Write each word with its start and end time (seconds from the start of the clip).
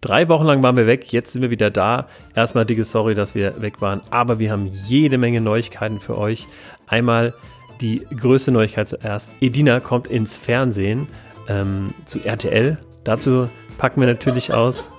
Drei 0.00 0.28
Wochen 0.30 0.46
lang 0.46 0.62
waren 0.62 0.78
wir 0.78 0.86
weg, 0.86 1.12
jetzt 1.12 1.32
sind 1.32 1.42
wir 1.42 1.50
wieder 1.50 1.70
da. 1.70 2.08
Erstmal 2.34 2.64
dicke 2.64 2.84
Sorry, 2.84 3.14
dass 3.14 3.34
wir 3.34 3.60
weg 3.60 3.82
waren, 3.82 4.00
aber 4.10 4.38
wir 4.38 4.50
haben 4.50 4.66
jede 4.66 5.18
Menge 5.18 5.42
Neuigkeiten 5.42 6.00
für 6.00 6.16
euch. 6.16 6.46
Einmal 6.86 7.34
die 7.82 8.06
größte 8.16 8.50
Neuigkeit 8.50 8.88
zuerst. 8.88 9.30
Edina 9.40 9.78
kommt 9.80 10.06
ins 10.06 10.38
Fernsehen 10.38 11.06
ähm, 11.48 11.92
zu 12.06 12.20
RTL. 12.20 12.78
Dazu 13.04 13.50
packen 13.76 14.00
wir 14.00 14.08
natürlich 14.08 14.54
aus. 14.54 14.90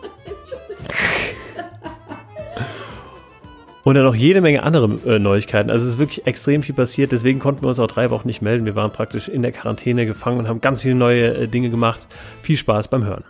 Und 3.84 3.96
dann 3.96 4.04
noch 4.04 4.16
jede 4.16 4.42
Menge 4.42 4.62
andere 4.62 5.00
äh, 5.08 5.18
Neuigkeiten. 5.18 5.72
Also 5.72 5.86
es 5.86 5.94
ist 5.94 6.00
wirklich 6.00 6.28
extrem 6.28 6.62
viel 6.62 6.76
passiert. 6.76 7.12
Deswegen 7.12 7.40
konnten 7.40 7.64
wir 7.64 7.70
uns 7.70 7.80
auch 7.80 7.88
drei 7.88 8.12
Wochen 8.12 8.28
nicht 8.28 8.44
melden. 8.44 8.66
Wir 8.66 8.76
waren 8.76 8.92
praktisch 8.92 9.28
in 9.28 9.42
der 9.42 9.52
Quarantäne 9.52 10.06
gefangen 10.06 10.38
und 10.38 10.48
haben 10.48 10.62
ganz 10.62 10.84
viele 10.84 10.94
neue 10.94 11.34
äh, 11.34 11.48
Dinge 11.48 11.72
gemacht. 11.72 12.06
Viel 12.44 12.58
Spaß 12.58 12.90
beim 12.90 13.04
Hören. 13.04 13.24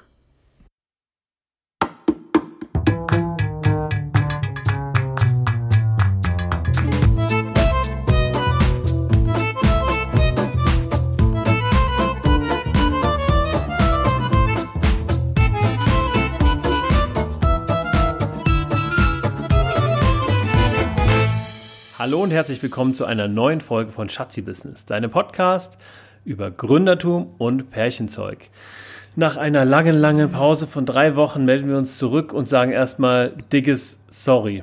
Hallo 22.11 22.23
und 22.23 22.31
herzlich 22.31 22.61
willkommen 22.61 22.93
zu 22.93 23.05
einer 23.05 23.29
neuen 23.29 23.61
Folge 23.61 23.93
von 23.93 24.09
Schatzi 24.09 24.41
Business, 24.41 24.85
deinem 24.85 25.09
Podcast 25.09 25.77
über 26.25 26.51
Gründertum 26.51 27.33
und 27.37 27.69
Pärchenzeug. 27.69 28.49
Nach 29.15 29.37
einer 29.37 29.63
langen, 29.63 29.95
langen 29.95 30.29
Pause 30.29 30.67
von 30.67 30.85
drei 30.85 31.15
Wochen 31.15 31.45
melden 31.45 31.69
wir 31.69 31.77
uns 31.77 31.97
zurück 31.97 32.33
und 32.33 32.49
sagen 32.49 32.73
erstmal 32.73 33.31
dickes 33.53 33.97
Sorry. 34.09 34.61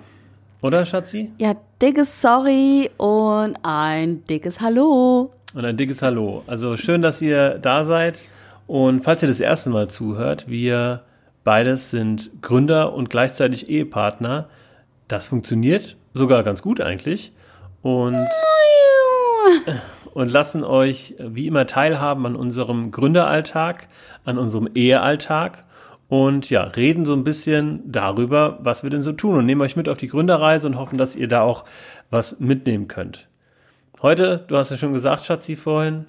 Oder, 0.60 0.84
Schatzi? 0.84 1.32
Ja, 1.38 1.56
dickes 1.80 2.20
Sorry 2.20 2.90
und 2.98 3.56
ein 3.62 4.26
dickes 4.26 4.60
Hallo. 4.60 5.32
Und 5.54 5.64
ein 5.64 5.78
dickes 5.78 6.02
Hallo. 6.02 6.42
Also 6.46 6.76
schön, 6.76 7.00
dass 7.00 7.22
ihr 7.22 7.58
da 7.58 7.82
seid. 7.82 8.18
Und 8.66 9.04
falls 9.04 9.22
ihr 9.22 9.28
das 9.28 9.40
erste 9.40 9.70
Mal 9.70 9.88
zuhört, 9.88 10.50
wir 10.50 11.00
beides 11.44 11.90
sind 11.90 12.30
Gründer 12.42 12.92
und 12.92 13.08
gleichzeitig 13.08 13.70
Ehepartner. 13.70 14.50
Das 15.08 15.28
funktioniert 15.28 15.96
sogar 16.12 16.42
ganz 16.42 16.60
gut 16.60 16.82
eigentlich. 16.82 17.32
Und, 17.82 18.26
und 20.14 20.30
lassen 20.30 20.64
euch 20.64 21.14
wie 21.18 21.46
immer 21.46 21.66
teilhaben 21.66 22.26
an 22.26 22.36
unserem 22.36 22.90
Gründeralltag, 22.90 23.88
an 24.24 24.38
unserem 24.38 24.68
Ehealltag 24.74 25.64
und 26.08 26.48
ja, 26.50 26.62
reden 26.62 27.04
so 27.04 27.12
ein 27.12 27.24
bisschen 27.24 27.82
darüber, 27.84 28.58
was 28.62 28.82
wir 28.82 28.90
denn 28.90 29.02
so 29.02 29.12
tun 29.12 29.36
und 29.36 29.46
nehmen 29.46 29.60
euch 29.60 29.76
mit 29.76 29.88
auf 29.88 29.98
die 29.98 30.08
Gründerreise 30.08 30.66
und 30.66 30.76
hoffen, 30.76 30.98
dass 30.98 31.14
ihr 31.14 31.28
da 31.28 31.42
auch 31.42 31.64
was 32.10 32.40
mitnehmen 32.40 32.88
könnt. 32.88 33.28
Heute, 34.00 34.44
du 34.48 34.56
hast 34.56 34.70
ja 34.70 34.76
schon 34.76 34.92
gesagt, 34.92 35.24
Schatzi, 35.24 35.56
vorhin, 35.56 36.06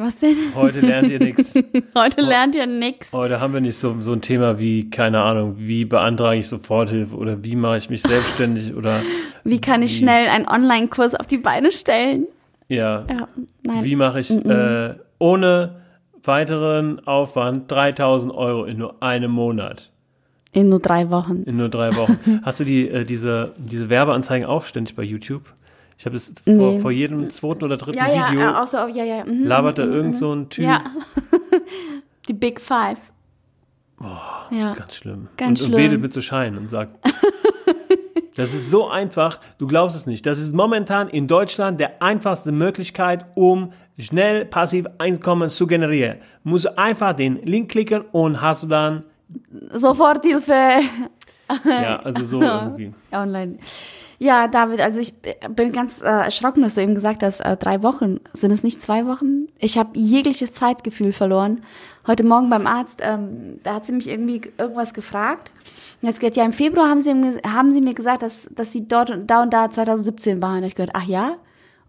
was 0.00 0.14
denn? 0.20 0.36
Heute 0.54 0.78
lernt 0.78 1.10
ihr 1.10 1.18
nichts. 1.18 1.54
Heute 1.98 2.20
lernt 2.20 2.54
ihr 2.54 2.68
nichts. 2.68 3.12
Heute 3.12 3.40
haben 3.40 3.52
wir 3.52 3.60
nicht 3.60 3.76
so, 3.76 3.96
so 3.98 4.12
ein 4.12 4.20
Thema 4.20 4.56
wie, 4.60 4.88
keine 4.90 5.20
Ahnung, 5.22 5.56
wie 5.58 5.84
beantrage 5.84 6.38
ich 6.38 6.46
Soforthilfe 6.46 7.16
oder 7.16 7.42
wie 7.42 7.56
mache 7.56 7.78
ich 7.78 7.90
mich 7.90 8.02
selbstständig 8.02 8.76
oder. 8.76 9.00
Wie 9.44 9.60
kann 9.60 9.82
ich 9.82 9.96
schnell 9.96 10.28
einen 10.28 10.46
Online-Kurs 10.46 11.14
auf 11.14 11.26
die 11.26 11.38
Beine 11.38 11.72
stellen? 11.72 12.26
Ja. 12.68 13.04
ja. 13.08 13.28
Wie 13.82 13.96
mache 13.96 14.20
ich. 14.20 14.30
Äh, 14.30 14.94
ohne 15.18 15.76
weiteren 16.22 17.06
Aufwand 17.06 17.70
3000 17.70 18.34
Euro 18.34 18.64
in 18.64 18.78
nur 18.78 19.02
einem 19.02 19.30
Monat? 19.30 19.90
In 20.52 20.68
nur 20.68 20.80
drei 20.80 21.10
Wochen. 21.10 21.42
In 21.44 21.56
nur 21.56 21.68
drei 21.68 21.94
Wochen. 21.96 22.40
Hast 22.44 22.60
du 22.60 22.64
die, 22.64 22.88
äh, 22.88 23.04
diese, 23.04 23.52
diese 23.58 23.88
Werbeanzeigen 23.88 24.46
auch 24.46 24.64
ständig 24.64 24.96
bei 24.96 25.02
YouTube? 25.02 25.42
Ich 25.98 26.06
habe 26.06 26.14
das 26.14 26.32
nee. 26.44 26.56
vor, 26.56 26.80
vor, 26.80 26.90
jedem 26.92 27.30
zweiten 27.30 27.64
oder 27.64 27.76
dritten 27.76 27.98
ja, 27.98 28.30
Video. 28.30 28.40
Ja, 28.40 28.62
auch 28.62 28.66
so, 28.66 28.76
ja, 28.86 29.04
ja. 29.04 29.24
Mhm, 29.24 29.44
labert 29.44 29.78
da 29.78 29.86
mhm, 29.86 29.92
irgend 29.92 30.14
mhm. 30.14 30.18
so 30.18 30.32
ein 30.32 30.48
Typ. 30.48 30.64
Ja. 30.64 30.80
Die 32.28 32.34
Big 32.34 32.60
Five. 32.60 32.98
Boah, 33.98 34.46
ja. 34.50 34.74
ganz 34.74 34.94
schlimm. 34.94 35.28
Ganz 35.36 35.60
und, 35.60 35.66
schlimm. 35.66 35.74
Und 35.74 35.82
betet 35.82 36.00
mit 36.00 36.12
zu 36.12 36.22
Schein 36.22 36.56
und 36.56 36.70
sagt, 36.70 37.04
das 38.38 38.54
ist 38.54 38.70
so 38.70 38.86
einfach, 38.86 39.40
du 39.58 39.66
glaubst 39.66 39.96
es 39.96 40.06
nicht. 40.06 40.24
Das 40.24 40.38
ist 40.38 40.54
momentan 40.54 41.08
in 41.08 41.26
Deutschland 41.26 41.80
der 41.80 42.00
einfachste 42.00 42.52
Möglichkeit, 42.52 43.26
um 43.34 43.72
schnell 43.98 44.44
passiv 44.44 44.86
Einkommen 44.98 45.48
zu 45.48 45.66
generieren. 45.66 46.18
Musst 46.44 46.66
du 46.66 46.78
einfach 46.78 47.14
den 47.14 47.42
Link 47.42 47.68
klicken 47.68 48.02
und 48.12 48.40
hast 48.40 48.62
du 48.62 48.68
dann 48.68 49.02
Soforthilfe. 49.72 50.52
ja, 51.64 51.96
also 52.04 52.24
so 52.24 52.40
irgendwie. 52.42 52.92
Online. 53.10 53.58
Ja, 54.20 54.46
David, 54.46 54.82
also 54.82 55.00
ich 55.00 55.14
bin 55.50 55.72
ganz 55.72 56.00
äh, 56.00 56.04
erschrocken, 56.04 56.62
dass 56.62 56.76
du 56.76 56.82
eben 56.82 56.94
gesagt 56.94 57.24
hast, 57.24 57.40
äh, 57.40 57.56
drei 57.56 57.82
Wochen. 57.82 58.20
Sind 58.34 58.52
es 58.52 58.62
nicht 58.62 58.80
zwei 58.80 59.04
Wochen? 59.06 59.48
Ich 59.58 59.76
habe 59.78 59.98
jegliches 59.98 60.52
Zeitgefühl 60.52 61.10
verloren. 61.10 61.62
Heute 62.06 62.22
Morgen 62.22 62.50
beim 62.50 62.68
Arzt, 62.68 63.00
ähm, 63.02 63.58
da 63.64 63.74
hat 63.74 63.84
sie 63.84 63.92
mich 63.92 64.08
irgendwie 64.08 64.42
irgendwas 64.58 64.94
gefragt. 64.94 65.50
Und 66.00 66.08
jetzt 66.08 66.20
geht 66.20 66.36
ja 66.36 66.44
im 66.44 66.52
Februar 66.52 66.88
haben 66.88 67.00
sie, 67.00 67.10
haben 67.46 67.72
sie 67.72 67.80
mir 67.80 67.94
gesagt, 67.94 68.22
dass, 68.22 68.48
dass 68.54 68.70
sie 68.70 68.86
dort 68.86 69.10
und 69.10 69.26
da 69.26 69.42
und 69.42 69.52
da 69.52 69.70
2017 69.70 70.40
waren. 70.40 70.58
Und 70.58 70.64
ich 70.64 70.74
gehört, 70.74 70.92
ach 70.94 71.04
ja, 71.04 71.36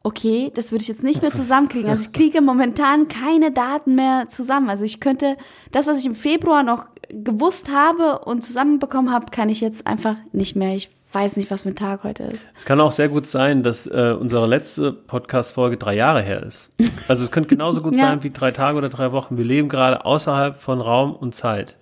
okay, 0.04 0.52
das 0.56 0.72
würde 0.72 0.82
ich 0.82 0.88
jetzt 0.88 1.04
nicht 1.04 1.22
mehr 1.22 1.32
zusammenkriegen. 1.32 1.90
Also 1.90 2.04
ich 2.04 2.12
kriege 2.12 2.42
momentan 2.42 3.08
keine 3.08 3.52
Daten 3.52 3.96
mehr 3.96 4.30
zusammen. 4.30 4.70
Also 4.70 4.84
ich 4.84 5.00
könnte 5.00 5.38
das, 5.72 5.88
was 5.88 6.00
ich 6.00 6.06
im 6.06 6.16
Februar 6.16 6.64
noch 6.64 6.88
gewusst 7.10 7.70
habe 7.74 8.20
und 8.26 8.44
zusammenbekommen 8.44 9.12
habe, 9.12 9.28
kann 9.32 9.50
ich 9.50 9.62
jetzt 9.62 9.86
einfach 9.88 10.16
nicht 10.32 10.56
mehr. 10.56 10.76
Ich 10.76 10.90
weiß 11.12 11.38
nicht, 11.38 11.50
was 11.50 11.64
für 11.64 11.70
ein 11.70 11.76
Tag 11.76 12.04
heute 12.04 12.24
ist. 12.24 12.48
Es 12.56 12.66
kann 12.66 12.80
auch 12.80 12.92
sehr 12.92 13.10
gut 13.10 13.28
sein, 13.28 13.64
dass 13.64 13.88
äh, 13.88 14.16
unsere 14.20 14.46
letzte 14.46 14.92
Podcast-Folge 14.92 15.78
drei 15.78 15.96
Jahre 15.96 16.22
her 16.22 16.44
ist. 16.44 16.70
Also 17.08 17.24
es 17.24 17.32
könnte 17.32 17.50
genauso 17.50 17.82
gut 17.82 17.96
ja. 17.96 18.02
sein 18.02 18.24
wie 18.24 18.30
drei 18.30 18.52
Tage 18.52 18.78
oder 18.78 18.90
drei 18.90 19.12
Wochen. 19.12 19.38
Wir 19.38 19.46
leben 19.46 19.70
gerade 19.70 20.06
außerhalb 20.06 20.62
von 20.62 20.82
Raum 20.82 21.16
und 21.16 21.34
Zeit. 21.34 21.78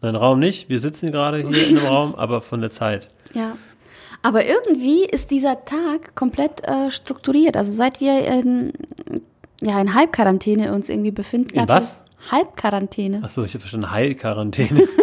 Nein, 0.00 0.16
Raum 0.16 0.38
nicht. 0.38 0.68
Wir 0.68 0.78
sitzen 0.78 1.10
gerade 1.10 1.38
hier 1.38 1.68
in 1.68 1.78
einem 1.78 1.86
Raum, 1.92 2.14
aber 2.14 2.40
von 2.40 2.60
der 2.60 2.70
Zeit. 2.70 3.08
Ja. 3.34 3.56
Aber 4.22 4.46
irgendwie 4.46 5.04
ist 5.04 5.30
dieser 5.30 5.64
Tag 5.64 6.14
komplett 6.14 6.66
äh, 6.66 6.90
strukturiert. 6.90 7.56
Also 7.56 7.72
seit 7.72 8.00
wir 8.00 8.26
in, 8.26 8.72
ja, 9.62 9.80
in 9.80 9.94
Halbquarantäne 9.94 10.72
uns 10.72 10.88
irgendwie 10.88 11.12
befinden. 11.12 11.58
In 11.58 11.68
was? 11.68 11.98
Halbquarantäne. 12.30 13.22
Achso, 13.22 13.44
ich 13.44 13.52
habe 13.54 13.60
verstanden, 13.60 13.90
Heilquarantäne. 13.90 14.88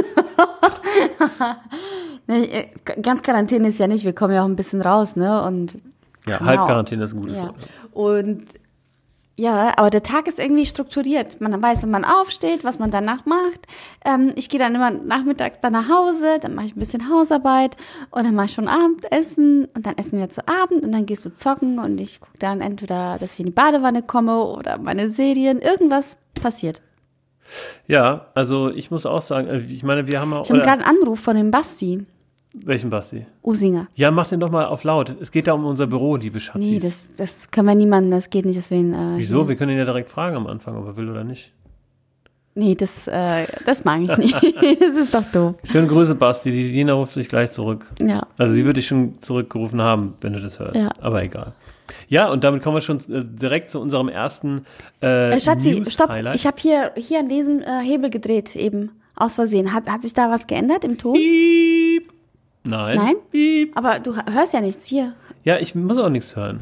nee, 2.27 2.44
äh, 2.44 3.01
ganz 3.01 3.22
Quarantäne 3.22 3.69
ist 3.69 3.79
ja 3.79 3.88
nicht, 3.88 4.06
wir 4.06 4.13
kommen 4.13 4.33
ja 4.33 4.44
auch 4.44 4.47
ein 4.47 4.56
bisschen 4.56 4.81
raus, 4.81 5.16
ne? 5.16 5.41
Und 5.44 5.75
ja, 6.27 6.38
genau. 6.38 6.50
Halbquarantäne 6.50 7.03
ist 7.03 7.13
ein 7.13 7.19
gutes 7.19 7.35
ja. 7.35 7.44
Wort. 7.44 7.69
Und 7.94 8.45
ja, 9.38 9.73
aber 9.75 9.90
der 9.90 10.03
Tag 10.03 10.28
ist 10.28 10.40
irgendwie 10.40 10.66
strukturiert. 10.66 11.41
Man 11.41 11.62
weiß, 11.62 11.84
wenn 11.84 11.91
man 11.91 12.06
aufsteht, 12.06 12.63
was 12.63 12.79
man 12.79 12.90
danach 12.90 13.25
macht. 13.25 13.68
Ähm, 14.06 14.31
ich 14.35 14.47
gehe 14.47 14.59
dann 14.59 14.73
immer 14.73 14.91
nachmittags 14.91 15.59
dann 15.59 15.73
nach 15.73 15.90
Hause, 15.90 16.40
dann 16.41 16.56
mache 16.56 16.68
ich 16.68 16.75
ein 16.75 16.79
bisschen 16.79 17.09
Hausarbeit 17.09 17.75
und 18.12 18.24
dann 18.24 18.34
mache 18.34 18.45
ich 18.45 18.53
schon 18.53 18.69
Abendessen 18.69 19.66
und 19.74 19.85
dann 19.85 19.97
essen 19.97 20.19
wir 20.19 20.29
zu 20.29 20.47
Abend 20.47 20.84
und 20.84 20.91
dann 20.94 21.06
gehst 21.06 21.25
du 21.25 21.34
zocken 21.34 21.79
und 21.79 22.00
ich 22.00 22.22
gucke 22.22 22.38
dann 22.40 22.62
entweder, 22.62 23.18
dass 23.18 23.34
ich 23.34 23.41
in 23.41 23.47
die 23.47 23.51
Badewanne 23.51 24.03
komme 24.03 24.41
oder 24.41 24.78
meine 24.78 25.09
Serien. 25.09 25.59
Irgendwas 25.59 26.18
passiert. 26.41 26.81
Ja, 27.88 28.28
also 28.35 28.69
ich 28.69 28.90
muss 28.90 29.06
auch 29.06 29.22
sagen, 29.22 29.47
äh, 29.47 29.59
ich 29.59 29.84
meine, 29.84 30.07
wir 30.07 30.22
haben 30.22 30.34
auch. 30.34 30.45
Ich 30.45 30.51
habe 30.51 30.62
gerade 30.62 30.85
einen 30.85 30.97
Anruf 31.01 31.19
von 31.19 31.35
dem 31.35 31.51
Basti. 31.51 32.06
Welchen 32.63 32.89
Basti? 32.89 33.25
Usinger. 33.43 33.88
Ja, 33.95 34.11
mach 34.11 34.27
den 34.27 34.39
doch 34.39 34.49
mal 34.49 34.66
auf 34.66 34.83
laut. 34.83 35.16
Es 35.21 35.31
geht 35.31 35.47
da 35.47 35.53
um 35.53 35.66
unser 35.66 35.88
Büro, 35.88 36.16
liebe 36.16 36.39
Schatzis. 36.39 36.71
Nee, 36.71 36.79
das, 36.79 37.11
das 37.16 37.51
können 37.51 37.67
wir 37.67 37.75
niemanden, 37.75 38.11
das 38.11 38.29
geht 38.29 38.45
nicht, 38.45 38.57
deswegen. 38.57 38.93
Äh, 38.93 39.17
Wieso? 39.17 39.47
Wir 39.47 39.55
können 39.55 39.71
ihn 39.71 39.77
ja 39.77 39.85
direkt 39.85 40.09
fragen 40.09 40.35
am 40.35 40.47
Anfang, 40.47 40.77
ob 40.77 40.85
er 40.85 40.97
will 40.97 41.09
oder 41.09 41.23
nicht. 41.23 41.51
Nee, 42.57 42.75
das, 42.75 43.07
äh, 43.09 43.45
das 43.65 43.83
mag 43.83 44.01
ich 44.01 44.17
nicht. 44.17 44.35
das 44.81 44.95
ist 44.95 45.13
doch 45.13 45.25
doof. 45.31 45.55
Schöne 45.65 45.88
Grüße, 45.88 46.15
Basti. 46.15 46.51
Die 46.51 46.71
Dina 46.71 46.94
ruft 46.94 47.15
dich 47.15 47.27
gleich 47.27 47.51
zurück. 47.51 47.85
Ja. 48.00 48.25
Also 48.38 48.53
sie 48.53 48.63
würde 48.63 48.80
dich 48.80 48.88
schon 48.88 49.21
zurückgerufen 49.21 49.81
haben, 49.81 50.13
wenn 50.21 50.33
du 50.33 50.39
das 50.39 50.59
hörst. 50.59 50.75
Ja. 50.75 50.89
Aber 51.01 51.21
egal. 51.21 51.53
Ja, 52.07 52.30
und 52.30 52.44
damit 52.44 52.63
kommen 52.63 52.77
wir 52.77 52.81
schon 52.81 52.97
äh, 53.12 53.24
direkt 53.25 53.69
zu 53.69 53.80
unserem 53.80 54.07
ersten 54.07 54.65
äh, 55.01 55.30
äh 55.33 55.39
Schatzi, 55.39 55.83
stopp. 55.88 56.09
Ich 56.33 56.47
habe 56.47 56.57
hier, 56.59 56.94
hier 56.95 57.19
an 57.19 57.27
diesem 57.27 57.59
äh, 57.62 57.81
Hebel 57.83 58.09
gedreht 58.09 58.56
eben. 58.56 58.91
Aus 59.18 59.35
Versehen. 59.35 59.74
Hat, 59.74 59.88
hat 59.88 60.01
sich 60.03 60.13
da 60.13 60.30
was 60.30 60.45
geändert 60.45 60.83
im 60.83 60.97
Ton? 60.97 61.13
Piep. 61.13 62.14
Nein. 62.65 62.97
Nein? 62.97 63.15
Piep. 63.31 63.77
Aber 63.77 64.00
du 64.00 64.15
hörst 64.15 64.53
ja 64.53 64.62
nichts 64.62 64.85
hier. 64.85 65.13
Ja, 65.44 65.57
ich 65.57 65.75
muss 65.75 65.97
auch 65.97 66.09
nichts 66.09 66.35
hören. 66.35 66.62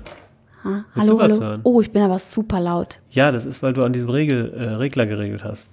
Ha? 0.64 0.86
Hallo, 0.96 1.20
hallo. 1.20 1.40
Hören? 1.40 1.62
Oh, 1.64 1.82
ich 1.82 1.92
bin 1.92 2.02
aber 2.02 2.20
super 2.20 2.60
laut. 2.60 3.00
Ja, 3.10 3.32
das 3.32 3.46
ist, 3.46 3.64
weil 3.64 3.74
du 3.74 3.84
an 3.84 3.94
diesem 3.94 4.10
Regel, 4.10 4.54
äh, 4.54 4.64
Regler 4.76 5.06
geregelt 5.06 5.44
hast. 5.44 5.68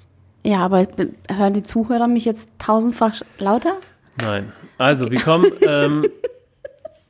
Ja, 0.44 0.58
aber 0.60 0.84
bin, 0.84 1.14
hören 1.28 1.54
die 1.54 1.62
Zuhörer 1.62 2.06
mich 2.06 2.24
jetzt 2.24 2.48
tausendfach 2.58 3.20
lauter? 3.38 3.74
Nein. 4.20 4.52
Also, 4.78 5.10
wir 5.10 5.20
kommen 5.20 5.46
ähm, 5.66 6.06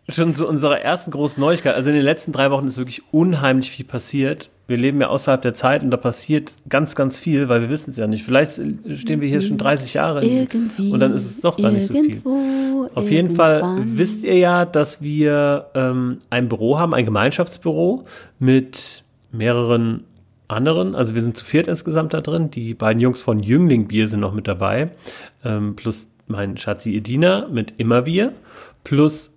schon 0.09 0.35
zu 0.35 0.47
unserer 0.47 0.81
ersten 0.81 1.11
großen 1.11 1.41
Neuigkeit. 1.41 1.75
Also 1.75 1.91
in 1.91 1.97
den 1.97 2.05
letzten 2.05 2.33
drei 2.33 2.51
Wochen 2.51 2.67
ist 2.67 2.79
wirklich 2.79 3.03
unheimlich 3.13 3.71
viel 3.71 3.85
passiert. 3.85 4.51
Wir 4.71 4.77
leben 4.77 5.01
ja 5.01 5.09
außerhalb 5.09 5.43
der 5.43 5.53
Zeit 5.53 5.83
und 5.83 5.91
da 5.91 5.97
passiert 5.97 6.53
ganz, 6.69 6.95
ganz 6.95 7.19
viel, 7.19 7.49
weil 7.49 7.61
wir 7.61 7.71
wissen 7.71 7.91
es 7.91 7.97
ja 7.97 8.07
nicht. 8.07 8.25
Vielleicht 8.25 8.53
stehen 8.95 9.21
wir 9.21 9.29
hier 9.29 9.41
schon 9.41 9.59
30 9.59 9.95
Jahre 9.95 10.25
Irgendwie, 10.25 10.93
und 10.93 11.01
dann 11.01 11.13
ist 11.13 11.27
es 11.27 11.41
doch 11.41 11.57
gar 11.57 11.73
nicht 11.73 11.89
so 11.89 11.95
viel. 11.95 12.23
Auf 12.95 13.11
jeden 13.11 13.35
Fall 13.35 13.83
wisst 13.85 14.23
ihr 14.23 14.39
ja, 14.39 14.65
dass 14.65 15.03
wir 15.03 15.67
ähm, 15.75 16.19
ein 16.31 16.49
Büro 16.49 16.79
haben, 16.79 16.95
ein 16.95 17.05
Gemeinschaftsbüro 17.05 18.05
mit 18.39 19.03
mehreren 19.33 20.05
anderen. 20.47 20.95
Also 20.95 21.15
wir 21.17 21.23
sind 21.23 21.37
zu 21.37 21.45
viert 21.45 21.67
insgesamt 21.67 22.15
da 22.15 22.21
drin. 22.21 22.51
Die 22.51 22.75
beiden 22.75 23.01
Jungs 23.01 23.23
von 23.23 23.41
Jüngling 23.41 23.89
Bier 23.89 24.07
sind 24.07 24.21
noch 24.21 24.33
mit 24.33 24.47
dabei. 24.47 24.91
Ähm, 25.45 25.75
plus 25.75 26.09
mein 26.29 26.57
Schatzi 26.57 26.95
Edina 26.95 27.49
mit 27.51 27.75
Immerbier. 27.79 28.33
Plus 28.85 29.30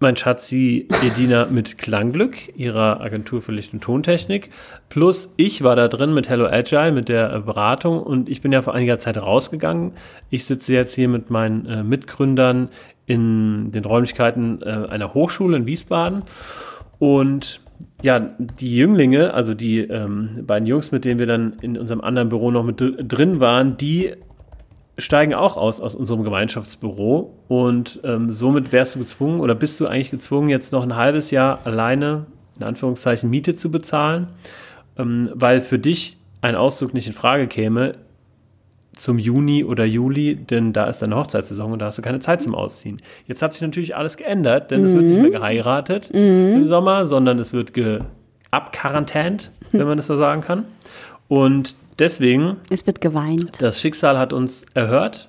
mein 0.00 0.16
Schatzi 0.16 0.88
Edina 1.04 1.46
mit 1.46 1.76
Klangglück, 1.76 2.56
ihrer 2.56 3.02
Agentur 3.02 3.42
für 3.42 3.52
Licht- 3.52 3.74
und 3.74 3.82
Tontechnik. 3.82 4.48
Plus 4.88 5.28
ich 5.36 5.62
war 5.62 5.76
da 5.76 5.88
drin 5.88 6.14
mit 6.14 6.28
Hello 6.28 6.46
Agile, 6.46 6.90
mit 6.90 7.10
der 7.10 7.34
äh, 7.34 7.40
Beratung 7.40 8.02
und 8.02 8.30
ich 8.30 8.40
bin 8.40 8.50
ja 8.50 8.62
vor 8.62 8.74
einiger 8.74 8.98
Zeit 8.98 9.18
rausgegangen. 9.18 9.92
Ich 10.30 10.46
sitze 10.46 10.72
jetzt 10.72 10.94
hier 10.94 11.08
mit 11.08 11.28
meinen 11.30 11.66
äh, 11.66 11.82
Mitgründern 11.82 12.70
in 13.06 13.72
den 13.72 13.84
Räumlichkeiten 13.84 14.62
äh, 14.62 14.86
einer 14.88 15.12
Hochschule 15.12 15.58
in 15.58 15.66
Wiesbaden 15.66 16.22
und 16.98 17.60
ja, 18.02 18.18
die 18.18 18.76
Jünglinge, 18.76 19.34
also 19.34 19.52
die 19.52 19.80
ähm, 19.80 20.44
beiden 20.46 20.66
Jungs, 20.66 20.92
mit 20.92 21.04
denen 21.04 21.18
wir 21.18 21.26
dann 21.26 21.54
in 21.60 21.76
unserem 21.76 22.00
anderen 22.00 22.30
Büro 22.30 22.50
noch 22.50 22.64
mit 22.64 22.80
dr- 22.80 22.96
drin 23.02 23.40
waren, 23.40 23.76
die 23.76 24.12
steigen 24.98 25.34
auch 25.34 25.56
aus 25.56 25.80
aus 25.80 25.94
unserem 25.94 26.24
Gemeinschaftsbüro 26.24 27.34
und 27.48 28.00
ähm, 28.04 28.30
somit 28.32 28.72
wärst 28.72 28.94
du 28.94 28.98
gezwungen 28.98 29.40
oder 29.40 29.54
bist 29.54 29.80
du 29.80 29.86
eigentlich 29.86 30.10
gezwungen, 30.10 30.48
jetzt 30.48 30.72
noch 30.72 30.82
ein 30.82 30.96
halbes 30.96 31.30
Jahr 31.30 31.60
alleine 31.64 32.26
in 32.58 32.64
Anführungszeichen 32.64 33.30
Miete 33.30 33.56
zu 33.56 33.70
bezahlen, 33.70 34.28
ähm, 34.98 35.30
weil 35.34 35.60
für 35.60 35.78
dich 35.78 36.18
ein 36.42 36.54
Auszug 36.54 36.94
nicht 36.94 37.06
in 37.06 37.12
Frage 37.12 37.46
käme 37.46 37.94
zum 38.92 39.18
Juni 39.18 39.64
oder 39.64 39.84
Juli, 39.84 40.36
denn 40.36 40.72
da 40.72 40.84
ist 40.84 41.00
deine 41.00 41.16
Hochzeitssaison 41.16 41.72
und 41.72 41.78
da 41.78 41.86
hast 41.86 41.98
du 41.98 42.02
keine 42.02 42.18
Zeit 42.18 42.42
zum 42.42 42.54
Ausziehen. 42.54 43.00
Jetzt 43.26 43.40
hat 43.40 43.54
sich 43.54 43.62
natürlich 43.62 43.96
alles 43.96 44.16
geändert, 44.16 44.70
denn 44.70 44.84
es 44.84 44.92
wird 44.92 45.04
nicht 45.04 45.22
mehr 45.22 45.30
geheiratet 45.30 46.10
im 46.56 46.66
Sommer, 46.66 47.06
sondern 47.06 47.38
es 47.38 47.52
wird 47.52 47.72
abquarantänt, 48.50 49.52
wenn 49.72 49.86
man 49.86 49.96
das 49.96 50.08
so 50.08 50.16
sagen 50.16 50.42
kann. 50.42 50.64
Und 51.28 51.76
deswegen 52.00 52.56
Es 52.70 52.86
wird 52.86 53.00
geweint. 53.00 53.60
das 53.62 53.80
Schicksal 53.80 54.18
hat 54.18 54.32
uns 54.32 54.64
erhört 54.74 55.28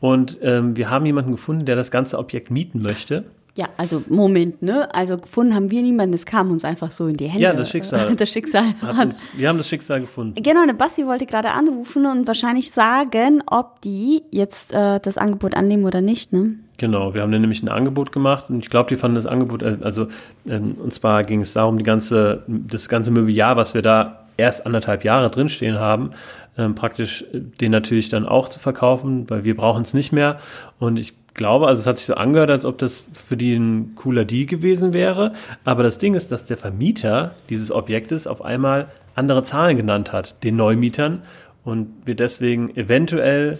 und 0.00 0.38
ähm, 0.42 0.76
wir 0.76 0.90
haben 0.90 1.06
jemanden 1.06 1.32
gefunden, 1.32 1.64
der 1.66 1.76
das 1.76 1.90
ganze 1.90 2.18
Objekt 2.18 2.50
mieten 2.50 2.80
möchte. 2.82 3.24
Ja, 3.56 3.68
also 3.76 4.02
Moment, 4.08 4.62
ne? 4.62 4.88
Also 4.94 5.18
gefunden 5.18 5.54
haben 5.54 5.70
wir 5.70 5.82
niemanden, 5.82 6.14
es 6.14 6.24
kam 6.24 6.50
uns 6.50 6.64
einfach 6.64 6.92
so 6.92 7.08
in 7.08 7.16
die 7.16 7.26
Hände. 7.26 7.42
Ja, 7.42 7.52
das 7.52 7.68
Schicksal. 7.68 8.14
Das 8.16 8.30
Schicksal 8.30 8.64
uns, 9.02 9.22
wir 9.36 9.48
haben 9.48 9.58
das 9.58 9.68
Schicksal 9.68 10.00
gefunden. 10.00 10.40
Genau, 10.40 10.64
der 10.64 10.72
Basti 10.72 11.04
wollte 11.06 11.26
gerade 11.26 11.50
anrufen 11.50 12.06
und 12.06 12.26
wahrscheinlich 12.26 12.70
sagen, 12.70 13.42
ob 13.50 13.80
die 13.82 14.22
jetzt 14.30 14.72
äh, 14.72 15.00
das 15.00 15.18
Angebot 15.18 15.54
annehmen 15.54 15.84
oder 15.84 16.00
nicht, 16.00 16.32
ne? 16.32 16.54
Genau, 16.78 17.12
wir 17.12 17.20
haben 17.22 17.30
nämlich 17.30 17.62
ein 17.62 17.68
Angebot 17.68 18.12
gemacht 18.12 18.46
und 18.48 18.60
ich 18.60 18.70
glaube, 18.70 18.88
die 18.88 18.96
fanden 18.96 19.16
das 19.16 19.26
Angebot, 19.26 19.62
äh, 19.62 19.76
also 19.82 20.06
ähm, 20.48 20.76
und 20.82 20.94
zwar 20.94 21.24
ging 21.24 21.42
es 21.42 21.52
darum, 21.52 21.76
die 21.76 21.84
ganze, 21.84 22.44
das 22.46 22.88
ganze 22.88 23.10
Mobiliar, 23.10 23.56
was 23.56 23.74
wir 23.74 23.82
da 23.82 24.19
erst 24.36 24.66
anderthalb 24.66 25.04
Jahre 25.04 25.30
drinstehen 25.30 25.78
haben, 25.78 26.10
ähm, 26.58 26.74
praktisch 26.74 27.24
den 27.32 27.70
natürlich 27.72 28.08
dann 28.08 28.26
auch 28.26 28.48
zu 28.48 28.58
verkaufen, 28.60 29.28
weil 29.28 29.44
wir 29.44 29.56
brauchen 29.56 29.82
es 29.82 29.94
nicht 29.94 30.12
mehr. 30.12 30.38
Und 30.78 30.96
ich 30.96 31.14
glaube, 31.34 31.68
also 31.68 31.80
es 31.80 31.86
hat 31.86 31.98
sich 31.98 32.06
so 32.06 32.14
angehört, 32.14 32.50
als 32.50 32.64
ob 32.64 32.78
das 32.78 33.04
für 33.26 33.36
die 33.36 33.54
ein 33.54 33.94
cooler 33.94 34.24
Deal 34.24 34.46
gewesen 34.46 34.92
wäre. 34.92 35.32
Aber 35.64 35.82
das 35.82 35.98
Ding 35.98 36.14
ist, 36.14 36.32
dass 36.32 36.46
der 36.46 36.56
Vermieter 36.56 37.32
dieses 37.48 37.70
Objektes 37.70 38.26
auf 38.26 38.42
einmal 38.42 38.88
andere 39.14 39.42
Zahlen 39.42 39.76
genannt 39.76 40.12
hat, 40.12 40.42
den 40.44 40.56
Neumietern, 40.56 41.22
und 41.62 41.92
wir 42.06 42.14
deswegen 42.14 42.74
eventuell 42.74 43.58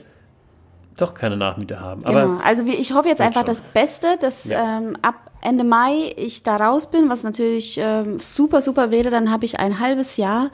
doch 0.97 1.15
keine 1.15 1.37
Nachmiete 1.37 1.81
haben. 1.81 2.03
Genau. 2.03 2.19
Aber 2.19 2.45
also 2.45 2.67
wir, 2.67 2.75
ich 2.75 2.93
hoffe 2.95 3.09
jetzt 3.09 3.21
einfach 3.21 3.41
schon. 3.41 3.47
das 3.47 3.63
Beste, 3.63 4.07
dass 4.21 4.45
Ja. 4.47 4.79
ähm, 4.79 4.97
ab 5.03 5.30
Ende 5.43 5.65
Mai 5.65 6.13
ich 6.17 6.43
da 6.43 6.57
raus 6.57 6.91
bin, 6.91 7.09
was 7.09 7.23
natürlich 7.23 7.79
ähm, 7.83 8.19
super, 8.19 8.63
super 8.63 8.91
wäre. 8.91 9.11
Dann 9.11 9.31
habe 9.31 9.45
ich 9.45 9.59
ein 9.61 9.81
halbes 9.81 10.17
Jahr, 10.17 10.51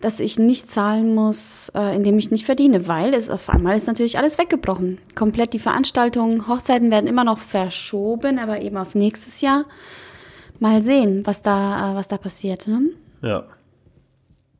dass 0.00 0.18
ich 0.20 0.38
nicht 0.38 0.70
zahlen 0.70 1.14
muss, 1.14 1.70
äh, 1.74 1.94
indem 1.94 2.18
ich 2.18 2.30
nicht 2.30 2.44
verdiene, 2.44 2.88
weil 2.88 3.14
es 3.14 3.28
auf 3.30 3.48
einmal 3.48 3.76
ist 3.76 3.86
natürlich 3.86 4.18
alles 4.18 4.38
weggebrochen. 4.38 4.98
Komplett 5.14 5.52
die 5.52 5.58
Veranstaltungen, 5.58 6.48
Hochzeiten 6.48 6.90
werden 6.90 7.06
immer 7.06 7.24
noch 7.24 7.38
verschoben, 7.38 8.38
aber 8.38 8.60
eben 8.60 8.76
auf 8.76 8.94
nächstes 8.94 9.40
Jahr. 9.40 9.64
Mal 10.58 10.82
sehen, 10.82 11.22
was 11.24 11.42
da, 11.42 11.92
äh, 11.92 11.94
was 11.96 12.08
da 12.08 12.18
passiert. 12.18 12.66
Ne? 12.66 12.90
ja. 13.22 13.44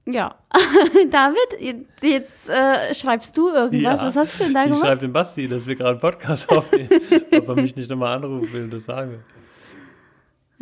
Ja, 0.04 0.34
David, 1.12 1.78
jetzt 2.02 2.48
äh, 2.48 2.92
schreibst 2.92 3.36
du 3.38 3.50
irgendwas. 3.50 4.00
Ja, 4.00 4.06
Was 4.06 4.16
hast 4.16 4.40
du 4.40 4.44
denn 4.44 4.52
da 4.54 4.62
Ich 4.62 4.66
gemacht? 4.70 4.82
schreibe 4.82 5.00
dem 5.00 5.12
Basti, 5.12 5.46
dass 5.46 5.64
wir 5.68 5.76
gerade 5.76 5.92
einen 5.92 6.00
Podcast 6.00 6.50
aufnehmen, 6.50 6.88
ob 7.38 7.48
er 7.48 7.54
mich 7.54 7.76
nicht 7.76 7.88
nochmal 7.88 8.16
anrufen 8.16 8.52
will, 8.52 8.68
das 8.68 8.86
sagen 8.86 9.12
wir. 9.12 9.18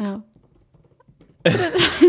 Ja. 0.00 0.22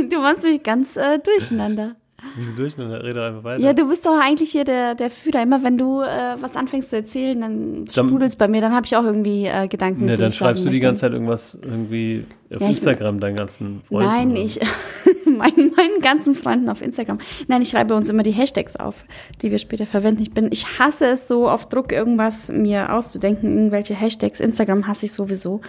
du 0.10 0.18
machst 0.20 0.44
mich 0.44 0.62
ganz 0.64 0.98
äh, 0.98 1.20
durcheinander. 1.20 1.96
Wieso 2.38 2.56
durch? 2.56 2.76
Dann 2.76 2.92
rede 2.92 3.26
einfach 3.26 3.44
weiter. 3.44 3.62
Ja, 3.64 3.74
du 3.74 3.88
bist 3.88 4.06
doch 4.06 4.20
eigentlich 4.22 4.52
hier 4.52 4.64
der, 4.64 4.94
der 4.96 5.10
Führer. 5.10 5.42
Immer 5.42 5.64
wenn 5.64 5.78
du 5.78 6.02
äh, 6.02 6.36
was 6.40 6.56
anfängst 6.56 6.90
zu 6.92 6.98
erzählen, 6.98 7.40
dann 7.42 7.86
Dann- 7.86 8.08
sprudelst 8.08 8.38
bei 8.38 8.48
mir. 8.48 8.62
Dann 8.62 8.74
habe 8.74 8.86
ich 8.86 8.96
auch 8.96 9.04
irgendwie 9.04 9.46
äh, 9.48 9.68
Gedanken. 9.68 10.06
ne, 10.06 10.18
dann 10.18 10.30
ich 10.30 10.36
schreibst 10.36 10.64
du 10.64 10.70
die 10.70 10.74
möchte. 10.76 10.86
ganze 10.88 11.02
Zeit 11.02 11.14
irgendwas 11.14 11.58
irgendwie 11.62 12.26
auf 12.54 12.62
Ja, 12.62 12.68
ich- 12.70 12.78
Instagram 12.78 13.20
deinen 13.20 13.36
ganzen 13.36 13.82
Freunden. 13.88 14.06
Nein, 14.06 14.36
ich, 14.36 14.60
meinen, 15.26 15.74
meinen 15.76 16.02
ganzen 16.02 16.36
Freunden 16.36 16.70
auf 16.70 16.82
Instagram. 16.82 17.20
Nein, 17.48 17.62
ich 17.62 17.70
schreibe 17.70 17.96
uns 17.96 18.10
immer 18.10 18.24
die 18.24 18.32
Hashtags 18.32 18.76
auf, 18.76 19.06
die 19.42 19.52
wir 19.52 19.58
später 19.60 19.86
verwenden. 19.86 20.22
Ich 20.22 20.32
bin, 20.32 20.50
ich 20.52 20.80
hasse 20.80 21.06
es 21.06 21.28
so, 21.28 21.50
auf 21.50 21.70
Druck 21.70 21.92
irgendwas 21.92 22.52
mir 22.52 22.94
auszudenken, 22.94 23.52
irgendwelche 23.56 23.94
Hashtags. 23.96 24.40
Instagram 24.40 24.88
hasse 24.88 25.06
ich 25.06 25.14
sowieso. 25.14 25.62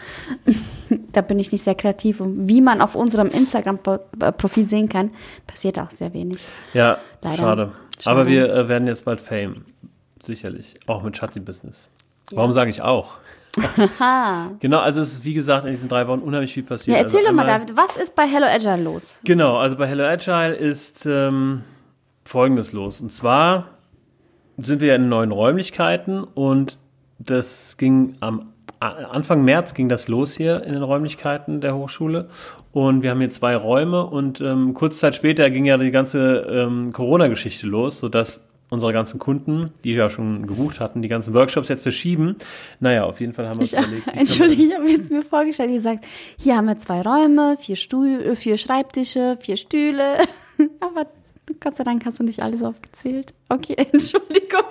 da 1.12 1.20
bin 1.20 1.38
ich 1.38 1.52
nicht 1.52 1.62
sehr 1.64 1.74
kreativ. 1.74 2.20
Und 2.20 2.48
wie 2.48 2.60
man 2.60 2.80
auf 2.80 2.94
unserem 2.94 3.28
Instagram-Profil 3.28 4.66
sehen 4.66 4.88
kann, 4.88 5.10
passiert 5.46 5.78
auch 5.78 5.90
sehr 5.90 6.12
wenig. 6.12 6.44
Ja, 6.74 6.98
Leider. 7.22 7.36
schade. 7.36 7.72
Schade. 8.00 8.20
Aber 8.20 8.28
wir 8.28 8.52
äh, 8.52 8.68
werden 8.68 8.88
jetzt 8.88 9.04
bald 9.04 9.20
Fame. 9.20 9.64
Sicherlich. 10.22 10.74
Auch 10.86 11.02
mit 11.02 11.16
Schatzi-Business. 11.16 11.88
Warum 12.32 12.52
sage 12.52 12.70
ich 12.70 12.80
auch? 12.82 13.14
Ha. 13.98 14.50
Genau, 14.60 14.78
also 14.78 15.02
es 15.02 15.12
ist 15.12 15.24
wie 15.24 15.34
gesagt 15.34 15.64
in 15.66 15.72
diesen 15.72 15.88
drei 15.88 16.06
Wochen 16.06 16.20
unheimlich 16.20 16.54
viel 16.54 16.62
passiert. 16.62 16.96
Ja, 16.96 17.02
erzähl 17.02 17.20
also 17.20 17.30
doch 17.30 17.36
mal, 17.36 17.44
David, 17.44 17.76
was 17.76 17.96
ist 17.96 18.14
bei 18.14 18.26
Hello 18.26 18.46
Agile 18.46 18.82
los? 18.82 19.18
Genau, 19.24 19.58
also 19.58 19.76
bei 19.76 19.86
Hello 19.86 20.04
Agile 20.04 20.54
ist 20.54 21.06
ähm, 21.06 21.62
Folgendes 22.24 22.72
los. 22.72 23.00
Und 23.00 23.12
zwar 23.12 23.68
sind 24.58 24.80
wir 24.80 24.88
ja 24.88 24.94
in 24.94 25.08
neuen 25.08 25.32
Räumlichkeiten 25.32 26.24
und 26.24 26.78
das 27.18 27.76
ging 27.76 28.16
am 28.20 28.52
Anfang 28.80 29.44
März 29.44 29.74
ging 29.74 29.88
das 29.88 30.08
los 30.08 30.34
hier 30.34 30.64
in 30.64 30.72
den 30.72 30.82
Räumlichkeiten 30.82 31.60
der 31.60 31.76
Hochschule 31.76 32.28
und 32.72 33.02
wir 33.02 33.10
haben 33.10 33.20
hier 33.20 33.30
zwei 33.30 33.54
Räume 33.54 34.04
und 34.04 34.40
ähm, 34.40 34.74
kurze 34.74 34.98
Zeit 34.98 35.14
später 35.14 35.50
ging 35.50 35.66
ja 35.66 35.76
die 35.76 35.92
ganze 35.92 36.46
ähm, 36.50 36.92
Corona-Geschichte 36.92 37.66
los, 37.66 38.00
sodass 38.00 38.40
unsere 38.72 38.92
ganzen 38.92 39.18
Kunden, 39.18 39.70
die 39.84 39.92
ja 39.92 40.08
schon 40.08 40.46
gebucht 40.46 40.80
hatten, 40.80 41.02
die 41.02 41.08
ganzen 41.08 41.34
Workshops 41.34 41.68
jetzt 41.68 41.82
verschieben. 41.82 42.36
Naja, 42.80 43.04
auf 43.04 43.20
jeden 43.20 43.34
Fall 43.34 43.46
haben 43.46 43.56
wir 43.58 43.62
uns 43.62 43.72
Ich, 43.72 43.78
überlegt. 43.78 44.04
können 44.04 44.14
wir- 44.16 44.20
Entschuldige, 44.20 44.62
ich 44.62 44.74
habe 44.74 44.88
jetzt 44.90 45.10
mir 45.10 45.22
vorgestellt, 45.22 45.70
wie 45.70 45.74
gesagt, 45.74 46.04
hier 46.38 46.56
haben 46.56 46.66
wir 46.66 46.78
zwei 46.78 47.02
Räume, 47.02 47.56
vier, 47.60 47.76
Stuhl, 47.76 48.08
äh, 48.22 48.34
vier 48.34 48.56
Schreibtische, 48.56 49.36
vier 49.40 49.56
Stühle. 49.58 50.02
Aber 50.80 51.06
Gott 51.60 51.76
sei 51.76 51.84
Dank 51.84 52.04
hast 52.06 52.18
du 52.18 52.24
nicht 52.24 52.40
alles 52.42 52.62
aufgezählt. 52.62 53.34
Okay, 53.48 53.74
Entschuldigung. 53.92 54.62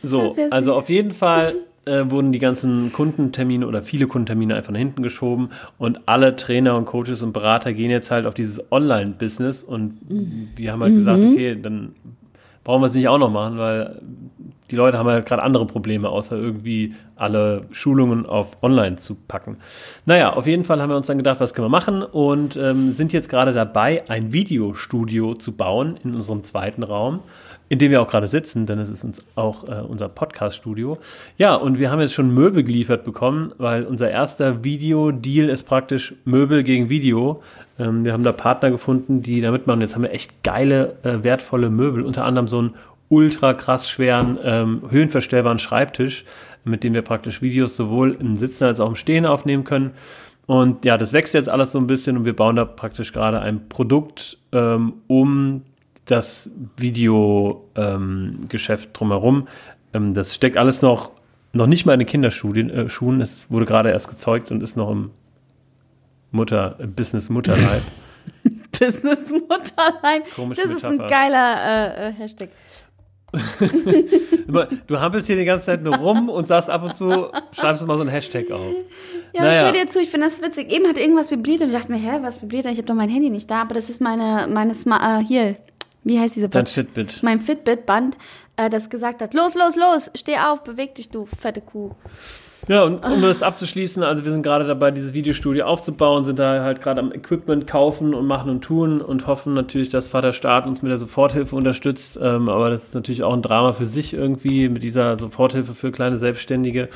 Das 0.00 0.10
So, 0.10 0.34
also 0.50 0.74
auf 0.74 0.88
jeden 0.90 1.10
Fall 1.10 1.54
äh, 1.86 2.04
wurden 2.10 2.30
die 2.32 2.38
ganzen 2.38 2.92
Kundentermine 2.92 3.66
oder 3.66 3.82
viele 3.82 4.06
Kundentermine 4.06 4.54
einfach 4.54 4.72
nach 4.72 4.78
hinten 4.78 5.02
geschoben 5.02 5.48
und 5.78 6.00
alle 6.06 6.36
Trainer 6.36 6.76
und 6.76 6.84
Coaches 6.84 7.22
und 7.22 7.32
Berater 7.32 7.72
gehen 7.72 7.90
jetzt 7.90 8.10
halt 8.10 8.26
auf 8.26 8.34
dieses 8.34 8.60
Online-Business 8.70 9.64
und 9.64 9.98
wir 10.54 10.72
haben 10.72 10.82
halt 10.82 10.94
gesagt, 10.94 11.18
okay, 11.18 11.58
dann 11.60 11.94
brauchen 12.68 12.82
wir 12.82 12.88
es 12.88 12.94
nicht 12.94 13.08
auch 13.08 13.16
noch 13.16 13.30
machen, 13.30 13.56
weil 13.56 13.98
die 14.70 14.76
Leute 14.76 14.98
haben 14.98 15.08
halt 15.08 15.24
gerade 15.24 15.42
andere 15.42 15.64
Probleme, 15.64 16.10
außer 16.10 16.36
irgendwie 16.36 16.92
alle 17.16 17.62
Schulungen 17.70 18.26
auf 18.26 18.62
Online 18.62 18.96
zu 18.96 19.14
packen. 19.14 19.56
Naja, 20.04 20.34
auf 20.34 20.46
jeden 20.46 20.64
Fall 20.64 20.82
haben 20.82 20.90
wir 20.90 20.96
uns 20.98 21.06
dann 21.06 21.16
gedacht, 21.16 21.40
was 21.40 21.54
können 21.54 21.64
wir 21.64 21.70
machen 21.70 22.02
und 22.02 22.56
ähm, 22.56 22.92
sind 22.92 23.14
jetzt 23.14 23.30
gerade 23.30 23.54
dabei, 23.54 24.04
ein 24.10 24.34
Videostudio 24.34 25.32
zu 25.32 25.52
bauen 25.52 25.98
in 26.04 26.14
unserem 26.14 26.44
zweiten 26.44 26.82
Raum, 26.82 27.20
in 27.70 27.78
dem 27.78 27.90
wir 27.90 28.02
auch 28.02 28.10
gerade 28.10 28.28
sitzen, 28.28 28.66
denn 28.66 28.78
es 28.78 28.90
ist 28.90 29.02
uns 29.02 29.24
auch 29.34 29.64
äh, 29.66 29.80
unser 29.88 30.10
Podcast-Studio. 30.10 30.98
Ja, 31.38 31.54
und 31.54 31.78
wir 31.78 31.90
haben 31.90 32.00
jetzt 32.00 32.12
schon 32.12 32.34
Möbel 32.34 32.64
geliefert 32.64 33.02
bekommen, 33.02 33.54
weil 33.56 33.84
unser 33.84 34.10
erster 34.10 34.62
Video-Deal 34.62 35.48
ist 35.48 35.62
praktisch 35.62 36.14
Möbel 36.26 36.64
gegen 36.64 36.90
Video. 36.90 37.42
Ähm, 37.78 38.04
wir 38.04 38.12
haben 38.12 38.24
da 38.24 38.32
Partner 38.32 38.70
gefunden, 38.70 39.22
die 39.22 39.40
da 39.40 39.50
mitmachen. 39.50 39.80
Jetzt 39.80 39.94
haben 39.94 40.02
wir 40.02 40.12
echt 40.12 40.42
geile, 40.42 40.96
äh, 41.02 41.22
wertvolle 41.22 41.70
Möbel, 41.70 42.04
unter 42.04 42.24
anderem 42.24 42.48
so 42.48 42.58
einen 42.58 42.74
ultra 43.08 43.54
krass 43.54 43.88
schweren, 43.88 44.38
ähm, 44.42 44.82
höhenverstellbaren 44.90 45.58
Schreibtisch, 45.58 46.24
mit 46.64 46.84
dem 46.84 46.94
wir 46.94 47.02
praktisch 47.02 47.40
Videos 47.40 47.76
sowohl 47.76 48.16
im 48.20 48.36
Sitzen 48.36 48.64
als 48.64 48.80
auch 48.80 48.88
im 48.88 48.96
Stehen 48.96 49.26
aufnehmen 49.26 49.64
können. 49.64 49.92
Und 50.46 50.84
ja, 50.84 50.98
das 50.98 51.12
wächst 51.12 51.34
jetzt 51.34 51.48
alles 51.48 51.72
so 51.72 51.78
ein 51.78 51.86
bisschen 51.86 52.16
und 52.16 52.24
wir 52.24 52.34
bauen 52.34 52.56
da 52.56 52.64
praktisch 52.64 53.12
gerade 53.12 53.40
ein 53.40 53.68
Produkt 53.68 54.38
ähm, 54.52 54.94
um 55.06 55.62
das 56.06 56.50
Videogeschäft 56.76 58.86
ähm, 58.86 58.92
drumherum. 58.92 59.48
Ähm, 59.92 60.14
das 60.14 60.34
steckt 60.34 60.56
alles 60.56 60.80
noch, 60.80 61.12
noch 61.52 61.66
nicht 61.66 61.84
mal 61.84 61.92
in 61.92 61.98
den 61.98 62.08
Kinderschuhen. 62.08 62.70
Äh. 62.70 63.22
Es 63.22 63.50
wurde 63.50 63.66
gerade 63.66 63.90
erst 63.90 64.08
gezeugt 64.08 64.50
und 64.50 64.62
ist 64.62 64.76
noch 64.76 64.90
im 64.90 65.10
Mutter, 66.30 66.76
Business 66.94 67.28
Mutterleib. 67.28 67.82
Business 68.78 69.30
Mutterleib. 69.30 70.34
Komische 70.34 70.62
das 70.62 70.70
Metapher. 70.70 70.94
ist 70.94 71.00
ein 71.00 71.08
geiler 71.08 71.56
äh, 71.96 72.08
äh 72.08 72.12
Hashtag. 72.12 72.50
du 74.86 75.00
hampelst 75.00 75.26
hier 75.26 75.36
die 75.36 75.44
ganze 75.44 75.66
Zeit 75.66 75.82
nur 75.82 75.94
rum 75.96 76.30
und 76.30 76.48
sagst 76.48 76.70
ab 76.70 76.82
und 76.82 76.96
zu, 76.96 77.30
schreibst 77.52 77.82
du 77.82 77.86
mal 77.86 77.98
so 77.98 78.02
ein 78.02 78.08
Hashtag 78.08 78.50
auf. 78.50 78.72
Ja, 79.34 79.42
naja. 79.42 79.58
schau 79.60 79.72
dir 79.72 79.86
zu, 79.86 80.00
ich 80.00 80.08
finde 80.08 80.28
das 80.28 80.40
witzig. 80.40 80.72
Eben 80.72 80.88
hat 80.88 80.96
irgendwas 80.96 81.30
vibriert 81.30 81.60
und 81.60 81.68
ich 81.68 81.74
dachte 81.74 81.92
mir, 81.92 81.98
hä, 81.98 82.20
was 82.22 82.40
vibriert 82.40 82.64
Ich 82.66 82.78
habe 82.78 82.86
doch 82.86 82.94
mein 82.94 83.10
Handy 83.10 83.28
nicht 83.28 83.50
da, 83.50 83.62
aber 83.62 83.74
das 83.74 83.90
ist 83.90 84.00
meine, 84.00 84.46
meine 84.48 84.74
Smart, 84.74 85.02
äh, 85.02 85.24
hier, 85.24 85.56
wie 86.04 86.18
heißt 86.18 86.36
diese 86.36 86.48
Band? 86.48 86.68
Dein 86.68 86.72
Fitbit. 86.72 87.22
Mein 87.22 87.40
Fitbit-Band, 87.40 88.16
äh, 88.56 88.70
das 88.70 88.88
gesagt 88.88 89.20
hat, 89.20 89.34
los, 89.34 89.54
los, 89.54 89.76
los, 89.76 90.10
steh 90.14 90.38
auf, 90.38 90.64
beweg 90.64 90.94
dich, 90.94 91.10
du 91.10 91.26
fette 91.26 91.60
Kuh. 91.60 91.90
Ja, 92.68 92.82
und 92.82 93.02
um 93.02 93.22
das 93.22 93.42
abzuschließen, 93.42 94.02
also 94.02 94.24
wir 94.24 94.30
sind 94.30 94.42
gerade 94.42 94.66
dabei, 94.66 94.90
dieses 94.90 95.14
Videostudio 95.14 95.64
aufzubauen, 95.64 96.26
sind 96.26 96.38
da 96.38 96.62
halt 96.62 96.82
gerade 96.82 97.00
am 97.00 97.12
Equipment 97.12 97.66
kaufen 97.66 98.12
und 98.14 98.26
machen 98.26 98.50
und 98.50 98.60
tun 98.60 99.00
und 99.00 99.26
hoffen 99.26 99.54
natürlich, 99.54 99.88
dass 99.88 100.06
Vater 100.06 100.34
Staat 100.34 100.66
uns 100.66 100.82
mit 100.82 100.90
der 100.90 100.98
Soforthilfe 100.98 101.56
unterstützt. 101.56 102.18
Ähm, 102.20 102.50
aber 102.50 102.68
das 102.68 102.84
ist 102.84 102.94
natürlich 102.94 103.22
auch 103.22 103.32
ein 103.32 103.40
Drama 103.40 103.72
für 103.72 103.86
sich 103.86 104.12
irgendwie 104.12 104.68
mit 104.68 104.82
dieser 104.82 105.18
Soforthilfe 105.18 105.74
für 105.74 105.90
kleine 105.90 106.18
Selbstständige. 106.18 106.90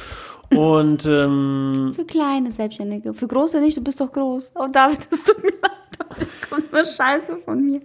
Und 0.54 1.06
ähm, 1.06 1.90
für 1.94 2.04
kleine 2.04 2.52
Selbstständige, 2.52 3.14
für 3.14 3.26
große 3.26 3.58
nicht, 3.62 3.78
du 3.78 3.82
bist 3.82 3.98
doch 3.98 4.12
groß. 4.12 4.52
Oh 4.54 4.68
David, 4.70 4.98
das 5.10 5.24
tut 5.24 5.42
mir 5.42 5.52
leid, 5.52 6.18
das 6.18 6.50
kommt 6.50 6.70
nur 6.70 6.84
Scheiße 6.84 7.38
von 7.38 7.64
mir. 7.64 7.80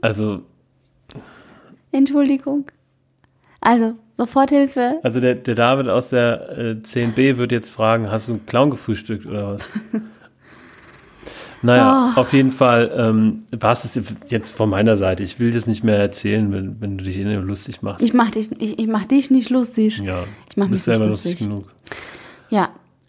Also. 0.00 0.42
Entschuldigung. 1.90 2.66
Also, 3.60 3.94
Soforthilfe. 4.18 5.00
Also 5.02 5.20
der, 5.20 5.34
der 5.34 5.54
David 5.54 5.88
aus 5.88 6.08
der 6.08 6.58
äh, 6.58 6.76
10b 6.82 7.36
wird 7.36 7.52
jetzt 7.52 7.74
fragen, 7.74 8.10
hast 8.10 8.28
du 8.28 8.32
einen 8.32 8.46
Clown 8.46 8.70
gefrühstückt 8.70 9.26
oder 9.26 9.54
was? 9.54 9.68
naja, 11.62 12.14
oh. 12.16 12.20
auf 12.20 12.32
jeden 12.32 12.52
Fall 12.52 12.90
ähm, 12.96 13.44
war 13.50 13.72
es 13.72 14.00
jetzt 14.28 14.52
von 14.52 14.70
meiner 14.70 14.96
Seite. 14.96 15.22
Ich 15.22 15.38
will 15.38 15.52
das 15.52 15.66
nicht 15.66 15.84
mehr 15.84 15.98
erzählen, 15.98 16.50
wenn, 16.52 16.80
wenn 16.80 16.96
du 16.96 17.04
dich 17.04 17.18
eh 17.18 17.34
lustig 17.34 17.82
machst. 17.82 18.02
Ich 18.02 18.14
mach 18.14 18.30
dich, 18.30 18.50
ich, 18.58 18.78
ich 18.78 18.86
mach 18.86 19.04
dich 19.04 19.30
nicht 19.30 19.50
lustig. 19.50 19.98
Ja, 19.98 20.24
ich 20.48 20.56
mach 20.56 20.66
mich 20.66 20.72
bist 20.72 20.84
selber 20.86 21.06
lustig. 21.08 21.32
lustig 21.32 21.48
genug. 21.48 21.68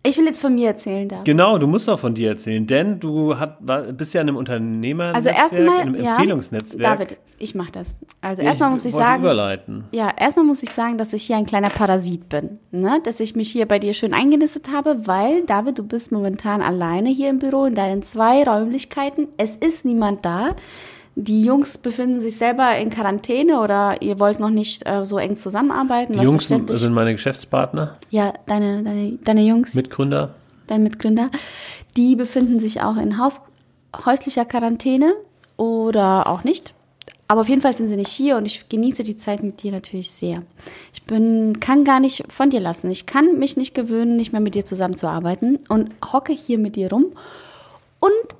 Ich 0.07 0.17
will 0.17 0.25
jetzt 0.25 0.39
von 0.39 0.55
mir 0.55 0.69
erzählen, 0.69 1.09
David. 1.09 1.25
Genau, 1.25 1.57
du 1.57 1.67
musst 1.67 1.89
auch 1.89 1.99
von 1.99 2.15
dir 2.15 2.29
erzählen, 2.29 2.65
denn 2.65 2.97
du 2.99 3.37
hat, 3.37 3.57
war, 3.59 3.81
bist 3.81 4.13
ja 4.13 4.21
in 4.21 4.29
einem 4.29 4.37
Unternehmer, 4.37 5.13
also 5.13 5.27
erstmal, 5.27 5.63
in 5.63 5.69
einem 5.69 5.95
ja, 5.95 6.15
Empfehlungsnetzwerk. 6.15 6.81
David, 6.81 7.17
ich 7.39 7.55
mache 7.55 7.73
das. 7.73 7.97
Also 8.21 8.41
ich 8.41 8.47
erstmal 8.47 8.69
muss 8.69 8.85
ich 8.85 8.93
sagen, 8.93 9.21
überleiten. 9.21 9.83
ja, 9.91 10.09
erstmal 10.15 10.45
muss 10.45 10.63
ich 10.63 10.69
sagen, 10.69 10.97
dass 10.97 11.11
ich 11.11 11.23
hier 11.23 11.35
ein 11.35 11.45
kleiner 11.45 11.69
Parasit 11.69 12.29
bin, 12.29 12.59
ne? 12.71 13.01
dass 13.03 13.19
ich 13.19 13.35
mich 13.35 13.51
hier 13.51 13.65
bei 13.65 13.79
dir 13.79 13.93
schön 13.93 14.13
eingenistet 14.13 14.69
habe, 14.71 15.07
weil 15.07 15.43
David, 15.45 15.77
du 15.77 15.83
bist 15.83 16.13
momentan 16.13 16.61
alleine 16.61 17.09
hier 17.09 17.29
im 17.29 17.39
Büro 17.39 17.65
in 17.65 17.75
deinen 17.75 18.01
zwei 18.01 18.43
Räumlichkeiten. 18.43 19.27
Es 19.37 19.57
ist 19.57 19.83
niemand 19.83 20.23
da. 20.23 20.55
Die 21.19 21.43
Jungs 21.43 21.79
befinden 21.79 22.19
sich 22.19 22.37
selber 22.37 22.77
in 22.77 22.91
Quarantäne 22.91 23.59
oder 23.59 24.03
ihr 24.03 24.19
wollt 24.19 24.39
noch 24.39 24.51
nicht 24.51 24.87
äh, 24.87 25.03
so 25.03 25.17
eng 25.17 25.35
zusammenarbeiten. 25.35 26.13
Die 26.13 26.19
Jungs 26.19 26.47
sind 26.47 26.93
meine 26.93 27.13
Geschäftspartner. 27.13 27.97
Ja, 28.11 28.35
deine, 28.45 28.83
deine, 28.83 29.13
deine 29.23 29.41
Jungs. 29.41 29.73
Mitgründer. 29.73 30.35
Dein 30.67 30.83
Mitgründer. 30.83 31.31
Die 31.95 32.15
befinden 32.15 32.59
sich 32.59 32.83
auch 32.83 32.97
in 32.97 33.17
Haus, 33.17 33.41
häuslicher 34.05 34.45
Quarantäne 34.45 35.15
oder 35.57 36.27
auch 36.27 36.43
nicht. 36.43 36.75
Aber 37.27 37.41
auf 37.41 37.49
jeden 37.49 37.61
Fall 37.61 37.73
sind 37.73 37.87
sie 37.87 37.95
nicht 37.95 38.11
hier 38.11 38.37
und 38.37 38.45
ich 38.45 38.69
genieße 38.69 39.03
die 39.03 39.17
Zeit 39.17 39.41
mit 39.41 39.63
dir 39.63 39.71
natürlich 39.71 40.11
sehr. 40.11 40.43
Ich 40.93 41.01
bin, 41.01 41.59
kann 41.59 41.83
gar 41.83 41.99
nicht 41.99 42.31
von 42.31 42.51
dir 42.51 42.59
lassen. 42.59 42.91
Ich 42.91 43.07
kann 43.07 43.39
mich 43.39 43.57
nicht 43.57 43.73
gewöhnen, 43.73 44.17
nicht 44.17 44.33
mehr 44.33 44.41
mit 44.41 44.53
dir 44.53 44.65
zusammenzuarbeiten 44.65 45.57
und 45.67 45.89
hocke 46.13 46.31
hier 46.31 46.59
mit 46.59 46.75
dir 46.75 46.91
rum 46.91 47.07
und 47.99 48.37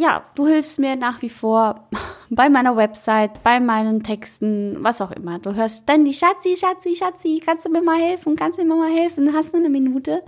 ja, 0.00 0.22
du 0.34 0.46
hilfst 0.46 0.78
mir 0.78 0.96
nach 0.96 1.20
wie 1.22 1.28
vor 1.28 1.88
bei 2.30 2.48
meiner 2.48 2.76
Website, 2.76 3.42
bei 3.42 3.60
meinen 3.60 4.02
Texten, 4.02 4.78
was 4.80 5.00
auch 5.00 5.10
immer. 5.10 5.38
Du 5.38 5.54
hörst 5.54 5.82
ständig, 5.82 6.18
Schatzi, 6.18 6.56
Schatzi, 6.56 6.96
Schatzi, 6.96 7.42
kannst 7.44 7.66
du 7.66 7.70
mir 7.70 7.82
mal 7.82 8.00
helfen? 8.00 8.36
Kannst 8.36 8.58
du 8.58 8.64
mir 8.64 8.74
mal 8.74 8.90
helfen? 8.90 9.32
Hast 9.34 9.52
du 9.52 9.58
eine 9.58 9.68
Minute? 9.68 10.22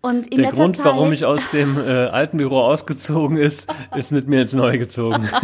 Und 0.00 0.26
in 0.34 0.42
Der 0.42 0.52
Grund, 0.52 0.76
Zeit, 0.76 0.84
warum 0.84 1.12
ich 1.12 1.24
aus 1.24 1.50
dem 1.50 1.78
äh, 1.78 2.06
alten 2.08 2.36
Büro 2.36 2.60
ausgezogen 2.60 3.38
ist, 3.38 3.72
ist 3.96 4.12
mit 4.12 4.28
mir 4.28 4.42
ins 4.42 4.52
Neue 4.54 4.78
gezogen. 4.78 5.28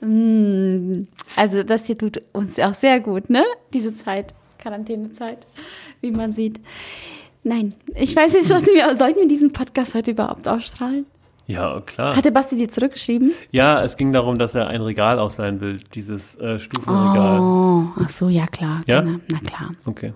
Mm, 0.00 1.06
also 1.34 1.62
das 1.62 1.86
hier 1.86 1.96
tut 1.96 2.20
uns 2.32 2.60
auch 2.60 2.74
sehr 2.74 3.00
gut, 3.00 3.30
ne? 3.30 3.42
Diese 3.72 3.94
Zeit, 3.94 4.34
Quarantänezeit, 4.58 5.46
wie 6.02 6.10
man 6.10 6.30
sieht. 6.30 6.60
Nein, 7.44 7.74
ich 7.94 8.16
weiß 8.16 8.32
nicht, 8.32 8.46
sollten 8.46 8.66
wir, 8.66 8.96
sollten 8.96 9.20
wir 9.20 9.28
diesen 9.28 9.52
Podcast 9.52 9.94
heute 9.94 10.12
überhaupt 10.12 10.48
ausstrahlen? 10.48 11.04
Ja, 11.46 11.82
klar. 11.84 12.16
Hat 12.16 12.24
der 12.24 12.30
Basti 12.30 12.56
dir 12.56 12.70
zurückgeschrieben? 12.70 13.32
Ja, 13.50 13.76
es 13.76 13.98
ging 13.98 14.14
darum, 14.14 14.36
dass 14.36 14.54
er 14.54 14.68
ein 14.68 14.80
Regal 14.80 15.18
ausleihen 15.18 15.60
will, 15.60 15.80
dieses 15.94 16.36
äh, 16.36 16.58
Stufenregal. 16.58 17.38
Oh, 17.38 17.84
ach 18.02 18.08
so, 18.08 18.30
ja 18.30 18.46
klar. 18.46 18.82
Ja? 18.86 19.02
Genau. 19.02 19.18
Na 19.30 19.38
klar. 19.40 19.74
Okay. 19.84 20.14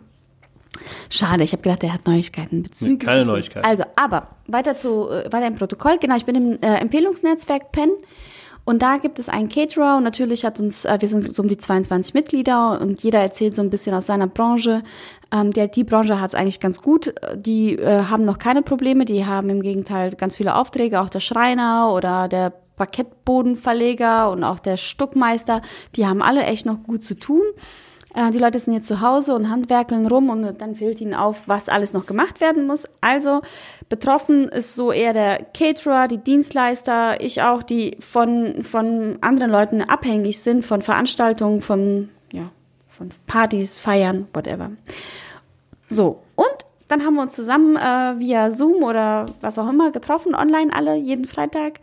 Schade, 1.10 1.44
ich 1.44 1.52
habe 1.52 1.62
gedacht, 1.62 1.82
er 1.82 1.92
hat 1.92 2.06
Neuigkeiten 2.06 2.62
bezüglich. 2.62 3.00
Keine 3.00 3.26
Neuigkeiten. 3.26 3.66
Also, 3.66 3.84
aber 3.96 4.28
weiter 4.46 4.78
zu 4.78 5.10
äh, 5.10 5.30
weiter 5.30 5.48
im 5.48 5.54
Protokoll. 5.56 5.98
Genau, 6.00 6.16
ich 6.16 6.24
bin 6.24 6.34
im 6.34 6.52
äh, 6.62 6.76
Empfehlungsnetzwerk 6.76 7.72
PEN 7.72 7.90
und 8.68 8.82
da 8.82 8.98
gibt 8.98 9.18
es 9.18 9.30
einen 9.30 9.48
Caterer 9.48 9.96
und 9.96 10.04
natürlich 10.04 10.44
hat 10.44 10.60
uns, 10.60 10.84
äh, 10.84 10.98
wir 11.00 11.08
sind 11.08 11.34
so 11.34 11.42
um 11.42 11.48
die 11.48 11.56
22 11.56 12.12
Mitglieder 12.12 12.78
und 12.80 13.02
jeder 13.02 13.18
erzählt 13.18 13.56
so 13.56 13.62
ein 13.62 13.70
bisschen 13.70 13.94
aus 13.94 14.04
seiner 14.04 14.26
Branche. 14.26 14.82
Ähm, 15.32 15.52
die 15.52 15.60
IT-Branche 15.60 16.20
hat 16.20 16.30
es 16.30 16.34
eigentlich 16.34 16.60
ganz 16.60 16.80
gut. 16.80 17.14
Die 17.36 17.78
äh, 17.78 18.04
haben 18.04 18.24
noch 18.24 18.38
keine 18.38 18.62
Probleme, 18.62 19.04
die 19.04 19.26
haben 19.26 19.50
im 19.50 19.62
Gegenteil 19.62 20.10
ganz 20.10 20.36
viele 20.36 20.54
Aufträge, 20.54 21.00
auch 21.00 21.10
der 21.10 21.20
Schreiner 21.20 21.92
oder 21.92 22.28
der 22.28 22.52
Parkettbodenverleger 22.76 24.30
und 24.30 24.44
auch 24.44 24.58
der 24.58 24.76
Stuckmeister, 24.76 25.62
die 25.96 26.06
haben 26.06 26.22
alle 26.22 26.44
echt 26.44 26.64
noch 26.64 26.82
gut 26.84 27.02
zu 27.02 27.14
tun. 27.14 27.42
Äh, 28.14 28.30
die 28.30 28.38
Leute 28.38 28.58
sind 28.58 28.72
jetzt 28.72 28.86
zu 28.86 29.00
Hause 29.00 29.34
und 29.34 29.50
handwerkeln 29.50 30.06
rum 30.06 30.30
und 30.30 30.60
dann 30.60 30.76
fällt 30.76 31.00
ihnen 31.00 31.14
auf, 31.14 31.46
was 31.46 31.68
alles 31.68 31.92
noch 31.92 32.06
gemacht 32.06 32.40
werden 32.40 32.66
muss. 32.66 32.86
Also 33.00 33.42
betroffen 33.88 34.48
ist 34.48 34.74
so 34.74 34.92
eher 34.92 35.12
der 35.12 35.44
Caterer, 35.54 36.08
die 36.08 36.18
Dienstleister, 36.18 37.20
ich 37.20 37.42
auch, 37.42 37.62
die 37.62 37.96
von, 38.00 38.62
von 38.62 39.18
anderen 39.20 39.50
Leuten 39.50 39.82
abhängig 39.82 40.40
sind, 40.40 40.64
von 40.64 40.82
Veranstaltungen, 40.82 41.60
von, 41.60 42.08
ja, 42.32 42.50
von 42.98 43.10
Partys, 43.26 43.78
Feiern, 43.78 44.26
whatever. 44.34 44.72
So, 45.88 46.20
und 46.34 46.66
dann 46.88 47.04
haben 47.04 47.14
wir 47.14 47.22
uns 47.22 47.36
zusammen 47.36 47.76
äh, 47.76 48.18
via 48.18 48.50
Zoom 48.50 48.82
oder 48.82 49.26
was 49.40 49.58
auch 49.58 49.68
immer 49.68 49.92
getroffen, 49.92 50.34
online 50.34 50.72
alle, 50.74 50.96
jeden 50.96 51.24
Freitag. 51.24 51.80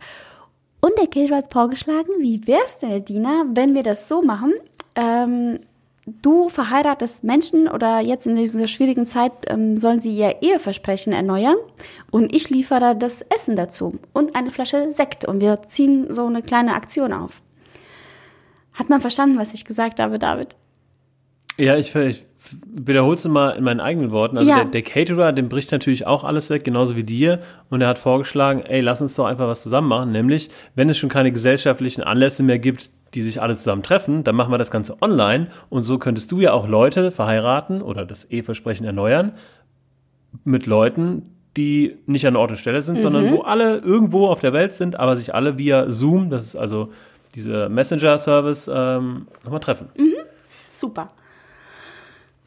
Und 0.80 0.92
der 0.98 1.06
Caterer 1.06 1.38
hat 1.38 1.52
vorgeschlagen, 1.52 2.10
wie 2.20 2.46
wär's 2.46 2.78
denn, 2.78 3.04
Dina, 3.04 3.44
wenn 3.48 3.74
wir 3.74 3.82
das 3.82 4.08
so 4.08 4.22
machen? 4.22 4.52
Ähm, 4.94 5.60
du 6.06 6.48
verheiratest 6.48 7.24
Menschen 7.24 7.66
oder 7.66 8.00
jetzt 8.00 8.26
in 8.26 8.36
dieser 8.36 8.68
schwierigen 8.68 9.06
Zeit 9.06 9.32
ähm, 9.48 9.76
sollen 9.76 10.00
sie 10.00 10.16
ihr 10.16 10.42
Eheversprechen 10.42 11.12
erneuern 11.12 11.56
und 12.10 12.34
ich 12.34 12.50
liefere 12.50 12.94
das 12.94 13.22
Essen 13.22 13.56
dazu 13.56 13.98
und 14.12 14.36
eine 14.36 14.50
Flasche 14.50 14.92
Sekt 14.92 15.24
und 15.24 15.40
wir 15.40 15.62
ziehen 15.62 16.12
so 16.12 16.26
eine 16.26 16.42
kleine 16.42 16.74
Aktion 16.74 17.12
auf. 17.12 17.42
Hat 18.74 18.88
man 18.90 19.00
verstanden, 19.00 19.38
was 19.38 19.54
ich 19.54 19.64
gesagt 19.64 19.98
habe, 19.98 20.18
David? 20.18 20.56
Ja, 21.56 21.76
ich, 21.76 21.94
ich 21.94 22.26
wiederhole 22.70 23.16
es 23.16 23.24
mal 23.26 23.50
in 23.50 23.64
meinen 23.64 23.80
eigenen 23.80 24.10
Worten. 24.10 24.36
Also 24.38 24.48
ja. 24.48 24.56
der, 24.56 24.66
der 24.66 24.82
Caterer, 24.82 25.32
dem 25.32 25.48
bricht 25.48 25.72
natürlich 25.72 26.06
auch 26.06 26.24
alles 26.24 26.50
weg, 26.50 26.64
genauso 26.64 26.96
wie 26.96 27.04
dir. 27.04 27.40
Und 27.70 27.80
er 27.80 27.88
hat 27.88 27.98
vorgeschlagen, 27.98 28.62
ey, 28.62 28.80
lass 28.80 29.02
uns 29.02 29.14
doch 29.14 29.26
einfach 29.26 29.48
was 29.48 29.62
zusammen 29.62 29.88
machen. 29.88 30.12
Nämlich, 30.12 30.50
wenn 30.74 30.88
es 30.88 30.98
schon 30.98 31.08
keine 31.08 31.32
gesellschaftlichen 31.32 32.02
Anlässe 32.02 32.42
mehr 32.42 32.58
gibt, 32.58 32.90
die 33.14 33.22
sich 33.22 33.40
alle 33.40 33.56
zusammen 33.56 33.82
treffen, 33.82 34.24
dann 34.24 34.36
machen 34.36 34.52
wir 34.52 34.58
das 34.58 34.70
Ganze 34.70 35.00
online 35.00 35.48
und 35.70 35.84
so 35.84 35.98
könntest 35.98 36.30
du 36.32 36.40
ja 36.40 36.52
auch 36.52 36.68
Leute 36.68 37.10
verheiraten 37.10 37.80
oder 37.80 38.04
das 38.04 38.24
Eheversprechen 38.24 38.84
erneuern 38.84 39.32
mit 40.44 40.66
Leuten, 40.66 41.22
die 41.56 41.96
nicht 42.06 42.26
an 42.26 42.36
Ort 42.36 42.50
und 42.50 42.56
Stelle 42.56 42.82
sind, 42.82 42.98
mhm. 42.98 43.02
sondern 43.02 43.32
wo 43.32 43.40
alle 43.40 43.78
irgendwo 43.78 44.26
auf 44.26 44.40
der 44.40 44.52
Welt 44.52 44.74
sind, 44.74 44.98
aber 44.98 45.16
sich 45.16 45.34
alle 45.34 45.56
via 45.56 45.90
Zoom, 45.90 46.28
das 46.28 46.44
ist 46.44 46.56
also 46.56 46.90
dieser 47.34 47.68
Messenger-Service, 47.68 48.70
ähm, 48.72 49.28
nochmal 49.44 49.60
treffen. 49.60 49.88
Mhm. 49.96 50.14
Super. 50.70 51.10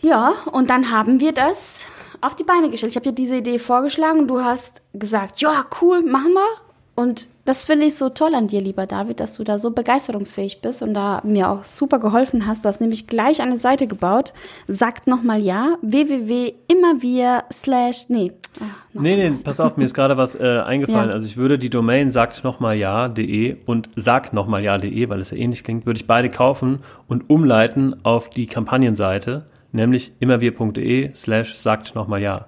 Ja, 0.02 0.34
und 0.52 0.70
dann 0.70 0.92
haben 0.92 1.20
wir 1.20 1.34
das 1.34 1.84
auf 2.22 2.36
die 2.36 2.44
Beine 2.44 2.70
gestellt. 2.70 2.92
Ich 2.92 2.96
habe 2.96 3.10
dir 3.10 3.16
diese 3.16 3.38
Idee 3.38 3.60
vorgeschlagen 3.60 4.20
und 4.20 4.28
du 4.28 4.42
hast 4.42 4.82
gesagt, 4.94 5.42
ja, 5.42 5.66
cool, 5.82 6.02
machen 6.04 6.34
wir. 6.34 6.70
Und 6.96 7.28
das 7.46 7.64
finde 7.64 7.86
ich 7.86 7.96
so 7.96 8.10
toll 8.10 8.36
an 8.36 8.48
dir, 8.48 8.62
lieber 8.62 8.86
David, 8.86 9.22
dass 9.22 9.36
du 9.36 9.46
da 9.46 9.58
so 9.58 9.72
begeisterungsfähig 9.72 10.62
bist 10.62 10.84
und 10.84 10.94
da 10.94 11.22
mir 11.24 11.50
auch 11.50 11.64
super 11.64 11.98
geholfen 11.98 12.46
hast. 12.46 12.66
Du 12.66 12.68
hast 12.68 12.82
nämlich 12.82 13.08
gleich 13.08 13.42
eine 13.42 13.56
Seite 13.58 13.88
gebaut. 13.88 14.34
Sagt 14.68 15.08
nochmal 15.08 15.40
ja. 15.40 15.78
www.immerwir 15.82 17.46
slash, 17.52 18.10
nee. 18.10 18.34
Ah, 18.60 18.66
nee, 18.94 19.16
nee, 19.16 19.38
pass 19.44 19.62
auf, 19.62 19.78
mir 19.78 19.86
ist 19.86 19.94
gerade 19.94 20.18
was 20.18 20.36
äh, 20.36 20.60
eingefallen. 20.60 21.10
Ja. 21.10 21.14
Also 21.14 21.26
ich 21.26 21.38
würde 21.38 21.58
die 21.58 21.70
Domain 21.70 22.12
sagt 22.12 22.44
nochmal 22.44 22.76
ja.de 22.76 23.56
und 23.66 23.90
sagt 23.96 24.34
nochmal 24.34 24.62
ja.de, 24.62 25.10
weil 25.10 25.22
es 25.22 25.32
ja 25.32 25.38
ähnlich 25.38 25.64
klingt, 25.64 25.86
würde 25.86 26.00
ich 26.00 26.06
beide 26.06 26.30
kaufen 26.30 26.80
und 27.08 27.30
umleiten 27.30 27.96
auf 28.04 28.30
die 28.30 28.46
Kampagnenseite, 28.46 29.46
nämlich 29.72 30.12
immerwir.de 30.20 31.14
slash 31.16 31.56
sagt 31.56 31.96
nochmal 31.96 32.22
ja. 32.22 32.48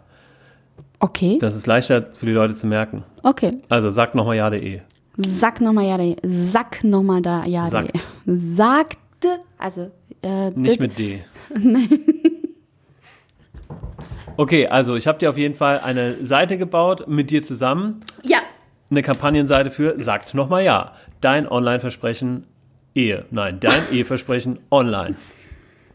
Okay. 1.00 1.38
Das 1.40 1.56
ist 1.56 1.66
leichter 1.68 2.06
für 2.18 2.26
die 2.26 2.32
Leute 2.32 2.56
zu 2.56 2.68
merken. 2.68 3.04
Okay. 3.24 3.58
Also 3.70 3.90
sagt 3.90 4.16
nochmal 4.16 4.38
ja.de. 4.38 4.82
Sag 5.18 5.62
nochmal 5.62 5.86
ja.de. 5.86 6.16
Sag 6.24 6.84
nochmal 6.84 7.22
da 7.22 7.46
ja.de. 7.46 7.92
Sagte, 8.26 9.40
also. 9.58 9.92
Äh, 10.22 10.52
Nicht 10.52 10.80
mit 10.80 10.98
D. 10.98 11.22
Nein. 11.50 11.90
Okay, 14.38 14.68
also 14.68 14.96
ich 14.96 15.08
habe 15.08 15.20
dir 15.20 15.30
auf 15.30 15.38
jeden 15.38 15.56
Fall 15.56 15.80
eine 15.80 16.14
Seite 16.26 16.58
gebaut 16.58 17.08
mit 17.08 17.30
dir 17.32 17.44
zusammen. 17.44 18.02
Ja. 18.24 18.40
Eine 18.90 19.02
Kampagnenseite 19.02 19.72
für 19.72 20.00
Sagt 20.00 20.34
nochmal 20.34 20.64
ja. 20.64 20.94
Dein 21.20 21.48
Online-Versprechen 21.48 22.46
Ehe. 22.94 23.26
Nein, 23.32 23.60
dein 23.60 23.82
Eheversprechen 23.92 24.60
online. 24.70 25.16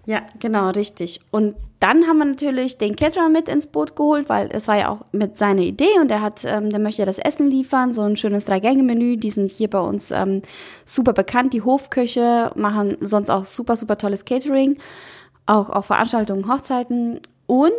Ja, 0.07 0.23
genau, 0.39 0.71
richtig. 0.71 1.21
Und 1.33 1.57
dann 1.81 2.07
haben 2.07 2.19
wir 2.19 2.25
natürlich 2.25 2.79
den 2.79 2.95
Caterer 2.95 3.29
mit 3.29 3.49
ins 3.49 3.67
Boot 3.67 3.97
geholt, 3.97 4.29
weil 4.29 4.49
es 4.53 4.69
war 4.69 4.79
ja 4.79 4.89
auch 4.89 5.05
mit 5.11 5.37
seiner 5.37 5.63
Idee 5.63 5.99
und 6.01 6.11
er 6.13 6.23
hat, 6.23 6.45
ähm, 6.45 6.71
der 6.71 6.79
möchte 6.79 7.05
das 7.05 7.19
Essen 7.19 7.51
liefern, 7.51 7.93
so 7.93 8.03
ein 8.03 8.17
schönes 8.17 8.45
Drei-Gänge-Menü. 8.45 9.17
Die 9.17 9.31
sind 9.31 9.51
hier 9.51 9.69
bei 9.69 9.81
uns 9.81 10.13
ähm, 10.13 10.43
super 10.85 11.13
bekannt. 11.13 11.53
Die 11.53 11.63
Hofköche 11.63 12.53
machen 12.55 12.97
sonst 13.01 13.31
auch 13.31 13.45
super, 13.45 13.75
super 13.75 13.99
tolles 13.99 14.25
Catering, 14.25 14.79
auch 15.45 15.71
auf 15.71 15.87
Veranstaltungen, 15.87 16.49
Hochzeiten. 16.49 17.19
Und 17.47 17.73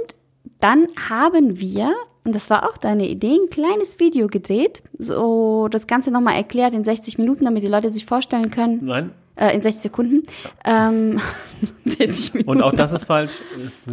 dann 0.60 0.88
haben 1.10 1.62
wir, 1.62 1.94
und 2.26 2.36
das 2.36 2.50
war 2.50 2.70
auch 2.70 2.78
deine 2.78 3.08
Idee, 3.08 3.38
ein 3.42 3.50
kleines 3.50 4.02
Video 4.02 4.28
gedreht, 4.28 4.84
so 4.98 5.70
das 5.70 5.88
Ganze 5.88 6.12
nochmal 6.12 6.36
erklärt 6.36 6.74
in 6.74 6.84
60 6.84 7.18
Minuten, 7.18 7.46
damit 7.46 7.64
die 7.64 7.68
Leute 7.68 7.90
sich 7.90 8.06
vorstellen 8.06 8.52
können. 8.52 8.86
Nein, 8.86 9.12
äh, 9.38 9.56
in 9.56 9.62
60 9.62 9.82
Sekunden. 9.82 10.24
Ähm, 10.66 11.20
60 11.86 12.34
Minuten. 12.34 12.50
Und 12.50 12.62
auch 12.62 12.74
das 12.74 12.92
ist 12.92 13.06
falsch. 13.06 13.34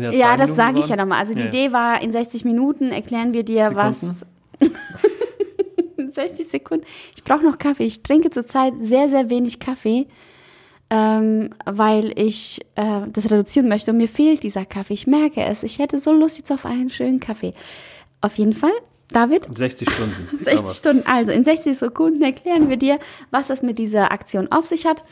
Ja, 0.00 0.10
ja 0.10 0.36
das 0.36 0.56
sage 0.56 0.80
ich 0.80 0.88
ja 0.88 0.96
nochmal. 0.96 1.20
Also 1.20 1.34
die 1.34 1.40
ja. 1.40 1.46
Idee 1.46 1.72
war, 1.72 2.02
in 2.02 2.12
60 2.12 2.44
Minuten 2.44 2.90
erklären 2.90 3.32
wir 3.32 3.44
dir, 3.44 3.68
Sekunden? 3.68 3.76
was. 3.76 4.26
60 6.14 6.48
Sekunden. 6.48 6.84
Ich 7.16 7.24
brauche 7.24 7.44
noch 7.44 7.58
Kaffee. 7.58 7.84
Ich 7.84 8.02
trinke 8.02 8.30
zurzeit 8.30 8.72
sehr, 8.80 9.08
sehr 9.08 9.30
wenig 9.30 9.58
Kaffee, 9.58 10.06
ähm, 10.90 11.50
weil 11.64 12.12
ich 12.18 12.60
äh, 12.76 13.00
das 13.12 13.30
reduzieren 13.30 13.68
möchte. 13.68 13.90
Und 13.90 13.98
mir 13.98 14.08
fehlt 14.08 14.42
dieser 14.42 14.64
Kaffee. 14.64 14.94
Ich 14.94 15.06
merke 15.06 15.42
es. 15.42 15.62
Ich 15.62 15.78
hätte 15.78 15.98
so 15.98 16.12
Lust 16.12 16.38
jetzt 16.38 16.52
auf 16.52 16.66
einen 16.66 16.90
schönen 16.90 17.20
Kaffee. 17.20 17.54
Auf 18.20 18.38
jeden 18.38 18.54
Fall 18.54 18.72
David? 19.14 19.46
60 19.56 19.90
Stunden. 19.90 20.38
60 20.44 20.76
Stunden. 20.76 21.06
Also 21.06 21.32
in 21.32 21.44
60 21.44 21.78
Sekunden 21.78 22.22
erklären 22.22 22.68
wir 22.68 22.76
dir, 22.76 22.98
was 23.30 23.48
das 23.48 23.62
mit 23.62 23.78
dieser 23.78 24.12
Aktion 24.12 24.50
auf 24.50 24.66
sich 24.66 24.86
hat. 24.86 25.02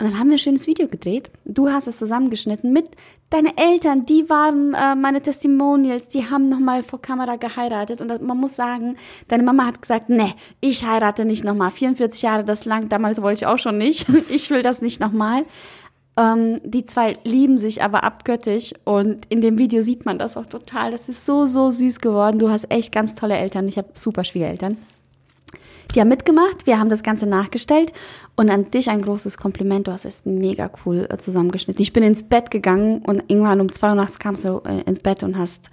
Und 0.00 0.10
dann 0.10 0.18
haben 0.18 0.30
wir 0.30 0.34
ein 0.34 0.40
schönes 0.40 0.66
Video 0.66 0.88
gedreht. 0.88 1.30
Du 1.44 1.68
hast 1.68 1.86
es 1.86 1.98
zusammengeschnitten 1.98 2.72
mit 2.72 2.86
deinen 3.30 3.56
Eltern. 3.56 4.04
Die 4.04 4.28
waren 4.28 4.74
äh, 4.74 4.96
meine 4.96 5.20
Testimonials. 5.20 6.08
Die 6.08 6.28
haben 6.28 6.48
nochmal 6.48 6.82
vor 6.82 7.00
Kamera 7.00 7.36
geheiratet. 7.36 8.00
Und 8.00 8.20
man 8.22 8.36
muss 8.36 8.56
sagen, 8.56 8.96
deine 9.28 9.44
Mama 9.44 9.66
hat 9.66 9.80
gesagt, 9.80 10.08
nee, 10.08 10.34
ich 10.60 10.84
heirate 10.84 11.24
nicht 11.24 11.44
nochmal. 11.44 11.70
44 11.70 12.20
Jahre, 12.22 12.44
das 12.44 12.64
lang. 12.64 12.88
Damals 12.88 13.22
wollte 13.22 13.44
ich 13.44 13.46
auch 13.46 13.58
schon 13.58 13.78
nicht. 13.78 14.08
Ich 14.28 14.50
will 14.50 14.62
das 14.62 14.82
nicht 14.82 14.98
nochmal. 14.98 15.44
Ähm, 16.18 16.60
die 16.64 16.84
zwei 16.84 17.16
lieben 17.24 17.56
sich 17.56 17.82
aber 17.82 18.04
abgöttisch 18.04 18.74
und 18.84 19.24
in 19.30 19.40
dem 19.40 19.58
Video 19.58 19.82
sieht 19.82 20.04
man 20.04 20.18
das 20.18 20.36
auch 20.36 20.46
total. 20.46 20.90
Das 20.90 21.08
ist 21.08 21.24
so, 21.24 21.46
so 21.46 21.70
süß 21.70 22.00
geworden. 22.00 22.38
Du 22.38 22.50
hast 22.50 22.70
echt 22.70 22.92
ganz 22.92 23.14
tolle 23.14 23.36
Eltern. 23.36 23.66
Ich 23.68 23.78
habe 23.78 23.88
super 23.94 24.24
Schwiegereltern. 24.24 24.76
Die 25.94 26.00
haben 26.00 26.08
mitgemacht, 26.08 26.66
wir 26.66 26.78
haben 26.78 26.88
das 26.88 27.02
Ganze 27.02 27.26
nachgestellt 27.26 27.92
und 28.36 28.48
an 28.48 28.70
dich 28.70 28.88
ein 28.88 29.02
großes 29.02 29.36
Kompliment. 29.36 29.88
Du 29.88 29.92
hast 29.92 30.06
es 30.06 30.22
mega 30.24 30.70
cool 30.84 31.06
äh, 31.10 31.18
zusammengeschnitten. 31.18 31.82
Ich 31.82 31.92
bin 31.92 32.02
ins 32.02 32.22
Bett 32.22 32.50
gegangen 32.50 33.02
und 33.06 33.24
irgendwann 33.28 33.60
um 33.60 33.70
zwei 33.70 33.90
Uhr 33.90 33.94
nachts 33.94 34.18
kamst 34.18 34.44
du 34.44 34.62
äh, 34.66 34.82
ins 34.82 35.00
Bett 35.00 35.22
und 35.22 35.36
hast, 35.36 35.68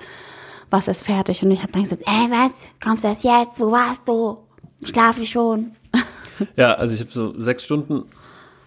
was 0.69 0.87
ist 0.87 1.03
fertig? 1.03 1.41
Und 1.43 1.51
ich 1.51 1.61
habe 1.61 1.71
dann 1.71 1.83
gesagt, 1.83 2.03
ey, 2.05 2.29
was? 2.29 2.67
Kommst 2.83 3.03
du 3.03 3.07
erst 3.07 3.23
jetzt? 3.23 3.59
Wo 3.59 3.71
warst 3.71 4.07
du? 4.07 4.37
Schlafe 4.83 5.25
schon. 5.25 5.71
Ja, 6.55 6.73
also 6.73 6.93
ich 6.93 7.01
habe 7.01 7.11
so 7.11 7.39
sechs 7.39 7.63
Stunden 7.63 8.05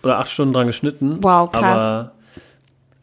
oder 0.03 0.19
acht 0.19 0.31
Stunden 0.31 0.55
dran 0.55 0.67
geschnitten. 0.67 1.19
Wow, 1.21 1.51
krass. 1.51 1.81
Aber 1.81 2.13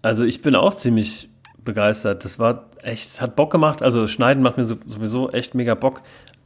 also 0.01 0.23
ich 0.23 0.41
bin 0.41 0.55
auch 0.55 0.75
ziemlich 0.75 1.29
begeistert. 1.63 2.23
Das 2.25 2.39
war 2.39 2.65
echt, 2.83 3.21
hat 3.21 3.35
Bock 3.35 3.51
gemacht. 3.51 3.83
Also 3.83 4.07
Schneiden 4.07 4.43
macht 4.43 4.57
mir 4.57 4.65
sowieso 4.65 5.29
echt 5.29 5.55
mega 5.55 5.75
Bock. 5.75 6.01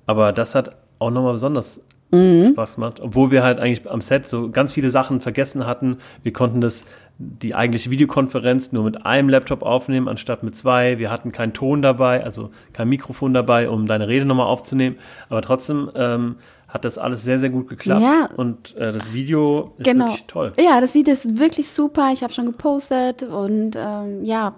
Aber 0.06 0.34
das 0.34 0.56
hat 0.56 0.76
auch 1.00 1.12
nochmal 1.12 1.34
besonders 1.34 1.82
mhm. 2.12 2.48
Spaß 2.54 2.76
gemacht. 2.76 3.00
Obwohl 3.02 3.32
wir 3.32 3.44
halt 3.44 3.60
eigentlich 3.60 3.90
am 3.90 4.02
Set 4.02 4.28
so 4.28 4.50
ganz 4.50 4.74
viele 4.74 4.90
Sachen 4.90 5.22
vergessen 5.22 5.66
hatten. 5.66 5.98
Wir 6.24 6.34
konnten 6.34 6.62
das, 6.62 6.84
die 7.18 7.54
eigentliche 7.54 7.92
Videokonferenz 7.92 8.72
nur 8.72 8.84
mit 8.84 9.06
einem 9.06 9.30
Laptop 9.30 9.62
aufnehmen, 9.62 10.08
anstatt 10.08 10.44
mit 10.44 10.58
zwei. 10.58 10.98
Wir 10.98 11.12
hatten 11.12 11.32
keinen 11.32 11.54
Ton 11.54 11.82
dabei, 11.82 12.24
also 12.24 12.50
kein 12.74 12.90
Mikrofon 12.90 13.34
dabei, 13.34 13.70
um 13.70 13.86
deine 13.86 14.08
Rede 14.08 14.26
nochmal 14.26 14.48
aufzunehmen. 14.48 14.98
Aber 15.30 15.42
trotzdem 15.42 15.92
ähm, 15.96 16.36
hat 16.74 16.86
das 16.86 16.98
alles 16.98 17.24
sehr, 17.24 17.38
sehr 17.38 17.52
gut 17.52 17.70
geklappt. 17.70 18.02
Ja. 18.02 18.28
Und 18.36 18.76
äh, 18.76 18.92
das 18.92 19.14
Video 19.14 19.76
ist 19.78 19.86
genau. 19.86 20.08
wirklich 20.08 20.26
toll. 20.26 20.54
Ja, 20.60 20.82
das 20.82 20.96
Video 20.96 21.14
ist 21.14 21.38
wirklich 21.38 21.70
super. 21.70 22.10
Ich 22.12 22.24
habe 22.24 22.34
schon 22.34 22.48
gepostet 22.48 23.22
und 23.22 23.76
ähm, 23.78 24.24
ja, 24.24 24.56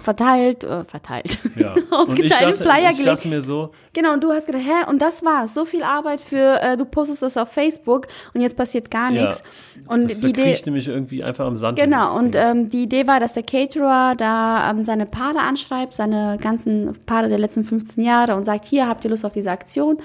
verteilt, 0.00 0.64
äh, 0.64 0.84
verteilt, 0.84 1.38
ja. 1.56 1.74
ausgeteilt, 1.90 2.54
dachte, 2.54 2.62
Flyer 2.62 2.90
ich 2.92 3.04
dachte 3.04 3.28
mir 3.28 3.42
so. 3.42 3.72
Genau, 3.92 4.12
und 4.14 4.24
du 4.24 4.30
hast 4.30 4.46
gedacht, 4.46 4.64
hä, 4.64 4.90
und 4.90 5.00
das 5.00 5.24
war's, 5.24 5.54
so 5.54 5.64
viel 5.64 5.82
Arbeit 5.82 6.20
für, 6.20 6.60
äh, 6.62 6.76
du 6.76 6.84
postest 6.84 7.22
das 7.22 7.36
auf 7.36 7.50
Facebook 7.50 8.06
und 8.34 8.40
jetzt 8.40 8.56
passiert 8.56 8.90
gar 8.90 9.10
nichts. 9.10 9.42
Ja, 9.76 9.94
und 9.94 10.10
das 10.10 10.20
die 10.20 10.28
Idee, 10.28 10.60
nämlich 10.64 10.88
irgendwie 10.88 11.22
einfach 11.22 11.46
am 11.46 11.56
Sand. 11.56 11.78
Genau, 11.78 12.16
und 12.16 12.34
ähm, 12.34 12.70
die 12.70 12.84
Idee 12.84 13.06
war, 13.06 13.20
dass 13.20 13.34
der 13.34 13.42
Caterer 13.42 14.14
da 14.16 14.70
ähm, 14.70 14.84
seine 14.84 15.06
Paare 15.06 15.40
anschreibt, 15.40 15.94
seine 15.96 16.38
ganzen 16.40 16.92
Paare 17.06 17.28
der 17.28 17.38
letzten 17.38 17.64
15 17.64 18.02
Jahre 18.02 18.34
und 18.34 18.44
sagt, 18.44 18.64
hier 18.64 18.88
habt 18.88 19.04
ihr 19.04 19.10
Lust 19.10 19.24
auf 19.24 19.32
diese 19.32 19.50
Aktion 19.50 19.98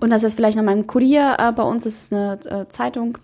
und 0.00 0.10
das 0.10 0.22
ist 0.22 0.34
vielleicht 0.34 0.56
noch 0.56 0.64
mal 0.64 0.76
im 0.76 0.86
Kurier 0.86 1.36
äh, 1.38 1.52
bei 1.52 1.62
uns, 1.62 1.84
das 1.84 1.94
ist 1.94 2.12
eine 2.12 2.38
äh, 2.44 2.68
Zeitung, 2.68 3.18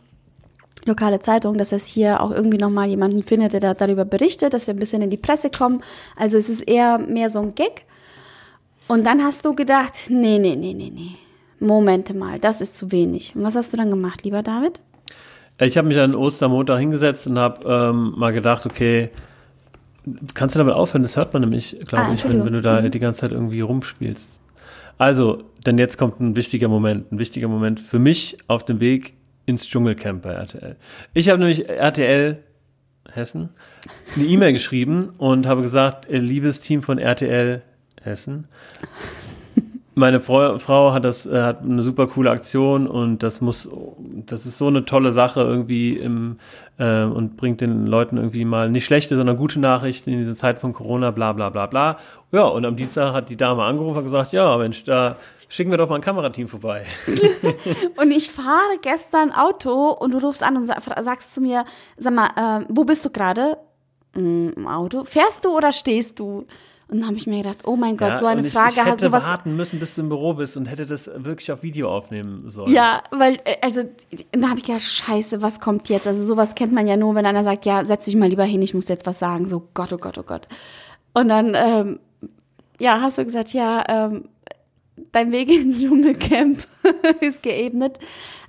lokale 0.86 1.18
Zeitung, 1.18 1.58
dass 1.58 1.72
es 1.72 1.86
hier 1.86 2.20
auch 2.20 2.30
irgendwie 2.30 2.58
nochmal 2.58 2.86
jemanden 2.86 3.22
findet, 3.22 3.52
der 3.52 3.60
da 3.60 3.74
darüber 3.74 4.04
berichtet, 4.04 4.54
dass 4.54 4.66
wir 4.66 4.74
ein 4.74 4.78
bisschen 4.78 5.02
in 5.02 5.10
die 5.10 5.16
Presse 5.16 5.50
kommen. 5.50 5.82
Also 6.16 6.38
es 6.38 6.48
ist 6.48 6.62
eher 6.62 6.98
mehr 6.98 7.30
so 7.30 7.40
ein 7.40 7.54
Gag. 7.54 7.84
Und 8.88 9.04
dann 9.06 9.22
hast 9.22 9.44
du 9.44 9.54
gedacht, 9.54 9.94
nee, 10.08 10.38
nee, 10.38 10.56
nee, 10.56 10.74
nee, 10.74 10.92
nee. 10.94 11.16
Momente 11.58 12.14
mal, 12.14 12.38
das 12.38 12.60
ist 12.60 12.76
zu 12.76 12.92
wenig. 12.92 13.34
Und 13.34 13.42
was 13.42 13.56
hast 13.56 13.72
du 13.72 13.76
dann 13.76 13.90
gemacht, 13.90 14.24
lieber 14.24 14.42
David? 14.42 14.80
Ich 15.58 15.78
habe 15.78 15.88
mich 15.88 15.98
an 15.98 16.14
Ostermontag 16.14 16.78
hingesetzt 16.78 17.26
und 17.26 17.38
habe 17.38 17.66
ähm, 17.66 18.12
mal 18.16 18.32
gedacht, 18.32 18.66
okay, 18.66 19.10
kannst 20.34 20.54
du 20.54 20.58
damit 20.58 20.74
aufhören? 20.74 21.02
Das 21.02 21.16
hört 21.16 21.32
man 21.32 21.42
nämlich, 21.42 21.78
glaube 21.86 22.06
ah, 22.06 22.14
ich, 22.14 22.28
wenn, 22.28 22.44
wenn, 22.44 22.52
du 22.52 22.60
da 22.60 22.80
mhm. 22.80 22.90
die 22.90 22.98
ganze 22.98 23.22
Zeit 23.22 23.32
irgendwie 23.32 23.60
rumspielst. 23.60 24.40
Also, 24.98 25.44
denn 25.64 25.78
jetzt 25.78 25.98
kommt 25.98 26.20
ein 26.20 26.36
wichtiger 26.36 26.68
Moment, 26.68 27.10
ein 27.10 27.18
wichtiger 27.18 27.48
Moment 27.48 27.80
für 27.80 27.98
mich 27.98 28.36
auf 28.48 28.64
dem 28.64 28.80
Weg 28.80 29.14
ins 29.46 29.66
Dschungelcamp 29.66 30.22
bei 30.22 30.32
RTL. 30.32 30.76
Ich 31.14 31.28
habe 31.28 31.38
nämlich 31.38 31.68
RTL 31.68 32.42
Hessen 33.12 33.50
eine 34.14 34.24
E-Mail 34.24 34.52
geschrieben 34.52 35.10
und 35.18 35.46
habe 35.46 35.62
gesagt, 35.62 36.10
äh, 36.10 36.18
liebes 36.18 36.60
Team 36.60 36.82
von 36.82 36.98
RTL 36.98 37.62
Hessen, 38.02 38.48
meine 39.96 40.20
Frau, 40.20 40.58
Frau 40.58 40.92
hat 40.92 41.04
das 41.04 41.26
äh, 41.26 41.42
hat 41.42 41.62
eine 41.62 41.82
super 41.82 42.06
coole 42.06 42.30
Aktion 42.30 42.86
und 42.86 43.22
das 43.22 43.40
muss 43.40 43.68
das 43.98 44.46
ist 44.46 44.58
so 44.58 44.68
eine 44.68 44.84
tolle 44.84 45.10
Sache 45.10 45.40
irgendwie 45.40 45.96
im, 45.96 46.38
äh, 46.78 47.02
und 47.02 47.36
bringt 47.36 47.60
den 47.60 47.86
Leuten 47.86 48.16
irgendwie 48.16 48.44
mal 48.44 48.70
nicht 48.70 48.84
schlechte, 48.84 49.16
sondern 49.16 49.36
gute 49.36 49.58
Nachrichten 49.58 50.10
in 50.10 50.18
dieser 50.18 50.36
Zeit 50.36 50.58
von 50.58 50.72
Corona, 50.72 51.10
bla 51.10 51.32
bla 51.32 51.50
bla 51.50 51.66
bla. 51.66 51.98
Ja, 52.30 52.42
und 52.42 52.64
am 52.64 52.76
Dienstag 52.76 53.12
hat 53.14 53.30
die 53.30 53.36
Dame 53.36 53.64
angerufen 53.64 53.98
und 53.98 54.04
gesagt, 54.04 54.32
ja, 54.32 54.56
Mensch, 54.56 54.84
da 54.84 55.16
Schicken 55.48 55.70
wir 55.70 55.78
doch 55.78 55.88
mal 55.88 55.96
ein 55.96 56.00
Kamerateam 56.00 56.48
vorbei. 56.48 56.84
und 57.96 58.10
ich 58.10 58.30
fahre 58.30 58.78
gestern 58.82 59.32
Auto 59.32 59.90
und 59.90 60.12
du 60.12 60.18
rufst 60.18 60.42
an 60.42 60.56
und 60.56 60.64
sagst 60.64 61.34
zu 61.34 61.40
mir, 61.40 61.64
sag 61.96 62.14
mal, 62.14 62.30
äh, 62.36 62.64
wo 62.68 62.84
bist 62.84 63.04
du 63.04 63.10
gerade? 63.10 63.56
Mm, 64.14 64.48
Im 64.56 64.66
Auto. 64.66 65.04
Fährst 65.04 65.44
du 65.44 65.56
oder 65.56 65.72
stehst 65.72 66.18
du? 66.18 66.46
Und 66.88 67.00
dann 67.00 67.08
habe 67.08 67.16
ich 67.16 67.26
mir 67.26 67.42
gedacht, 67.42 67.58
oh 67.64 67.74
mein 67.74 67.96
Gott, 67.96 68.10
ja, 68.10 68.16
so 68.16 68.26
eine 68.26 68.46
ich, 68.46 68.52
Frage 68.52 68.74
ich 68.76 68.80
hast 68.80 69.02
du 69.02 69.10
was. 69.10 69.24
Ich 69.24 69.30
warten 69.30 69.56
müssen, 69.56 69.80
bis 69.80 69.96
du 69.96 70.02
im 70.02 70.08
Büro 70.08 70.34
bist 70.34 70.56
und 70.56 70.66
hätte 70.66 70.86
das 70.86 71.10
wirklich 71.16 71.50
auf 71.50 71.64
Video 71.64 71.90
aufnehmen 71.90 72.48
sollen. 72.48 72.72
Ja, 72.72 73.02
weil, 73.10 73.38
äh, 73.44 73.56
also, 73.60 73.82
da 74.30 74.48
habe 74.48 74.60
ich 74.60 74.64
gedacht, 74.66 74.82
scheiße, 74.82 75.42
was 75.42 75.58
kommt 75.58 75.88
jetzt? 75.88 76.06
Also 76.06 76.24
sowas 76.24 76.54
kennt 76.54 76.72
man 76.72 76.86
ja 76.86 76.96
nur, 76.96 77.16
wenn 77.16 77.26
einer 77.26 77.42
sagt, 77.42 77.66
ja, 77.66 77.84
setz 77.84 78.04
dich 78.04 78.14
mal 78.14 78.28
lieber 78.28 78.44
hin, 78.44 78.62
ich 78.62 78.72
muss 78.72 78.86
jetzt 78.86 79.04
was 79.04 79.18
sagen. 79.18 79.46
So, 79.46 79.68
Gott, 79.74 79.92
oh 79.92 79.98
Gott, 79.98 80.16
oh 80.16 80.22
Gott. 80.22 80.46
Und 81.12 81.28
dann, 81.28 81.56
ähm, 81.56 81.98
ja, 82.78 83.00
hast 83.00 83.18
du 83.18 83.24
gesagt, 83.24 83.52
ja, 83.52 83.82
ähm, 83.88 84.28
dein 85.10 85.32
Weg 85.32 85.50
in 85.50 85.76
Dschungelcamp 85.76 86.58
ist 87.20 87.42
geebnet. 87.42 87.98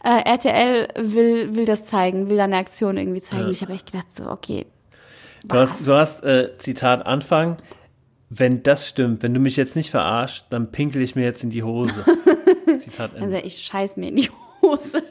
Äh, 0.03 0.29
RTL 0.29 0.87
will, 0.95 1.55
will 1.55 1.65
das 1.65 1.85
zeigen, 1.85 2.29
will 2.29 2.39
eine 2.39 2.57
Aktion 2.57 2.97
irgendwie 2.97 3.21
zeigen. 3.21 3.45
Ja. 3.45 3.49
Ich 3.49 3.61
habe 3.63 3.73
echt 3.73 3.91
gedacht, 3.91 4.15
so, 4.15 4.29
okay. 4.29 4.67
Du 5.43 5.55
hast, 5.55 5.87
du 5.87 5.93
hast 5.93 6.23
äh, 6.23 6.57
Zitat 6.57 7.05
Anfang, 7.05 7.57
wenn 8.29 8.63
das 8.63 8.87
stimmt, 8.87 9.23
wenn 9.23 9.33
du 9.33 9.39
mich 9.39 9.55
jetzt 9.55 9.75
nicht 9.75 9.89
verarscht, 9.89 10.45
dann 10.49 10.71
pinkel 10.71 11.01
ich 11.01 11.15
mir 11.15 11.23
jetzt 11.23 11.43
in 11.43 11.49
die 11.49 11.63
Hose. 11.63 11.93
Zitat 12.79 13.15
Ende. 13.15 13.35
Also 13.35 13.47
ich 13.47 13.57
scheiß 13.59 13.97
mir 13.97 14.09
in 14.09 14.17
die 14.17 14.29
Hose. 14.61 15.01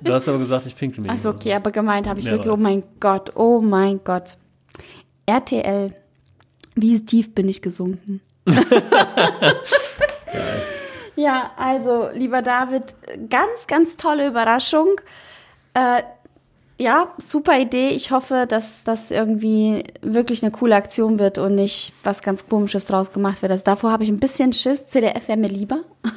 Du 0.00 0.12
hast 0.12 0.28
aber 0.28 0.38
gesagt, 0.38 0.66
ich 0.66 0.76
pinkel 0.76 1.00
mir 1.00 1.08
in 1.08 1.10
die 1.10 1.16
Achso, 1.16 1.30
okay, 1.30 1.54
aber 1.54 1.72
gemeint 1.72 2.06
habe 2.06 2.20
ich 2.20 2.26
Mehr 2.26 2.34
wirklich, 2.34 2.52
oh 2.52 2.56
mein 2.56 2.84
Gott, 3.00 3.32
oh 3.36 3.60
mein 3.60 4.00
Gott. 4.04 4.36
RTL, 5.26 5.94
wie 6.74 7.04
tief 7.04 7.34
bin 7.34 7.48
ich 7.48 7.60
gesunken? 7.60 8.20
ja, 11.16 11.50
also, 11.56 12.08
lieber 12.12 12.42
David, 12.42 12.84
ganz, 13.28 13.66
ganz 13.66 13.96
tolle 13.96 14.28
Überraschung. 14.28 15.00
Äh, 15.74 16.02
ja, 16.80 17.08
super 17.18 17.58
Idee. 17.60 17.88
Ich 17.88 18.10
hoffe, 18.10 18.46
dass 18.48 18.84
das 18.84 19.10
irgendwie 19.10 19.84
wirklich 20.00 20.42
eine 20.42 20.50
coole 20.50 20.74
Aktion 20.74 21.18
wird 21.18 21.36
und 21.38 21.54
nicht 21.54 21.92
was 22.02 22.22
ganz 22.22 22.48
Komisches 22.48 22.86
draus 22.86 23.12
gemacht 23.12 23.42
wird. 23.42 23.52
Also 23.52 23.64
davor 23.64 23.92
habe 23.92 24.02
ich 24.02 24.08
ein 24.08 24.18
bisschen 24.18 24.54
Schiss. 24.54 24.86
CDF 24.86 25.28
wäre 25.28 25.38
mir 25.38 25.48
lieber. 25.48 25.80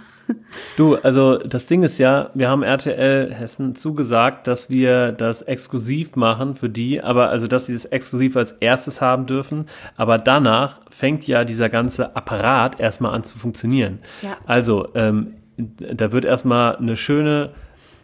Du, 0.78 0.96
also 0.96 1.38
das 1.38 1.66
Ding 1.66 1.84
ist 1.84 1.98
ja, 1.98 2.30
wir 2.34 2.48
haben 2.48 2.64
RTL 2.64 3.34
Hessen 3.34 3.76
zugesagt, 3.76 4.48
dass 4.48 4.70
wir 4.70 5.12
das 5.12 5.42
exklusiv 5.42 6.16
machen 6.16 6.56
für 6.56 6.70
die, 6.70 7.02
aber 7.04 7.28
also 7.28 7.48
dass 7.48 7.66
sie 7.66 7.74
das 7.74 7.84
exklusiv 7.84 8.38
als 8.38 8.54
erstes 8.54 9.02
haben 9.02 9.26
dürfen, 9.26 9.68
aber 9.98 10.18
danach 10.18 10.80
fängt 10.90 11.28
ja 11.28 11.44
dieser 11.44 11.68
ganze 11.68 12.16
Apparat 12.16 12.80
erstmal 12.80 13.14
an 13.14 13.26
zu 13.26 13.38
funktionieren. 13.38 14.00
Ja. 14.22 14.38
Also 14.46 14.88
ähm, 14.96 15.34
da 15.58 16.14
wird 16.14 16.24
erstmal 16.24 16.78
eine 16.78 16.96
schöne 16.96 17.52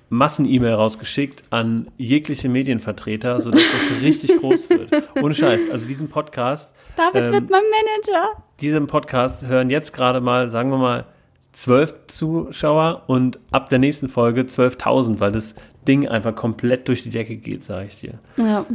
Massen-E-Mail 0.09 0.73
rausgeschickt 0.73 1.43
an 1.51 1.87
jegliche 1.97 2.49
Medienvertreter, 2.49 3.39
sodass 3.39 3.61
das 3.61 4.01
richtig 4.01 4.37
groß 4.39 4.69
wird. 4.69 4.89
Ohne 5.21 5.33
Scheiß. 5.35 5.69
Also 5.71 5.87
diesen 5.87 6.09
Podcast, 6.09 6.73
David 6.95 7.27
Ähm, 7.27 7.33
wird 7.33 7.49
mein 7.49 7.61
Manager. 7.63 8.43
diesen 8.61 8.87
Podcast 8.87 9.45
hören 9.45 9.69
jetzt 9.69 9.93
gerade 9.93 10.21
mal, 10.21 10.49
sagen 10.49 10.69
wir 10.71 10.77
mal, 10.77 11.05
zwölf 11.51 11.93
Zuschauer 12.07 13.03
und 13.07 13.39
ab 13.51 13.69
der 13.69 13.79
nächsten 13.79 14.09
Folge 14.09 14.41
12.000, 14.41 15.19
weil 15.19 15.31
das 15.31 15.55
Ding 15.87 16.07
einfach 16.07 16.35
komplett 16.35 16.87
durch 16.87 17.03
die 17.03 17.09
Decke 17.09 17.37
geht, 17.37 17.63
sage 17.63 17.87
ich 17.87 17.99
dir. 17.99 18.13
Ja. 18.37 18.65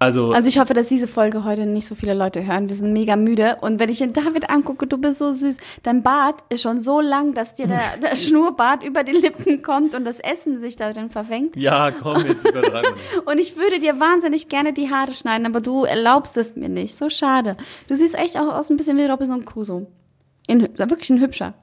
Also, 0.00 0.30
Also 0.30 0.48
ich 0.48 0.58
hoffe, 0.60 0.74
dass 0.74 0.86
diese 0.86 1.08
Folge 1.08 1.44
heute 1.44 1.66
nicht 1.66 1.86
so 1.86 1.94
viele 1.96 2.14
Leute 2.14 2.46
hören. 2.46 2.68
Wir 2.68 2.76
sind 2.76 2.92
mega 2.92 3.16
müde. 3.16 3.56
Und 3.62 3.80
wenn 3.80 3.88
ich 3.90 3.98
den 3.98 4.12
David 4.12 4.48
angucke, 4.48 4.86
du 4.86 4.96
bist 4.96 5.18
so 5.18 5.32
süß. 5.32 5.56
Dein 5.82 6.02
Bart 6.04 6.44
ist 6.50 6.62
schon 6.62 6.78
so 6.78 7.00
lang, 7.00 7.34
dass 7.34 7.56
dir 7.56 7.66
der, 7.66 7.80
der 8.00 8.16
Schnurrbart 8.16 8.84
über 8.84 9.02
die 9.02 9.12
Lippen 9.12 9.60
kommt 9.62 9.94
und 9.96 10.04
das 10.04 10.20
Essen 10.20 10.60
sich 10.60 10.76
da 10.76 10.92
drin 10.92 11.10
verfängt. 11.10 11.56
ja, 11.56 11.90
komm, 11.90 12.24
jetzt 12.26 12.48
übertreiben. 12.48 12.92
Und 13.26 13.38
ich 13.38 13.56
würde 13.56 13.80
dir 13.80 13.98
wahnsinnig 13.98 14.48
gerne 14.48 14.72
die 14.72 14.90
Haare 14.90 15.12
schneiden, 15.12 15.46
aber 15.46 15.60
du 15.60 15.84
erlaubst 15.84 16.36
es 16.36 16.54
mir 16.54 16.68
nicht. 16.68 16.96
So 16.96 17.10
schade. 17.10 17.56
Du 17.88 17.94
siehst 17.96 18.16
echt 18.16 18.36
auch 18.38 18.54
aus 18.54 18.70
ein 18.70 18.76
bisschen 18.76 18.96
wie 18.98 19.04
Robinson 19.06 19.44
Crusoe. 19.44 19.86
In, 20.46 20.62
wirklich 20.78 21.10
ein 21.10 21.20
hübscher 21.20 21.54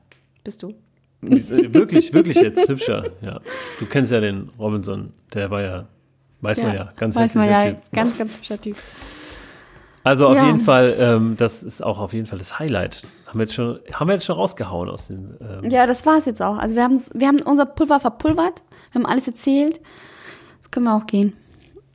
bist 0.43 0.61
du. 0.61 0.73
Wirklich, 1.21 2.13
wirklich 2.13 2.37
jetzt 2.37 2.67
hübscher. 2.67 3.09
Ja. 3.21 3.39
Du 3.79 3.85
kennst 3.85 4.11
ja 4.11 4.19
den 4.19 4.49
Robinson, 4.59 5.11
der 5.33 5.49
war 5.49 5.61
ja, 5.61 5.87
weiß 6.45 6.61
man 6.61 6.75
ja, 6.75 6.89
ganz 6.95 7.15
Weiß 7.15 7.35
man 7.35 7.49
ja, 7.49 7.69
Typ. 7.71 7.77
ganz, 7.93 8.17
ganz 8.17 8.35
hübscher 8.37 8.59
Typ. 8.61 8.77
Also 10.03 10.27
auf 10.27 10.35
Ja. 10.35 10.45
jeden 10.45 10.59
Fall, 10.59 10.95
ähm, 10.99 11.35
das 11.37 11.63
ist 11.63 11.83
auch 11.83 11.97
auf 11.99 12.13
jeden 12.13 12.27
Fall 12.27 12.37
das 12.37 12.59
Highlight. 12.59 13.01
Haben 13.25 13.39
wir 13.39 13.45
jetzt 13.45 13.55
schon, 13.55 13.79
haben 13.93 14.07
wir 14.07 14.13
jetzt 14.13 14.25
schon 14.25 14.35
rausgehauen 14.35 14.87
aus 14.89 15.07
dem. 15.07 15.35
Ähm, 15.41 15.69
Ja, 15.71 15.87
das 15.87 16.05
war's 16.05 16.25
jetzt 16.25 16.41
auch. 16.41 16.57
Also 16.57 16.75
wir, 16.75 16.87
wir 17.13 17.27
haben 17.27 17.41
unser 17.41 17.65
Pulver 17.65 17.99
verpulvert, 17.99 18.61
wir 18.91 19.01
haben 19.01 19.05
alles 19.09 19.27
erzählt. 19.27 19.81
Jetzt 20.57 20.71
können 20.71 20.85
wir 20.85 20.95
auch 20.95 21.07
gehen. 21.07 21.33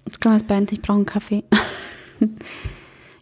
Jetzt 0.06 0.20
können 0.20 0.34
wir 0.34 0.38
es 0.40 0.44
beenden. 0.46 0.74
Ich 0.74 0.82
brauche 0.82 0.96
einen 0.96 1.06
Kaffee. 1.06 1.44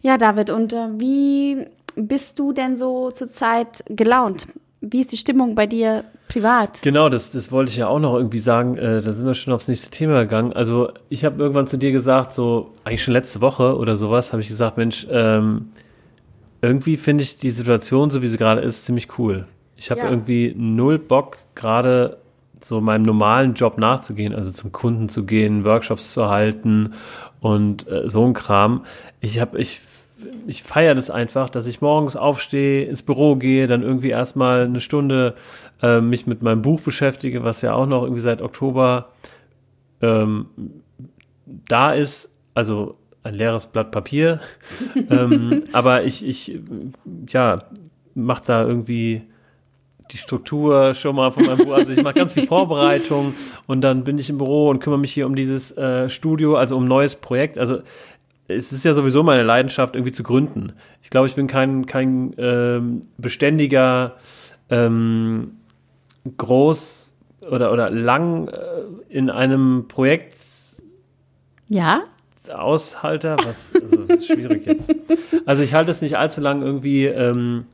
ja, 0.01 0.17
David, 0.17 0.49
und 0.49 0.73
äh, 0.73 0.87
wie 0.97 1.65
bist 1.95 2.39
du 2.39 2.51
denn 2.53 2.75
so 2.77 3.11
zurzeit 3.11 3.83
gelaunt? 3.89 4.47
Wie 4.81 5.01
ist 5.01 5.11
die 5.11 5.17
Stimmung 5.17 5.55
bei 5.55 5.67
dir 5.67 6.05
privat? 6.29 6.81
Genau, 6.81 7.09
das, 7.09 7.31
das 7.31 7.51
wollte 7.51 7.71
ich 7.71 7.77
ja 7.77 7.87
auch 7.87 7.99
noch 7.99 8.15
irgendwie 8.15 8.39
sagen. 8.39 8.77
Äh, 8.77 9.01
da 9.01 9.11
sind 9.11 9.25
wir 9.25 9.33
schon 9.33 9.53
aufs 9.53 9.67
nächste 9.67 9.89
Thema 9.89 10.21
gegangen. 10.21 10.53
Also 10.53 10.91
ich 11.09 11.25
habe 11.25 11.41
irgendwann 11.41 11.67
zu 11.67 11.77
dir 11.77 11.91
gesagt, 11.91 12.31
so 12.33 12.71
eigentlich 12.85 13.03
schon 13.03 13.13
letzte 13.13 13.41
Woche 13.41 13.75
oder 13.77 13.97
sowas, 13.97 14.31
habe 14.31 14.41
ich 14.41 14.47
gesagt, 14.47 14.77
Mensch, 14.77 15.05
ähm, 15.11 15.69
irgendwie 16.61 16.97
finde 16.97 17.23
ich 17.23 17.37
die 17.37 17.51
Situation, 17.51 18.09
so 18.09 18.21
wie 18.21 18.27
sie 18.27 18.37
gerade 18.37 18.61
ist, 18.61 18.85
ziemlich 18.85 19.17
cool. 19.17 19.47
Ich 19.75 19.91
habe 19.91 20.01
Ja. 20.01 20.09
irgendwie 20.09 20.53
null 20.57 20.97
Bock, 20.99 21.37
gerade 21.55 22.17
so 22.61 22.81
meinem 22.81 23.03
normalen 23.03 23.53
Job 23.53 23.77
nachzugehen, 23.77 24.35
also 24.35 24.51
zum 24.51 24.71
Kunden 24.71 25.07
zu 25.07 25.25
gehen, 25.25 25.63
Workshops 25.63 26.13
zu 26.13 26.29
halten 26.29 26.93
und 27.39 27.87
äh, 27.87 28.09
so 28.09 28.25
ein 28.25 28.33
Kram. 28.33 28.83
Ich 29.21 29.39
habe, 29.39 29.57
ich, 29.59 29.79
ich 30.47 30.63
feiere 30.63 30.95
das 30.95 31.09
einfach, 31.09 31.49
dass 31.49 31.67
ich 31.67 31.81
morgens 31.81 32.15
aufstehe, 32.15 32.85
ins 32.85 33.03
Büro 33.03 33.35
gehe, 33.35 33.67
dann 33.67 33.83
irgendwie 33.83 34.09
erstmal 34.09 34.65
eine 34.65 34.79
Stunde 34.79 35.35
äh, 35.81 36.01
mich 36.01 36.27
mit 36.27 36.41
meinem 36.41 36.61
Buch 36.61 36.81
beschäftige, 36.81 37.43
was 37.43 37.61
ja 37.61 37.73
auch 37.73 37.85
noch 37.85 38.03
irgendwie 38.03 38.21
seit 38.21 38.41
Oktober 38.41 39.09
ähm, 40.01 40.47
da 41.45 41.93
ist, 41.93 42.29
also 42.53 42.95
ein 43.23 43.35
leeres 43.35 43.67
Blatt 43.67 43.91
Papier. 43.91 44.39
ähm, 45.09 45.63
aber 45.73 46.03
ich, 46.03 46.25
ich, 46.25 46.59
ja, 47.27 47.63
mache 48.15 48.43
da 48.45 48.65
irgendwie 48.65 49.23
die 50.11 50.17
Struktur 50.17 50.93
schon 50.93 51.15
mal 51.15 51.31
von 51.31 51.45
meinem 51.45 51.57
Buch. 51.59 51.73
Also 51.73 51.93
ich 51.93 52.01
mache 52.01 52.15
ganz 52.15 52.33
viel 52.33 52.47
Vorbereitung 52.47 53.33
und 53.67 53.81
dann 53.81 54.03
bin 54.03 54.17
ich 54.17 54.29
im 54.29 54.37
Büro 54.37 54.69
und 54.69 54.79
kümmere 54.79 54.99
mich 54.99 55.13
hier 55.13 55.27
um 55.27 55.35
dieses 55.35 55.75
äh, 55.77 56.09
Studio, 56.09 56.55
also 56.55 56.75
um 56.77 56.85
ein 56.85 56.87
neues 56.87 57.15
Projekt. 57.15 57.57
Also 57.57 57.81
es 58.49 58.71
ist 58.71 58.83
ja 58.83 58.93
sowieso 58.93 59.23
meine 59.23 59.43
Leidenschaft, 59.43 59.95
irgendwie 59.95 60.11
zu 60.11 60.23
gründen. 60.23 60.73
Ich 61.01 61.09
glaube, 61.09 61.27
ich 61.27 61.35
bin 61.35 61.47
kein, 61.47 61.85
kein 61.85 62.33
ähm, 62.37 63.01
beständiger, 63.17 64.15
ähm, 64.69 65.51
groß 66.37 67.15
oder, 67.49 67.71
oder 67.71 67.89
lang 67.89 68.47
äh, 68.47 68.57
in 69.09 69.29
einem 69.29 69.87
Projekt 69.87 70.35
Ja? 71.67 72.03
Aushalter, 72.51 73.37
was 73.45 73.73
also 73.75 74.05
das 74.05 74.19
ist 74.19 74.27
schwierig 74.27 74.65
jetzt. 74.65 74.95
Also 75.45 75.61
ich 75.61 75.75
halte 75.75 75.91
es 75.91 76.01
nicht 76.01 76.17
allzu 76.17 76.41
lang 76.41 76.63
irgendwie 76.63 77.05
ähm, 77.05 77.65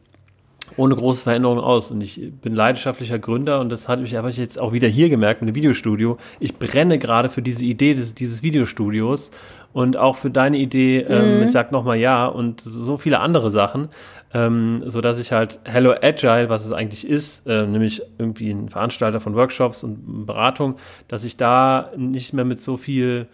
ohne 0.77 0.95
große 0.95 1.23
Veränderungen 1.23 1.63
aus. 1.63 1.91
Und 1.91 2.01
ich 2.01 2.31
bin 2.41 2.55
leidenschaftlicher 2.55 3.19
Gründer 3.19 3.59
und 3.59 3.71
das 3.71 3.87
habe 3.87 4.03
ich, 4.03 4.15
habe 4.15 4.29
ich 4.29 4.37
jetzt 4.37 4.59
auch 4.59 4.73
wieder 4.73 4.87
hier 4.87 5.09
gemerkt 5.09 5.41
mit 5.41 5.49
dem 5.49 5.55
Videostudio. 5.55 6.17
Ich 6.39 6.57
brenne 6.57 6.99
gerade 6.99 7.29
für 7.29 7.41
diese 7.41 7.65
Idee 7.65 7.93
des, 7.93 8.13
dieses 8.13 8.43
Videostudios 8.43 9.31
und 9.73 9.97
auch 9.97 10.15
für 10.15 10.29
deine 10.29 10.57
Idee 10.57 10.99
ähm, 11.01 11.41
mit 11.41 11.51
Sag 11.51 11.71
nochmal 11.71 11.97
Ja 11.97 12.27
und 12.27 12.61
so 12.61 12.97
viele 12.97 13.19
andere 13.19 13.51
Sachen, 13.51 13.89
ähm, 14.33 14.83
so 14.85 15.01
dass 15.01 15.19
ich 15.19 15.31
halt 15.31 15.59
Hello 15.65 15.93
Agile, 16.01 16.49
was 16.49 16.65
es 16.65 16.71
eigentlich 16.71 17.05
ist, 17.05 17.45
äh, 17.45 17.65
nämlich 17.65 18.01
irgendwie 18.17 18.51
ein 18.51 18.69
Veranstalter 18.69 19.19
von 19.19 19.35
Workshops 19.35 19.83
und 19.83 20.25
Beratung, 20.25 20.75
dass 21.07 21.23
ich 21.23 21.37
da 21.37 21.89
nicht 21.97 22.33
mehr 22.33 22.45
mit 22.45 22.61
so 22.61 22.77
viel 22.77 23.27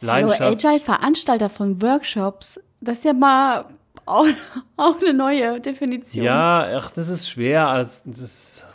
Leidenschaft 0.00 0.64
Agile, 0.64 0.80
Veranstalter 0.80 1.48
von 1.48 1.82
Workshops. 1.82 2.60
Das 2.80 2.98
ist 2.98 3.04
ja 3.04 3.12
mal 3.12 3.64
auch, 4.08 4.26
auch 4.76 5.00
eine 5.00 5.14
neue 5.14 5.60
Definition. 5.60 6.24
Ja, 6.24 6.66
ach, 6.76 6.90
das 6.90 7.08
ist 7.08 7.28
schwer. 7.28 7.74
Das 7.74 8.04
ist, 8.06 8.66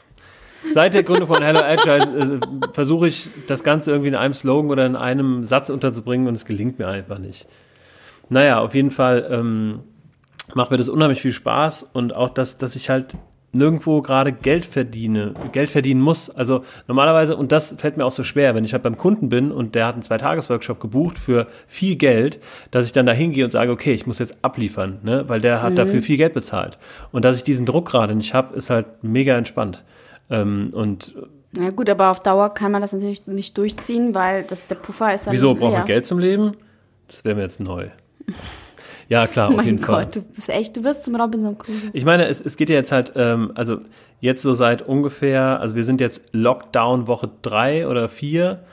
seit 0.71 0.93
der 0.93 1.03
Gründung 1.03 1.27
von 1.27 1.41
Hello 1.41 1.61
Agile 1.61 2.39
äh, 2.41 2.67
versuche 2.73 3.07
ich, 3.07 3.29
das 3.47 3.63
Ganze 3.63 3.91
irgendwie 3.91 4.09
in 4.09 4.15
einem 4.15 4.33
Slogan 4.33 4.71
oder 4.71 4.85
in 4.85 4.95
einem 4.95 5.45
Satz 5.45 5.69
unterzubringen 5.69 6.27
und 6.27 6.35
es 6.35 6.45
gelingt 6.45 6.79
mir 6.79 6.87
einfach 6.87 7.17
nicht. 7.17 7.47
Naja, 8.29 8.59
auf 8.59 8.73
jeden 8.73 8.91
Fall 8.91 9.27
ähm, 9.29 9.81
macht 10.53 10.71
mir 10.71 10.77
das 10.77 10.89
unheimlich 10.89 11.21
viel 11.21 11.33
Spaß 11.33 11.87
und 11.93 12.13
auch, 12.13 12.29
dass, 12.29 12.57
dass 12.57 12.75
ich 12.75 12.89
halt 12.89 13.15
nirgendwo 13.53 14.01
gerade 14.01 14.33
Geld 14.33 14.65
verdiene, 14.65 15.33
Geld 15.51 15.69
verdienen 15.69 16.01
muss. 16.01 16.29
Also 16.29 16.63
normalerweise, 16.87 17.37
und 17.37 17.51
das 17.51 17.75
fällt 17.77 17.97
mir 17.97 18.05
auch 18.05 18.11
so 18.11 18.23
schwer, 18.23 18.55
wenn 18.55 18.65
ich 18.65 18.73
halt 18.73 18.83
beim 18.83 18.97
Kunden 18.97 19.29
bin 19.29 19.51
und 19.51 19.75
der 19.75 19.87
hat 19.87 19.93
einen 19.93 20.01
Zweitagesworkshop 20.01 20.79
gebucht 20.79 21.17
für 21.17 21.47
viel 21.67 21.95
Geld, 21.95 22.39
dass 22.71 22.85
ich 22.85 22.91
dann 22.91 23.05
da 23.05 23.13
hingehe 23.13 23.45
und 23.45 23.51
sage, 23.51 23.71
okay, 23.71 23.93
ich 23.93 24.07
muss 24.07 24.19
jetzt 24.19 24.35
abliefern, 24.41 24.99
ne? 25.03 25.23
weil 25.27 25.39
der 25.39 25.61
hat 25.61 25.77
dafür 25.77 26.01
viel 26.01 26.17
Geld 26.17 26.33
bezahlt. 26.33 26.77
Und 27.11 27.23
dass 27.23 27.37
ich 27.37 27.43
diesen 27.43 27.65
Druck 27.65 27.87
gerade 27.89 28.15
nicht 28.15 28.33
habe, 28.33 28.55
ist 28.55 28.69
halt 28.69 28.87
mega 29.03 29.37
entspannt. 29.37 29.83
Ähm, 30.29 30.71
und 30.73 31.15
Na 31.51 31.69
gut, 31.69 31.89
aber 31.89 32.09
auf 32.09 32.21
Dauer 32.21 32.53
kann 32.53 32.71
man 32.71 32.81
das 32.81 32.91
natürlich 32.91 33.27
nicht 33.27 33.57
durchziehen, 33.57 34.15
weil 34.15 34.43
das, 34.43 34.65
der 34.67 34.75
Puffer 34.75 35.13
ist 35.13 35.27
dann. 35.27 35.33
wieso 35.33 35.53
braucht 35.53 35.73
man 35.73 35.85
Geld 35.85 36.07
zum 36.07 36.17
Leben? 36.17 36.53
Das 37.07 37.23
wäre 37.23 37.35
mir 37.35 37.43
jetzt 37.43 37.59
neu. 37.59 37.89
Ja, 39.13 39.27
klar, 39.27 39.49
auf 39.49 39.57
Mein 39.57 39.65
jeden 39.67 39.77
Fall. 39.77 40.05
Gott, 40.05 40.15
du 40.15 40.21
bist 40.21 40.49
echt, 40.49 40.75
du 40.75 40.83
wirst 40.83 41.03
zum 41.03 41.15
Robinson 41.15 41.55
Crusoe. 41.55 41.91
Ich 41.93 42.03
meine, 42.03 42.25
es, 42.27 42.41
es 42.41 42.57
geht 42.57 42.69
ja 42.71 42.75
jetzt 42.75 42.91
halt, 42.91 43.13
ähm, 43.15 43.51
also 43.53 43.77
jetzt 44.21 44.41
so 44.41 44.55
seit 44.55 44.81
ungefähr, 44.81 45.59
also 45.59 45.75
wir 45.75 45.83
sind 45.83 46.01
jetzt 46.01 46.23
Lockdown 46.31 47.05
Woche 47.05 47.29
drei 47.43 47.87
oder 47.87 48.09
vier, 48.09 48.63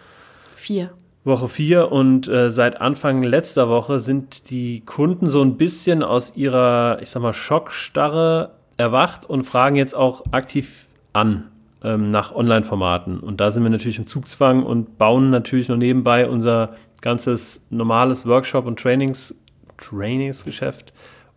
Vier. 0.57 0.91
Woche 1.25 1.51
vier 1.51 1.93
und 1.93 2.27
äh, 2.27 2.51
seit 2.51 2.81
Anfang 2.81 3.23
letzter 3.23 3.69
Woche 3.69 4.01
sind 4.01 4.49
die 4.49 4.81
Kunden 4.81 5.29
so 5.29 5.43
ein 5.43 5.59
bisschen 5.59 6.03
aus 6.03 6.33
ihrer, 6.37 6.99
ich 7.03 7.11
sag 7.11 7.21
mal, 7.21 7.35
Schockstarre 7.35 8.53
erwacht 8.79 9.29
und 9.29 9.45
fragen 9.45 9.77
jetzt 9.77 9.95
auch 9.95 10.25
aktiv 10.33 10.87
an 11.13 11.49
ähm, 11.85 12.09
nach 12.09 12.35
Online-Formaten. 12.35 13.21
Und 13.21 13.41
da 13.43 13.51
sind 13.51 13.63
wir 13.63 13.71
natürlich 13.71 13.99
im 13.99 14.07
Zugzwang 14.07 14.63
und 14.63 14.97
bauen 14.97 15.29
natürlich 15.29 15.69
noch 15.69 15.77
nebenbei 15.77 16.27
unser 16.27 16.75
ganzes 17.03 17.65
normales 17.71 18.27
Workshop- 18.27 18.67
und 18.67 18.79
Trainings, 18.79 19.35
Trainingsgeschäft 19.81 20.93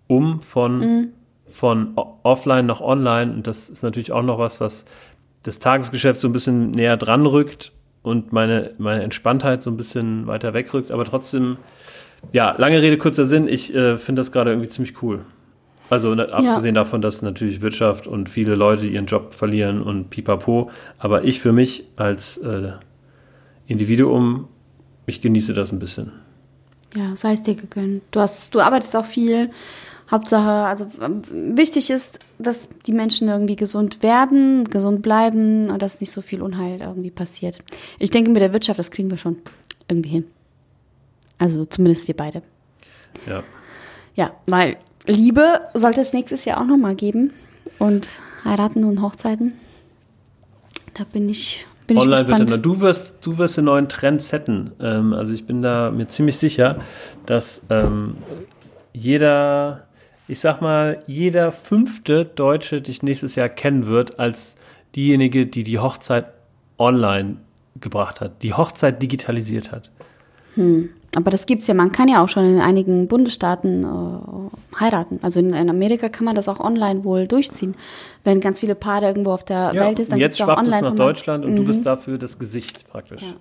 um 0.08 0.42
von, 0.42 0.78
mhm. 0.78 1.08
von 1.52 1.94
offline 1.96 2.66
nach 2.66 2.82
online. 2.82 3.32
Und 3.34 3.48
das 3.48 3.70
ist 3.70 3.84
natürlich 3.84 4.12
auch 4.12 4.22
noch 4.22 4.38
was, 4.38 4.62
was 4.62 4.86
das 5.44 5.60
Tagesgeschäft 5.60 6.20
so 6.20 6.28
ein 6.28 6.34
bisschen 6.34 6.72
näher 6.72 6.98
dran 6.98 7.26
rückt 7.26 7.72
und 8.02 8.32
meine, 8.34 8.72
meine 8.78 9.04
Entspanntheit 9.04 9.64
so 9.64 9.72
ein 9.72 9.78
bisschen 9.78 10.28
weiter 10.28 10.54
wegrückt. 10.54 10.92
Aber 10.92 11.06
trotzdem, 11.06 11.58
ja, 12.32 12.56
lange 12.58 12.82
Rede, 12.82 12.98
kurzer 12.98 13.26
Sinn. 13.26 13.48
Ich 13.48 13.74
äh, 13.74 13.98
finde 13.98 14.20
das 14.20 14.32
gerade 14.32 14.52
irgendwie 14.52 14.70
ziemlich 14.70 15.02
cool. 15.02 15.26
Also 15.90 16.16
ne, 16.16 16.32
abgesehen 16.32 16.76
ja. 16.76 16.84
davon, 16.84 17.02
dass 17.02 17.22
natürlich 17.22 17.62
Wirtschaft 17.62 18.08
und 18.08 18.30
viele 18.30 18.56
Leute 18.56 18.88
ihren 18.88 19.06
Job 19.06 19.34
verlieren 19.34 19.82
und 19.82 20.10
pipapo. 20.10 20.72
Aber 20.98 21.24
ich 21.24 21.40
für 21.40 21.52
mich 21.52 21.86
als 21.96 22.38
äh, 22.38 22.72
Individuum, 23.68 24.48
ich 25.06 25.22
genieße 25.22 25.54
das 25.54 25.72
ein 25.72 25.80
bisschen. 25.80 26.12
Ja, 26.96 27.16
sei 27.16 27.34
es 27.34 27.42
dir 27.42 27.56
gegönnt. 27.56 28.04
Du, 28.12 28.20
hast, 28.20 28.54
du 28.54 28.60
arbeitest 28.60 28.96
auch 28.96 29.06
viel. 29.06 29.50
Hauptsache, 30.12 30.50
also 30.50 30.88
wichtig 31.32 31.90
ist, 31.90 32.20
dass 32.38 32.70
die 32.86 32.92
Menschen 32.92 33.30
irgendwie 33.30 33.56
gesund 33.56 34.04
werden, 34.04 34.66
gesund 34.66 35.02
bleiben 35.02 35.72
und 35.72 35.82
dass 35.82 36.02
nicht 36.02 36.12
so 36.12 36.22
viel 36.22 36.42
Unheil 36.42 36.82
irgendwie 36.82 37.10
passiert. 37.10 37.60
Ich 38.00 38.12
denke, 38.12 38.30
mit 38.30 38.42
der 38.42 38.54
Wirtschaft, 38.54 38.78
das 38.78 38.92
kriegen 38.92 39.10
wir 39.10 39.18
schon 39.18 39.38
irgendwie 39.88 40.10
hin. 40.10 40.26
Also 41.40 41.66
zumindest 41.66 42.08
wir 42.08 42.16
beide. 42.16 42.44
Ja. 43.26 43.44
Ja, 44.16 44.34
weil 44.46 44.78
Liebe 45.06 45.62
sollte 45.74 46.02
es 46.02 46.14
nächstes 46.14 46.46
Jahr 46.46 46.62
auch 46.62 46.68
nochmal 46.68 46.96
geben. 46.96 47.32
Und 47.80 48.08
heiraten 48.44 48.84
und 48.84 49.02
Hochzeiten. 49.02 49.54
Da 50.94 51.04
bin 51.06 51.28
ich. 51.28 51.66
Bin 51.88 51.98
Online 51.98 52.26
gespannt. 52.26 52.50
bitte. 52.50 52.62
Du 52.62 52.80
wirst, 52.82 53.16
du 53.22 53.38
wirst 53.38 53.58
den 53.58 53.66
neuen 53.66 53.90
Trend 53.90 54.22
setten. 54.22 54.72
Ähm, 54.80 55.14
also 55.14 55.34
ich 55.34 55.46
bin 55.46 55.62
da 55.62 55.92
mir 55.92 56.08
ziemlich 56.08 56.38
sicher, 56.38 56.80
dass 57.26 57.66
ähm, 57.70 58.16
jeder, 58.94 59.88
ich 60.28 60.40
sag 60.40 60.62
mal, 60.62 61.04
jeder 61.08 61.52
fünfte 61.52 62.26
Deutsche 62.26 62.82
dich 62.82 63.04
nächstes 63.04 63.36
Jahr 63.36 63.50
kennen 63.50 63.88
wird 63.88 64.20
als 64.20 64.56
diejenige, 64.96 65.48
die 65.48 65.64
die 65.64 65.80
Hochzeit 65.80 66.28
online 66.78 67.38
gebracht 67.80 68.22
hat, 68.22 68.44
die 68.44 68.54
Hochzeit 68.54 69.02
digitalisiert 69.02 69.72
hat. 69.72 69.90
Hm. 70.56 70.90
Aber 71.16 71.30
das 71.30 71.46
gibt's 71.46 71.68
ja, 71.68 71.74
man 71.74 71.92
kann 71.92 72.08
ja 72.08 72.24
auch 72.24 72.30
schon 72.30 72.56
in 72.56 72.60
einigen 72.60 73.08
Bundesstaaten 73.08 73.84
äh, 73.84 74.80
heiraten. 74.80 75.20
Also 75.22 75.40
in, 75.40 75.54
in, 75.54 75.70
Amerika 75.70 76.10
kann 76.10 76.26
man 76.26 76.36
das 76.36 76.50
auch 76.50 76.60
online 76.60 77.04
wohl 77.04 77.28
durchziehen. 77.28 77.76
Wenn 78.24 78.40
ganz 78.40 78.60
viele 78.60 78.74
Paare 78.74 79.06
irgendwo 79.06 79.32
auf 79.32 79.44
der 79.44 79.74
ja, 79.74 79.82
Welt 79.82 80.00
ist, 80.00 80.12
dann 80.12 80.20
jetzt 80.20 80.42
online. 80.42 80.72
Jetzt 80.72 80.82
nach 80.82 80.96
Deutschland 80.96 81.46
und 81.46 81.52
mhm. 81.52 81.58
du 81.58 81.66
bist 81.66 81.86
dafür 81.86 82.18
das 82.18 82.40
Gesicht 82.40 82.90
praktisch. 82.90 83.22
Ja. 83.22 83.34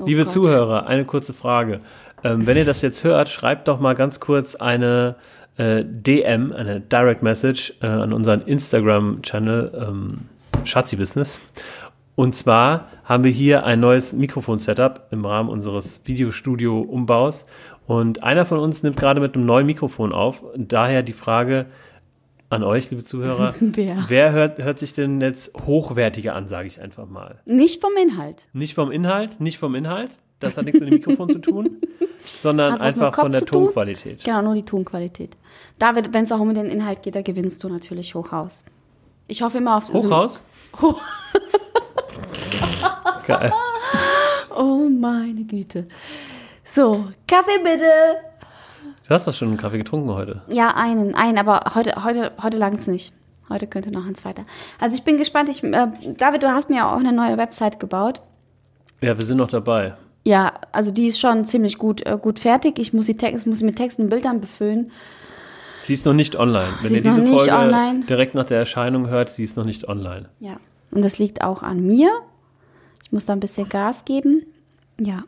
Oh 0.00 0.04
Liebe 0.06 0.22
Gott. 0.22 0.30
Zuhörer, 0.30 0.86
eine 0.86 1.04
kurze 1.04 1.32
Frage. 1.32 1.80
Ähm, 2.22 2.46
wenn 2.46 2.56
ihr 2.56 2.64
das 2.64 2.80
jetzt 2.82 3.02
hört, 3.02 3.28
schreibt 3.28 3.66
doch 3.66 3.80
mal 3.80 3.94
ganz 3.94 4.20
kurz 4.20 4.54
eine 4.54 5.16
äh, 5.56 5.84
DM, 5.84 6.52
eine 6.52 6.80
Direct 6.80 7.22
Message 7.22 7.74
äh, 7.82 7.86
an 7.86 8.12
unseren 8.12 8.42
Instagram-Channel 8.42 9.86
ähm, 9.88 10.18
Schatzi 10.64 10.96
Business 10.96 11.40
und 12.16 12.34
zwar 12.34 12.88
haben 13.04 13.24
wir 13.24 13.30
hier 13.30 13.64
ein 13.64 13.78
neues 13.78 14.14
Mikrofon-Setup 14.14 15.08
im 15.10 15.26
Rahmen 15.26 15.50
unseres 15.50 16.00
Videostudio-Umbaus. 16.06 17.44
Und 17.86 18.22
einer 18.22 18.46
von 18.46 18.58
uns 18.58 18.82
nimmt 18.82 18.96
gerade 18.96 19.20
mit 19.20 19.34
einem 19.34 19.44
neuen 19.44 19.66
Mikrofon 19.66 20.12
auf. 20.12 20.42
Und 20.42 20.72
daher 20.72 21.02
die 21.02 21.12
Frage 21.12 21.66
an 22.48 22.62
euch, 22.62 22.90
liebe 22.90 23.04
Zuhörer. 23.04 23.54
Wer? 23.60 24.06
Wer 24.08 24.32
hört, 24.32 24.58
hört 24.58 24.78
sich 24.78 24.94
denn 24.94 25.20
jetzt 25.20 25.52
hochwertiger 25.66 26.34
an, 26.34 26.48
sage 26.48 26.68
ich 26.68 26.80
einfach 26.80 27.06
mal? 27.06 27.42
Nicht 27.44 27.82
vom 27.82 27.92
Inhalt. 28.02 28.48
Nicht 28.54 28.74
vom 28.74 28.90
Inhalt, 28.90 29.38
nicht 29.38 29.58
vom 29.58 29.74
Inhalt. 29.74 30.10
Das 30.40 30.56
hat 30.56 30.64
nichts 30.64 30.80
mit 30.80 30.90
dem 30.90 30.94
Mikrofon 30.94 31.28
zu 31.28 31.38
tun, 31.38 31.82
sondern 32.20 32.80
einfach 32.80 33.14
von 33.14 33.32
der 33.32 33.42
Tonqualität. 33.42 34.24
Genau, 34.24 34.42
nur 34.42 34.54
die 34.54 34.64
Tonqualität. 34.64 35.36
David, 35.78 36.12
wenn 36.14 36.24
es 36.24 36.32
auch 36.32 36.40
um 36.40 36.54
den 36.54 36.66
Inhalt 36.66 37.02
geht, 37.02 37.14
da 37.14 37.22
gewinnst 37.22 37.62
du 37.62 37.68
natürlich 37.68 38.14
Hochhaus. 38.14 38.64
Ich 39.28 39.42
hoffe 39.42 39.58
immer 39.58 39.76
auf 39.76 39.92
Hochhaus? 39.92 40.46
So, 40.72 40.82
Hoch 40.82 41.00
Geil. 43.26 43.52
Oh 44.58 44.88
meine 44.88 45.44
Güte. 45.44 45.86
So, 46.64 47.04
Kaffee 47.28 47.58
bitte. 47.62 47.90
Du 49.06 49.10
hast 49.14 49.26
doch 49.26 49.34
schon 49.34 49.48
einen 49.48 49.56
Kaffee 49.58 49.76
getrunken 49.76 50.08
heute. 50.10 50.40
Ja, 50.48 50.74
einen, 50.74 51.14
einen, 51.14 51.36
aber 51.38 51.74
heute, 51.74 52.02
heute, 52.04 52.32
heute 52.42 52.56
lang 52.56 52.74
es 52.76 52.86
nicht. 52.86 53.12
Heute 53.50 53.66
könnte 53.66 53.90
noch 53.90 54.06
ein 54.06 54.14
zweiter. 54.14 54.44
Also 54.80 54.96
ich 54.96 55.04
bin 55.04 55.18
gespannt. 55.18 55.50
Ich, 55.50 55.62
äh, 55.62 55.88
David, 56.16 56.42
du 56.42 56.48
hast 56.48 56.70
mir 56.70 56.76
ja 56.76 56.92
auch 56.92 56.98
eine 56.98 57.12
neue 57.12 57.36
Website 57.36 57.78
gebaut. 57.78 58.22
Ja, 59.02 59.18
wir 59.18 59.26
sind 59.26 59.36
noch 59.36 59.48
dabei. 59.48 59.94
Ja, 60.24 60.54
also 60.72 60.90
die 60.90 61.06
ist 61.06 61.20
schon 61.20 61.44
ziemlich 61.44 61.76
gut, 61.78 62.04
äh, 62.06 62.18
gut 62.20 62.38
fertig. 62.38 62.78
Ich 62.78 62.92
muss 62.92 63.06
sie, 63.06 63.16
Text, 63.16 63.46
muss 63.46 63.58
sie 63.58 63.64
mit 63.64 63.76
Texten 63.76 64.02
und 64.04 64.08
Bildern 64.08 64.40
befüllen. 64.40 64.90
Sie 65.84 65.92
ist 65.92 66.06
noch 66.06 66.14
nicht 66.14 66.34
online. 66.34 66.70
Wenn 66.80 66.88
sie 66.88 66.96
ist 66.96 67.04
ihr 67.04 67.10
diese 67.10 67.22
noch 67.22 67.30
nicht 67.30 67.50
Folge 67.50 67.54
online. 67.54 68.06
direkt 68.06 68.34
nach 68.34 68.44
der 68.44 68.58
Erscheinung 68.58 69.08
hört, 69.08 69.28
sie 69.28 69.44
ist 69.44 69.56
noch 69.56 69.64
nicht 69.64 69.86
online. 69.86 70.30
Ja, 70.40 70.56
und 70.90 71.04
das 71.04 71.18
liegt 71.18 71.44
auch 71.44 71.62
an 71.62 71.86
mir. 71.86 72.10
Ich 73.16 73.18
muss 73.18 73.24
da 73.24 73.32
ein 73.32 73.40
bisschen 73.40 73.70
Gas 73.70 74.04
geben. 74.04 74.44
Ja. 75.00 75.24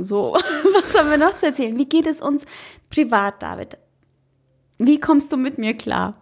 So, 0.00 0.34
was 0.82 0.98
haben 0.98 1.10
wir 1.10 1.16
noch 1.16 1.36
zu 1.36 1.46
erzählen? 1.46 1.78
Wie 1.78 1.88
geht 1.88 2.08
es 2.08 2.20
uns 2.20 2.44
privat, 2.90 3.40
David? 3.40 3.78
Wie 4.76 4.98
kommst 4.98 5.30
du 5.30 5.36
mit 5.36 5.58
mir 5.58 5.74
klar? 5.74 6.16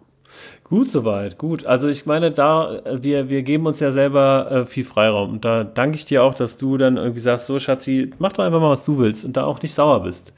Gut 0.63 0.91
soweit, 0.91 1.39
gut. 1.39 1.65
Also 1.65 1.87
ich 1.87 2.05
meine, 2.05 2.29
da 2.29 2.79
wir, 3.01 3.27
wir 3.27 3.41
geben 3.41 3.65
uns 3.65 3.79
ja 3.79 3.89
selber 3.89 4.51
äh, 4.51 4.65
viel 4.67 4.85
Freiraum. 4.85 5.31
Und 5.31 5.45
da 5.45 5.63
danke 5.63 5.95
ich 5.95 6.05
dir 6.05 6.23
auch, 6.23 6.35
dass 6.35 6.59
du 6.59 6.77
dann 6.77 6.97
irgendwie 6.97 7.21
sagst, 7.21 7.47
so 7.47 7.57
Schatzi, 7.57 8.11
mach 8.19 8.33
doch 8.33 8.43
einfach 8.43 8.61
mal, 8.61 8.69
was 8.69 8.85
du 8.85 8.99
willst 8.99 9.25
und 9.25 9.35
da 9.35 9.45
auch 9.45 9.63
nicht 9.63 9.73
sauer 9.73 10.03
bist. 10.03 10.31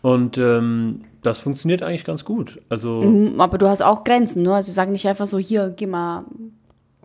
Und 0.00 0.38
ähm, 0.38 1.06
das 1.22 1.40
funktioniert 1.40 1.82
eigentlich 1.82 2.04
ganz 2.04 2.24
gut. 2.24 2.60
Also, 2.68 3.00
mhm, 3.00 3.40
aber 3.40 3.58
du 3.58 3.66
hast 3.66 3.82
auch 3.82 4.04
Grenzen, 4.04 4.44
ne? 4.44 4.54
Also 4.54 4.70
sag 4.70 4.90
nicht 4.90 5.08
einfach 5.08 5.26
so, 5.26 5.38
hier, 5.38 5.70
geh 5.70 5.88
mal 5.88 6.24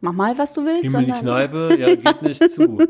mach 0.03 0.11
mal, 0.11 0.37
was 0.37 0.53
du 0.53 0.65
willst. 0.65 0.83
Himmel 0.83 1.05
die 1.05 1.11
Kneipe, 1.11 1.77
ja, 1.79 1.95
geht 1.95 2.21
nicht 2.21 2.51
zu. 2.51 2.77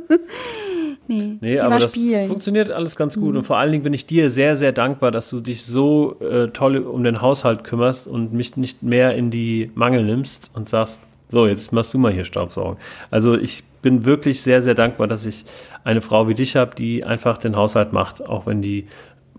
Nee, 1.06 1.38
nee 1.41 1.60
aber 1.60 1.80
das 1.80 1.91
spielen. 1.91 2.30
funktioniert 2.30 2.71
alles 2.71 2.95
ganz 2.95 3.15
gut. 3.15 3.32
Mhm. 3.32 3.39
Und 3.39 3.43
vor 3.43 3.58
allen 3.58 3.73
Dingen 3.73 3.84
bin 3.84 3.93
ich 3.93 4.06
dir 4.06 4.30
sehr, 4.30 4.56
sehr 4.56 4.71
dankbar, 4.71 5.12
dass 5.12 5.30
du 5.30 5.41
dich 5.41 5.65
so 5.65 6.17
äh, 6.21 6.47
toll 6.47 6.78
um 6.78 7.04
den 7.04 7.21
Haushalt 7.21 7.65
kümmerst 7.65 8.08
und 8.08 8.32
mich 8.32 8.56
nicht 8.56 8.84
mehr 8.84 9.13
in 9.13 9.30
die 9.30 9.69
Mangel 9.76 10.06
nimmst 10.06 10.49
und 10.54 10.69
sagst, 10.69 11.06
so, 11.28 11.45
jetzt 11.45 11.73
machst 11.73 11.93
du 11.93 11.97
mal 11.97 12.13
hier 12.13 12.23
Staubsaugen. 12.23 12.78
Also 13.12 13.38
ich 13.38 13.65
bin 13.82 14.06
wirklich 14.06 14.41
sehr, 14.43 14.62
sehr 14.62 14.76
dankbar, 14.76 15.10
dass 15.10 15.26
ich 15.26 15.43
eine 15.84 16.02
Frau 16.02 16.30
wie 16.30 16.36
dich 16.36 16.56
habe, 16.56 16.73
die 16.73 17.04
einfach 17.04 17.38
den 17.38 17.58
Haushalt 17.58 17.91
macht, 17.91 18.26
auch 18.26 18.45
wenn 18.45 18.62
die 18.62 18.88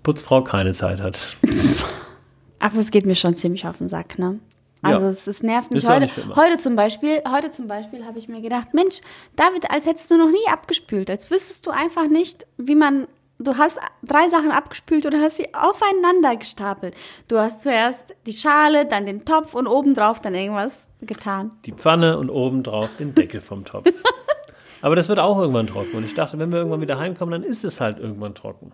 Putzfrau 0.02 0.44
keine 0.44 0.74
Zeit 0.74 1.00
hat. 1.00 1.18
Aber 2.58 2.76
es 2.76 2.90
geht 2.90 3.06
mir 3.06 3.14
schon 3.14 3.32
ziemlich 3.32 3.66
auf 3.66 3.78
den 3.78 3.88
Sack, 3.88 4.18
ne? 4.18 4.38
Also 4.84 5.06
ja. 5.06 5.10
es, 5.10 5.26
es 5.26 5.42
nervt 5.42 5.70
mich 5.70 5.88
heute. 5.88 6.08
Heute 6.36 6.58
zum 6.58 6.76
Beispiel, 6.76 7.22
heute 7.30 7.50
zum 7.50 7.66
Beispiel 7.66 8.04
habe 8.04 8.18
ich 8.18 8.28
mir 8.28 8.40
gedacht, 8.40 8.74
Mensch, 8.74 9.00
David, 9.36 9.70
als 9.70 9.86
hättest 9.86 10.10
du 10.10 10.16
noch 10.16 10.30
nie 10.30 10.48
abgespült, 10.50 11.10
als 11.10 11.30
wüsstest 11.30 11.66
du 11.66 11.70
einfach 11.70 12.08
nicht, 12.08 12.46
wie 12.56 12.74
man 12.74 13.06
Du 13.38 13.56
hast 13.58 13.80
drei 14.04 14.28
Sachen 14.28 14.52
abgespült 14.52 15.06
und 15.06 15.16
hast 15.16 15.38
sie 15.38 15.52
aufeinander 15.54 16.36
gestapelt. 16.36 16.94
Du 17.26 17.36
hast 17.36 17.62
zuerst 17.62 18.14
die 18.26 18.32
Schale, 18.32 18.86
dann 18.86 19.06
den 19.06 19.24
Topf 19.24 19.54
und 19.54 19.66
obendrauf 19.66 20.20
dann 20.20 20.36
irgendwas 20.36 20.88
getan. 21.00 21.50
Die 21.64 21.72
Pfanne 21.72 22.16
und 22.16 22.30
obendrauf 22.30 22.88
den 22.96 23.12
Deckel 23.14 23.40
vom 23.40 23.64
Topf. 23.64 23.90
Aber 24.82 24.94
das 24.94 25.08
wird 25.08 25.18
auch 25.18 25.38
irgendwann 25.38 25.66
trocken. 25.66 25.96
Und 25.96 26.04
ich 26.04 26.14
dachte, 26.14 26.38
wenn 26.38 26.52
wir 26.52 26.58
irgendwann 26.58 26.80
wieder 26.80 26.98
heimkommen, 26.98 27.32
dann 27.32 27.42
ist 27.42 27.64
es 27.64 27.80
halt 27.80 27.98
irgendwann 27.98 28.34
trocken. 28.34 28.72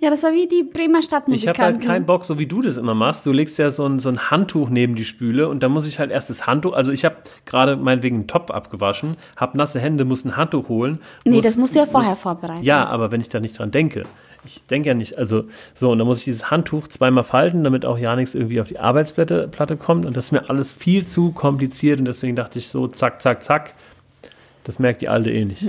Ja, 0.00 0.10
das 0.10 0.22
war 0.22 0.32
wie 0.32 0.46
die 0.46 0.62
Bremer 0.62 1.02
Stadtmusikanten. 1.02 1.60
Ich 1.60 1.66
habe 1.66 1.74
halt 1.74 1.80
keinen 1.84 2.06
Bock, 2.06 2.24
so 2.24 2.38
wie 2.38 2.46
du 2.46 2.62
das 2.62 2.76
immer 2.76 2.94
machst. 2.94 3.26
Du 3.26 3.32
legst 3.32 3.58
ja 3.58 3.70
so 3.70 3.86
ein, 3.86 3.98
so 3.98 4.08
ein 4.08 4.30
Handtuch 4.30 4.68
neben 4.68 4.94
die 4.94 5.04
Spüle 5.04 5.48
und 5.48 5.62
dann 5.62 5.72
muss 5.72 5.86
ich 5.86 5.98
halt 5.98 6.10
erst 6.10 6.30
das 6.30 6.46
Handtuch, 6.46 6.74
also 6.74 6.92
ich 6.92 7.04
habe 7.04 7.16
gerade 7.44 7.76
meinetwegen 7.76 8.16
einen 8.16 8.26
Topf 8.26 8.50
abgewaschen, 8.50 9.16
habe 9.36 9.56
nasse 9.56 9.80
Hände, 9.80 10.04
muss 10.04 10.24
ein 10.24 10.36
Handtuch 10.36 10.68
holen. 10.68 11.00
Nee, 11.24 11.36
muss, 11.36 11.42
das 11.44 11.56
musst 11.56 11.74
du 11.74 11.80
ja 11.80 11.86
vorher 11.86 12.10
muss, 12.10 12.20
vorbereiten. 12.20 12.62
Ja, 12.62 12.86
aber 12.86 13.10
wenn 13.10 13.20
ich 13.20 13.28
da 13.28 13.40
nicht 13.40 13.58
dran 13.58 13.70
denke. 13.70 14.04
Ich 14.44 14.64
denke 14.66 14.88
ja 14.88 14.94
nicht, 14.94 15.18
also 15.18 15.44
so, 15.74 15.90
und 15.90 15.98
dann 15.98 16.06
muss 16.06 16.18
ich 16.18 16.24
dieses 16.24 16.50
Handtuch 16.50 16.86
zweimal 16.88 17.24
falten, 17.24 17.64
damit 17.64 17.84
auch 17.84 17.98
ja 17.98 18.14
nichts 18.14 18.34
irgendwie 18.34 18.60
auf 18.60 18.68
die 18.68 18.78
Arbeitsplatte 18.78 19.48
Platte 19.48 19.76
kommt. 19.76 20.06
Und 20.06 20.16
das 20.16 20.26
ist 20.26 20.32
mir 20.32 20.48
alles 20.48 20.72
viel 20.72 21.06
zu 21.06 21.32
kompliziert 21.32 21.98
und 21.98 22.04
deswegen 22.04 22.36
dachte 22.36 22.58
ich 22.58 22.68
so, 22.68 22.86
zack, 22.86 23.20
zack, 23.20 23.42
zack. 23.42 23.74
Das 24.62 24.78
merkt 24.78 25.00
die 25.00 25.08
Alte 25.08 25.30
eh 25.30 25.44
nicht. 25.44 25.64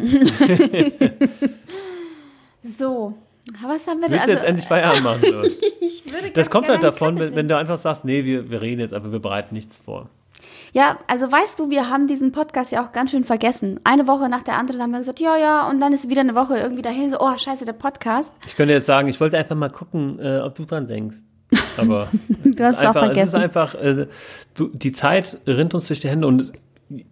so, 2.63 3.13
was 3.63 3.87
haben 3.87 4.01
wir 4.01 4.09
Willst 4.09 4.27
du 4.27 4.31
jetzt 4.31 4.39
also, 4.39 4.49
endlich 4.49 4.67
Feierabend 4.67 5.03
machen? 5.03 5.23
ich 5.81 6.03
würde 6.11 6.31
Das 6.31 6.49
kommt 6.49 6.67
halt 6.67 6.83
davon, 6.83 7.19
wenn, 7.19 7.35
wenn, 7.35 7.47
du 7.47 7.57
einfach 7.57 7.77
sagst, 7.77 8.05
nee, 8.05 8.23
wir, 8.23 8.49
wir 8.49 8.61
reden 8.61 8.81
jetzt 8.81 8.93
aber 8.93 9.11
wir 9.11 9.19
bereiten 9.19 9.55
nichts 9.55 9.77
vor. 9.77 10.09
Ja, 10.73 10.97
also 11.07 11.31
weißt 11.31 11.57
du, 11.59 11.69
wir 11.69 11.89
haben 11.89 12.07
diesen 12.07 12.31
Podcast 12.31 12.71
ja 12.71 12.85
auch 12.85 12.91
ganz 12.91 13.11
schön 13.11 13.23
vergessen. 13.23 13.79
Eine 13.83 14.07
Woche 14.07 14.29
nach 14.29 14.43
der 14.43 14.57
anderen 14.57 14.81
haben 14.81 14.91
wir 14.91 14.99
gesagt, 14.99 15.19
ja, 15.19 15.37
ja, 15.37 15.69
und 15.69 15.79
dann 15.79 15.93
ist 15.93 16.09
wieder 16.09 16.21
eine 16.21 16.35
Woche 16.35 16.57
irgendwie 16.57 16.81
dahin, 16.81 17.09
so, 17.09 17.19
oh, 17.19 17.37
scheiße, 17.37 17.65
der 17.65 17.73
Podcast. 17.73 18.33
Ich 18.45 18.55
könnte 18.55 18.73
jetzt 18.73 18.85
sagen, 18.85 19.07
ich 19.07 19.19
wollte 19.19 19.37
einfach 19.37 19.55
mal 19.55 19.69
gucken, 19.69 20.19
äh, 20.19 20.39
ob 20.39 20.55
du 20.55 20.65
dran 20.65 20.87
denkst. 20.87 21.17
Aber 21.77 22.09
du 22.43 22.63
hast 22.63 22.79
es 22.79 22.85
auch 22.85 22.93
vergessen. 22.93 23.19
Es 23.19 23.29
ist 23.29 23.35
einfach, 23.35 23.75
äh, 23.75 24.07
du, 24.55 24.67
die 24.67 24.91
Zeit 24.91 25.39
rinnt 25.47 25.73
uns 25.73 25.87
durch 25.87 26.01
die 26.01 26.09
Hände 26.09 26.27
und 26.27 26.51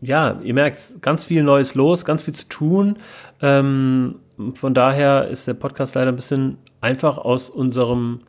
ja, 0.02 0.39
ihr 0.41 0.54
merkt, 0.54 1.02
ganz 1.02 1.26
viel 1.26 1.43
Neues 1.43 1.76
los, 1.76 2.06
ganz 2.06 2.24
viel 2.24 2.34
zu 2.34 2.48
tun. 2.48 2.98
Ähm, 3.41 4.15
von 4.56 4.74
daher 4.74 5.28
ist 5.28 5.48
der 5.48 5.54
Podcast 5.54 5.95
leider 5.95 6.10
ein 6.10 6.15
bisschen 6.15 6.58
einfach 6.82 7.17
aus 7.17 7.50
unserem 7.50 8.21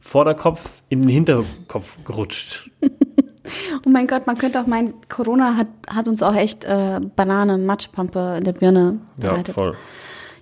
Vorderkopf 0.00 0.82
in 0.88 1.02
den 1.02 1.08
Hinterkopf 1.08 1.96
gerutscht. 2.04 2.70
oh 3.86 3.88
mein 3.88 4.06
Gott, 4.06 4.26
man 4.26 4.36
könnte 4.36 4.60
auch 4.60 4.66
meinen, 4.66 4.94
Corona 5.08 5.56
hat, 5.56 5.68
hat 5.88 6.08
uns 6.08 6.22
auch 6.22 6.34
echt 6.34 6.64
äh, 6.64 7.00
Banane, 7.16 7.58
Matschpampe 7.58 8.36
in 8.38 8.44
der 8.44 8.52
Birne 8.52 8.98
bereitet. 9.16 9.48
Ja, 9.48 9.54
voll. 9.54 9.76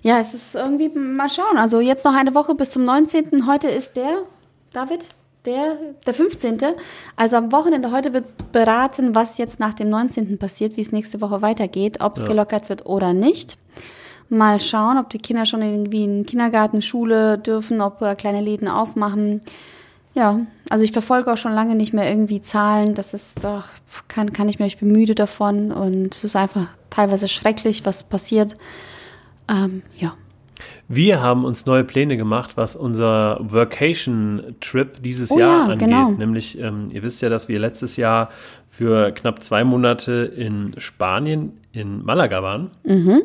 Ja, 0.03 0.19
es 0.19 0.33
ist 0.33 0.55
irgendwie, 0.55 0.89
mal 0.89 1.29
schauen. 1.29 1.57
Also 1.57 1.79
jetzt 1.79 2.05
noch 2.05 2.15
eine 2.15 2.33
Woche 2.33 2.55
bis 2.55 2.71
zum 2.71 2.83
19. 2.83 3.47
Heute 3.47 3.67
ist 3.67 3.95
der, 3.95 4.23
David? 4.73 5.05
Der, 5.45 5.77
der 6.05 6.13
15. 6.13 6.59
Also 7.15 7.37
am 7.37 7.51
Wochenende 7.51 7.91
heute 7.91 8.13
wird 8.13 8.51
beraten, 8.51 9.15
was 9.15 9.39
jetzt 9.39 9.59
nach 9.59 9.73
dem 9.73 9.89
19. 9.89 10.37
passiert, 10.37 10.77
wie 10.77 10.81
es 10.81 10.91
nächste 10.91 11.19
Woche 11.19 11.41
weitergeht, 11.41 12.01
ob 12.01 12.17
es 12.17 12.23
ja. 12.23 12.29
gelockert 12.29 12.69
wird 12.69 12.85
oder 12.85 13.13
nicht. 13.13 13.57
Mal 14.31 14.59
schauen, 14.61 14.97
ob 14.97 15.09
die 15.09 15.19
Kinder 15.19 15.45
schon 15.45 15.61
irgendwie 15.61 16.03
in 16.03 16.19
den 16.19 16.25
Kindergarten, 16.25 16.81
Schule 16.81 17.37
dürfen, 17.37 17.81
ob 17.81 17.99
kleine 18.17 18.41
Läden 18.41 18.67
aufmachen. 18.67 19.41
Ja, 20.13 20.39
also 20.69 20.83
ich 20.83 20.91
verfolge 20.91 21.31
auch 21.31 21.37
schon 21.37 21.53
lange 21.53 21.75
nicht 21.75 21.93
mehr 21.93 22.09
irgendwie 22.09 22.41
Zahlen. 22.41 22.95
Das 22.95 23.13
ist 23.13 23.43
doch, 23.43 23.65
kann, 24.07 24.33
kann 24.33 24.49
ich 24.49 24.59
mir, 24.59 24.65
ich 24.65 24.77
bin 24.77 24.91
müde 24.91 25.15
davon 25.15 25.71
und 25.71 26.15
es 26.15 26.23
ist 26.23 26.35
einfach 26.35 26.67
teilweise 26.89 27.27
schrecklich, 27.27 27.85
was 27.85 28.03
passiert. 28.03 28.55
Ähm, 29.49 29.83
ja. 29.97 30.13
Wir 30.87 31.21
haben 31.21 31.45
uns 31.45 31.65
neue 31.65 31.83
Pläne 31.83 32.17
gemacht, 32.17 32.51
was 32.55 32.75
unser 32.75 33.39
Workation-Trip 33.41 35.01
dieses 35.01 35.31
oh, 35.31 35.39
Jahr 35.39 35.65
ja, 35.67 35.73
angeht. 35.73 35.87
Genau. 35.87 36.11
Nämlich, 36.11 36.59
ähm, 36.59 36.89
ihr 36.91 37.03
wisst 37.03 37.21
ja, 37.21 37.29
dass 37.29 37.47
wir 37.47 37.59
letztes 37.59 37.95
Jahr 37.95 38.29
für 38.69 39.11
knapp 39.11 39.41
zwei 39.41 39.63
Monate 39.63 40.11
in 40.35 40.73
Spanien, 40.77 41.53
in 41.71 42.03
Malaga 42.03 42.43
waren. 42.43 42.71
Mhm. 42.83 43.21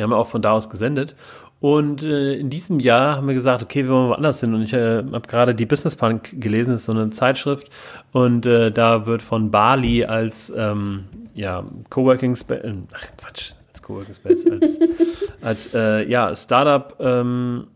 Wir 0.00 0.04
haben 0.04 0.14
auch 0.14 0.28
von 0.28 0.40
da 0.40 0.52
aus 0.52 0.70
gesendet. 0.70 1.14
Und 1.60 2.02
äh, 2.02 2.32
in 2.36 2.48
diesem 2.48 2.80
Jahr 2.80 3.16
haben 3.16 3.26
wir 3.26 3.34
gesagt, 3.34 3.62
okay, 3.62 3.84
wir 3.84 3.90
wollen 3.90 4.08
woanders 4.08 4.40
hin. 4.40 4.54
Und 4.54 4.62
ich 4.62 4.72
äh, 4.72 5.04
habe 5.04 5.28
gerade 5.28 5.54
die 5.54 5.66
Business 5.66 5.94
Punk 5.94 6.40
gelesen, 6.40 6.70
das 6.70 6.80
ist 6.80 6.86
so 6.86 6.92
eine 6.92 7.10
Zeitschrift. 7.10 7.68
Und 8.12 8.46
äh, 8.46 8.70
da 8.70 9.04
wird 9.04 9.20
von 9.20 9.50
Bali 9.50 10.06
als 10.06 10.50
ähm, 10.56 11.04
ja, 11.34 11.62
Coworking 11.90 12.34
Space, 12.34 12.64
äh, 12.64 12.72
ach 12.94 13.08
Quatsch, 13.18 13.52
als 13.68 13.82
Coworking 13.82 14.14
Space, 14.14 14.46
als, 14.50 14.78
als 15.42 15.74
äh, 15.74 16.08
ja, 16.08 16.34
Startup 16.34 16.96
ähm, 16.98 17.66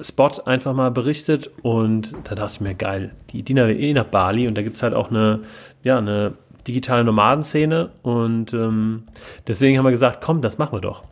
Spot 0.00 0.32
einfach 0.46 0.72
mal 0.72 0.90
berichtet. 0.90 1.50
Und 1.60 2.14
da 2.24 2.36
dachte 2.36 2.54
ich 2.54 2.60
mir, 2.62 2.74
geil, 2.74 3.10
die 3.32 3.42
dienen 3.42 3.68
eh 3.68 3.92
nach 3.92 4.06
Bali. 4.06 4.48
Und 4.48 4.56
da 4.56 4.62
gibt 4.62 4.76
es 4.76 4.82
halt 4.82 4.94
auch 4.94 5.10
eine, 5.10 5.40
ja, 5.82 5.98
eine 5.98 6.32
digitale 6.66 7.04
Nomadenszene 7.04 7.90
und 8.02 8.52
ähm, 8.52 9.04
deswegen 9.46 9.78
haben 9.78 9.84
wir 9.84 9.90
gesagt, 9.90 10.20
komm, 10.20 10.40
das 10.40 10.58
machen 10.58 10.72
wir 10.72 10.80
doch. 10.80 11.02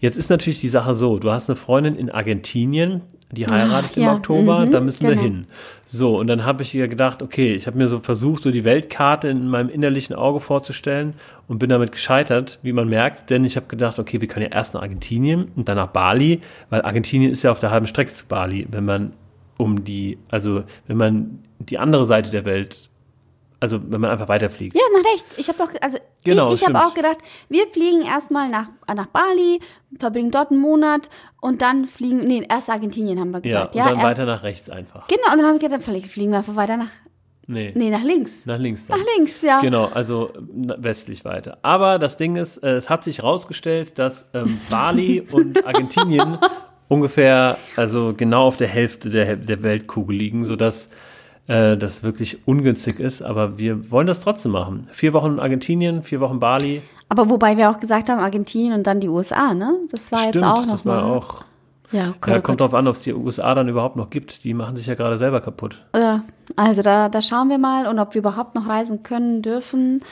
Jetzt 0.00 0.16
ist 0.16 0.30
natürlich 0.30 0.60
die 0.60 0.68
Sache 0.68 0.94
so, 0.94 1.18
du 1.18 1.30
hast 1.30 1.48
eine 1.48 1.56
Freundin 1.56 1.96
in 1.96 2.10
Argentinien, 2.10 3.02
die 3.30 3.46
heiratet 3.46 3.90
Ach, 3.92 3.96
im 3.96 4.02
ja. 4.04 4.14
Oktober, 4.14 4.66
mhm, 4.66 4.70
da 4.70 4.80
müssen 4.80 5.06
genau. 5.06 5.20
wir 5.20 5.28
hin. 5.28 5.46
So, 5.84 6.18
und 6.18 6.28
dann 6.28 6.44
habe 6.44 6.62
ich 6.62 6.74
ihr 6.74 6.88
gedacht, 6.88 7.22
okay, 7.22 7.54
ich 7.54 7.66
habe 7.66 7.76
mir 7.76 7.86
so 7.86 8.00
versucht, 8.00 8.42
so 8.42 8.50
die 8.50 8.64
Weltkarte 8.64 9.28
in 9.28 9.48
meinem 9.48 9.68
innerlichen 9.68 10.14
Auge 10.14 10.40
vorzustellen 10.40 11.14
und 11.46 11.58
bin 11.58 11.68
damit 11.68 11.92
gescheitert, 11.92 12.58
wie 12.62 12.72
man 12.72 12.88
merkt, 12.88 13.30
denn 13.30 13.44
ich 13.44 13.56
habe 13.56 13.66
gedacht, 13.66 13.98
okay, 13.98 14.20
wir 14.20 14.28
können 14.28 14.46
ja 14.50 14.56
erst 14.56 14.74
nach 14.74 14.82
Argentinien 14.82 15.50
und 15.56 15.68
dann 15.68 15.76
nach 15.76 15.88
Bali, 15.88 16.40
weil 16.70 16.82
Argentinien 16.82 17.30
ist 17.30 17.42
ja 17.42 17.50
auf 17.50 17.58
der 17.58 17.70
halben 17.70 17.86
Strecke 17.86 18.12
zu 18.12 18.26
Bali, 18.26 18.66
wenn 18.70 18.84
man 18.84 19.12
um 19.58 19.84
die, 19.84 20.18
also 20.30 20.62
wenn 20.86 20.96
man 20.96 21.40
die 21.58 21.78
andere 21.78 22.04
Seite 22.04 22.30
der 22.30 22.44
Welt 22.44 22.87
also 23.60 23.80
wenn 23.82 24.00
man 24.00 24.10
einfach 24.10 24.28
weiterfliegt. 24.28 24.76
Ja, 24.76 24.82
nach 24.94 25.12
rechts. 25.12 25.34
Ich 25.36 25.48
habe 25.48 25.58
doch, 25.58 25.70
also 25.80 25.98
genau, 26.24 26.52
ich, 26.52 26.62
ich 26.62 26.68
habe 26.68 26.78
auch 26.78 26.94
gedacht, 26.94 27.18
wir 27.48 27.66
fliegen 27.66 28.02
erstmal 28.02 28.48
nach, 28.48 28.68
nach 28.94 29.06
Bali, 29.06 29.60
verbringen 29.98 30.30
dort 30.30 30.50
einen 30.50 30.60
Monat 30.60 31.08
und 31.40 31.60
dann 31.62 31.86
fliegen, 31.86 32.18
nee, 32.18 32.42
erst 32.48 32.70
Argentinien 32.70 33.18
haben 33.18 33.30
wir 33.30 33.40
gesagt. 33.40 33.74
Ja, 33.74 33.84
und 33.84 33.96
dann 33.96 34.04
erst, 34.04 34.18
weiter 34.18 34.26
nach 34.26 34.42
rechts 34.42 34.70
einfach. 34.70 35.08
Genau, 35.08 35.32
und 35.32 35.38
dann 35.38 35.46
habe 35.46 35.56
ich 35.56 35.62
gedacht, 35.62 35.82
vielleicht 35.82 36.06
fliegen 36.06 36.30
wir 36.30 36.38
einfach 36.38 36.56
weiter 36.56 36.76
nach, 36.76 36.90
Nee. 37.50 37.72
Nee, 37.74 37.88
nach 37.88 38.04
links. 38.04 38.44
Nach 38.44 38.58
links. 38.58 38.86
Dann. 38.86 38.98
Nach 38.98 39.06
links, 39.16 39.40
ja. 39.40 39.60
Genau, 39.62 39.86
also 39.86 40.32
westlich 40.36 41.24
weiter. 41.24 41.56
Aber 41.62 41.96
das 41.96 42.18
Ding 42.18 42.36
ist, 42.36 42.58
äh, 42.58 42.74
es 42.74 42.90
hat 42.90 43.02
sich 43.02 43.18
herausgestellt, 43.18 43.98
dass 43.98 44.28
ähm, 44.34 44.60
Bali 44.68 45.26
und 45.32 45.66
Argentinien 45.66 46.36
ungefähr, 46.88 47.56
also 47.74 48.12
genau 48.14 48.46
auf 48.46 48.58
der 48.58 48.68
Hälfte 48.68 49.08
der, 49.08 49.36
der 49.36 49.62
Weltkugel 49.62 50.14
liegen, 50.14 50.44
sodass 50.44 50.90
äh, 51.48 51.76
das 51.76 52.02
wirklich 52.02 52.46
ungünstig 52.46 53.00
ist. 53.00 53.22
Aber 53.22 53.58
wir 53.58 53.90
wollen 53.90 54.06
das 54.06 54.20
trotzdem 54.20 54.52
machen. 54.52 54.88
Vier 54.92 55.12
Wochen 55.12 55.40
Argentinien, 55.40 56.02
vier 56.02 56.20
Wochen 56.20 56.38
Bali. 56.38 56.82
Aber 57.08 57.28
wobei 57.30 57.56
wir 57.56 57.70
auch 57.70 57.80
gesagt 57.80 58.08
haben, 58.08 58.20
Argentinien 58.20 58.74
und 58.74 58.86
dann 58.86 59.00
die 59.00 59.08
USA, 59.08 59.54
ne? 59.54 59.74
Das 59.90 60.12
war 60.12 60.20
Stimmt, 60.20 60.34
jetzt 60.36 60.44
auch 60.44 60.66
noch 60.66 60.72
das 60.72 60.86
war 60.86 61.04
auch. 61.04 61.44
Ja, 61.90 62.10
okay, 62.14 62.32
ja, 62.32 62.40
kommt 62.42 62.60
drauf 62.60 62.74
an, 62.74 62.86
ob 62.86 62.96
es 62.96 63.02
die 63.02 63.14
USA 63.14 63.54
dann 63.54 63.66
überhaupt 63.66 63.96
noch 63.96 64.10
gibt. 64.10 64.44
Die 64.44 64.52
machen 64.52 64.76
sich 64.76 64.86
ja 64.86 64.94
gerade 64.94 65.16
selber 65.16 65.40
kaputt. 65.40 65.82
Ja, 65.96 66.22
also 66.54 66.82
da, 66.82 67.08
da 67.08 67.22
schauen 67.22 67.48
wir 67.48 67.56
mal 67.56 67.86
und 67.86 67.98
ob 67.98 68.14
wir 68.14 68.18
überhaupt 68.18 68.54
noch 68.54 68.68
reisen 68.68 69.02
können, 69.02 69.40
dürfen. 69.40 70.02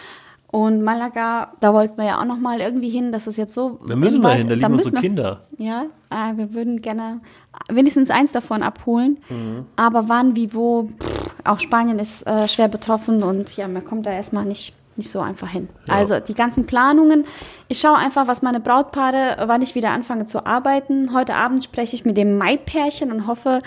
Und 0.56 0.80
Malaga, 0.80 1.52
da 1.60 1.74
wollten 1.74 1.98
wir 1.98 2.06
ja 2.06 2.18
auch 2.18 2.24
noch 2.24 2.38
mal 2.38 2.60
irgendwie 2.60 2.88
hin, 2.88 3.12
dass 3.12 3.26
es 3.26 3.36
jetzt 3.36 3.52
so. 3.52 3.78
Da 3.86 3.94
müssen 3.94 4.22
wir 4.22 4.30
hin, 4.30 4.48
da 4.48 4.54
liegen 4.54 4.72
unsere 4.72 4.94
wir, 4.94 5.00
Kinder. 5.02 5.42
Ja, 5.58 5.84
äh, 6.08 6.34
wir 6.34 6.54
würden 6.54 6.80
gerne 6.80 7.20
wenigstens 7.68 8.08
eins 8.08 8.32
davon 8.32 8.62
abholen. 8.62 9.18
Mhm. 9.28 9.66
Aber 9.76 10.08
wann, 10.08 10.34
wie, 10.34 10.54
wo, 10.54 10.84
pff, 10.98 11.26
auch 11.44 11.60
Spanien 11.60 11.98
ist 11.98 12.26
äh, 12.26 12.48
schwer 12.48 12.68
betroffen 12.68 13.22
und 13.22 13.54
ja, 13.58 13.68
man 13.68 13.84
kommt 13.84 14.06
da 14.06 14.12
erstmal 14.12 14.46
nicht, 14.46 14.74
nicht 14.96 15.10
so 15.10 15.20
einfach 15.20 15.50
hin. 15.50 15.68
Ja. 15.88 15.94
Also 15.96 16.20
die 16.20 16.32
ganzen 16.32 16.64
Planungen. 16.64 17.26
Ich 17.68 17.78
schaue 17.78 17.98
einfach, 17.98 18.26
was 18.26 18.40
meine 18.40 18.60
Brautpaare, 18.60 19.44
wann 19.48 19.60
ich 19.60 19.74
wieder 19.74 19.90
anfange 19.90 20.24
zu 20.24 20.46
arbeiten. 20.46 21.12
Heute 21.12 21.34
Abend 21.34 21.64
spreche 21.64 21.96
ich 21.96 22.06
mit 22.06 22.16
dem 22.16 22.38
Mai-Pärchen 22.38 23.12
und 23.12 23.26
hoffe, 23.26 23.58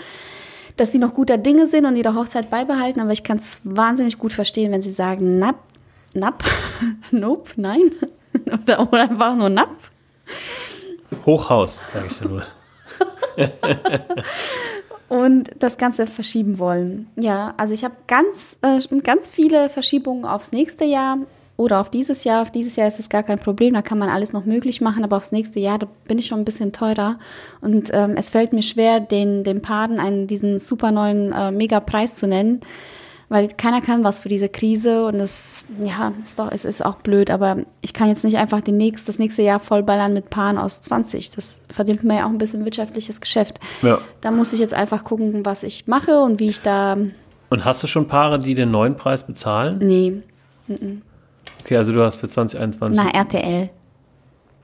dass 0.76 0.90
sie 0.90 0.98
noch 0.98 1.14
guter 1.14 1.38
Dinge 1.38 1.68
sind 1.68 1.86
und 1.86 1.94
ihre 1.94 2.16
Hochzeit 2.16 2.50
beibehalten. 2.50 2.98
Aber 2.98 3.12
ich 3.12 3.22
kann 3.22 3.36
es 3.36 3.60
wahnsinnig 3.62 4.18
gut 4.18 4.32
verstehen, 4.32 4.72
wenn 4.72 4.82
sie 4.82 4.90
sagen, 4.90 5.38
na, 5.38 5.54
Napp? 6.14 6.44
nope, 7.10 7.50
nein. 7.56 7.92
oder, 8.46 8.82
oder 8.82 9.02
einfach 9.02 9.36
nur 9.36 9.48
Napp. 9.48 9.76
Hochhaus, 11.26 11.80
sage 11.92 12.06
ich 12.10 12.18
dir 12.18 12.28
nur. 12.28 12.42
und 15.08 15.50
das 15.58 15.78
Ganze 15.78 16.06
verschieben 16.06 16.58
wollen. 16.58 17.08
Ja, 17.16 17.54
also 17.56 17.74
ich 17.74 17.84
habe 17.84 17.94
ganz, 18.06 18.58
äh, 18.62 18.80
ganz 19.02 19.28
viele 19.28 19.68
Verschiebungen 19.68 20.24
aufs 20.24 20.52
nächste 20.52 20.84
Jahr 20.84 21.18
oder 21.56 21.80
auf 21.80 21.90
dieses 21.90 22.24
Jahr. 22.24 22.42
Auf 22.42 22.50
dieses 22.50 22.76
Jahr 22.76 22.88
ist 22.88 22.98
es 22.98 23.08
gar 23.08 23.22
kein 23.22 23.38
Problem, 23.38 23.74
da 23.74 23.82
kann 23.82 23.98
man 23.98 24.08
alles 24.08 24.32
noch 24.32 24.44
möglich 24.44 24.80
machen, 24.80 25.04
aber 25.04 25.16
aufs 25.16 25.32
nächste 25.32 25.60
Jahr, 25.60 25.78
da 25.78 25.86
bin 26.06 26.18
ich 26.18 26.26
schon 26.26 26.38
ein 26.38 26.44
bisschen 26.44 26.72
teurer. 26.72 27.18
Und 27.60 27.90
ähm, 27.92 28.14
es 28.16 28.30
fällt 28.30 28.52
mir 28.52 28.62
schwer, 28.62 29.00
den, 29.00 29.44
den 29.44 29.62
Paden 29.62 30.00
einen, 30.00 30.26
diesen 30.26 30.58
super 30.58 30.90
neuen 30.90 31.32
äh, 31.32 31.50
Mega-Preis 31.50 32.14
zu 32.14 32.26
nennen 32.26 32.60
weil 33.30 33.46
keiner 33.46 33.80
kann 33.80 34.02
was 34.02 34.20
für 34.20 34.28
diese 34.28 34.48
Krise 34.48 35.06
und 35.06 35.20
es, 35.20 35.64
ja, 35.80 36.12
ist 36.22 36.38
doch, 36.40 36.50
es 36.50 36.64
ist 36.64 36.84
auch 36.84 36.96
blöd, 36.96 37.30
aber 37.30 37.58
ich 37.80 37.94
kann 37.94 38.08
jetzt 38.08 38.24
nicht 38.24 38.36
einfach 38.36 38.60
die 38.60 38.72
nächst, 38.72 39.08
das 39.08 39.20
nächste 39.20 39.42
Jahr 39.42 39.60
vollballern 39.60 40.12
mit 40.12 40.30
Paaren 40.30 40.58
aus 40.58 40.82
20. 40.82 41.30
Das 41.30 41.60
verdient 41.72 42.02
mir 42.02 42.18
ja 42.18 42.26
auch 42.26 42.30
ein 42.30 42.38
bisschen 42.38 42.64
wirtschaftliches 42.64 43.20
Geschäft. 43.20 43.60
Ja. 43.82 44.00
Da 44.20 44.32
muss 44.32 44.52
ich 44.52 44.58
jetzt 44.58 44.74
einfach 44.74 45.04
gucken, 45.04 45.46
was 45.46 45.62
ich 45.62 45.86
mache 45.86 46.18
und 46.18 46.40
wie 46.40 46.50
ich 46.50 46.60
da. 46.60 46.96
Und 47.50 47.64
hast 47.64 47.84
du 47.84 47.86
schon 47.86 48.08
Paare, 48.08 48.40
die 48.40 48.54
den 48.54 48.72
neuen 48.72 48.96
Preis 48.96 49.24
bezahlen? 49.24 49.78
Nee. 49.78 50.22
Okay, 51.64 51.76
also 51.76 51.92
du 51.92 52.02
hast 52.02 52.16
für 52.16 52.28
2021. 52.28 53.00
Na, 53.00 53.10
RTL. 53.16 53.70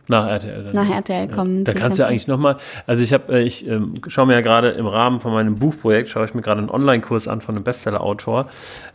Nach 0.08 0.28
RTL. 0.28 0.64
Dann. 0.64 0.74
Nach 0.74 0.88
RTL 0.88 1.28
kommen. 1.28 1.58
Ja. 1.58 1.64
Da 1.64 1.72
kannst 1.72 1.98
du 1.98 2.02
ja 2.02 2.08
eigentlich 2.08 2.28
nochmal, 2.28 2.56
also 2.86 3.02
ich 3.02 3.12
habe, 3.12 3.32
äh, 3.32 3.42
ich 3.42 3.66
ähm, 3.66 3.94
schaue 4.06 4.26
mir 4.26 4.34
ja 4.34 4.40
gerade 4.40 4.70
im 4.70 4.86
Rahmen 4.86 5.20
von 5.20 5.32
meinem 5.32 5.56
Buchprojekt, 5.56 6.08
schaue 6.08 6.24
ich 6.26 6.34
mir 6.34 6.42
gerade 6.42 6.60
einen 6.60 6.70
Online-Kurs 6.70 7.26
an 7.26 7.40
von 7.40 7.56
einem 7.56 7.64
Bestseller-Autor 7.64 8.48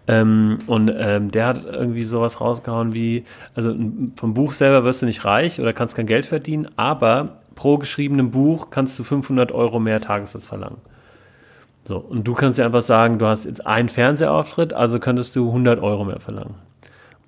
ähm, 0.08 0.60
und 0.68 0.92
ähm, 0.96 1.32
der 1.32 1.48
hat 1.48 1.66
irgendwie 1.66 2.04
sowas 2.04 2.40
rausgehauen 2.40 2.94
wie, 2.94 3.26
also 3.56 3.74
vom 4.16 4.34
Buch 4.34 4.54
selber 4.54 4.86
wirst 4.86 5.02
du 5.02 5.06
nicht 5.06 5.26
reich 5.26 5.60
oder 5.60 5.74
kannst 5.74 5.96
kein 5.96 6.08
Geld 6.08 6.26
verdienen, 6.26 6.70
aber 6.78 7.38
pro 7.56 7.78
geschriebenem 7.78 8.32
Buch 8.32 8.70
kannst 8.70 8.98
du 8.98 9.04
500 9.04 9.52
Euro 9.52 9.80
mehr 9.80 10.00
Tagessatz 10.00 10.48
verlangen. 10.48 10.78
So, 11.84 11.98
und 11.98 12.28
du 12.28 12.34
kannst 12.34 12.58
ja 12.60 12.66
einfach 12.66 12.84
sagen, 12.84 13.18
du 13.18 13.26
hast 13.26 13.46
jetzt 13.46 13.66
einen 13.66 13.90
Fernsehauftritt, 13.90 14.74
also 14.74 15.00
könntest 15.00 15.36
du 15.36 15.48
100 15.48 15.82
Euro 15.82 16.06
mehr 16.06 16.20
verlangen. 16.20 16.56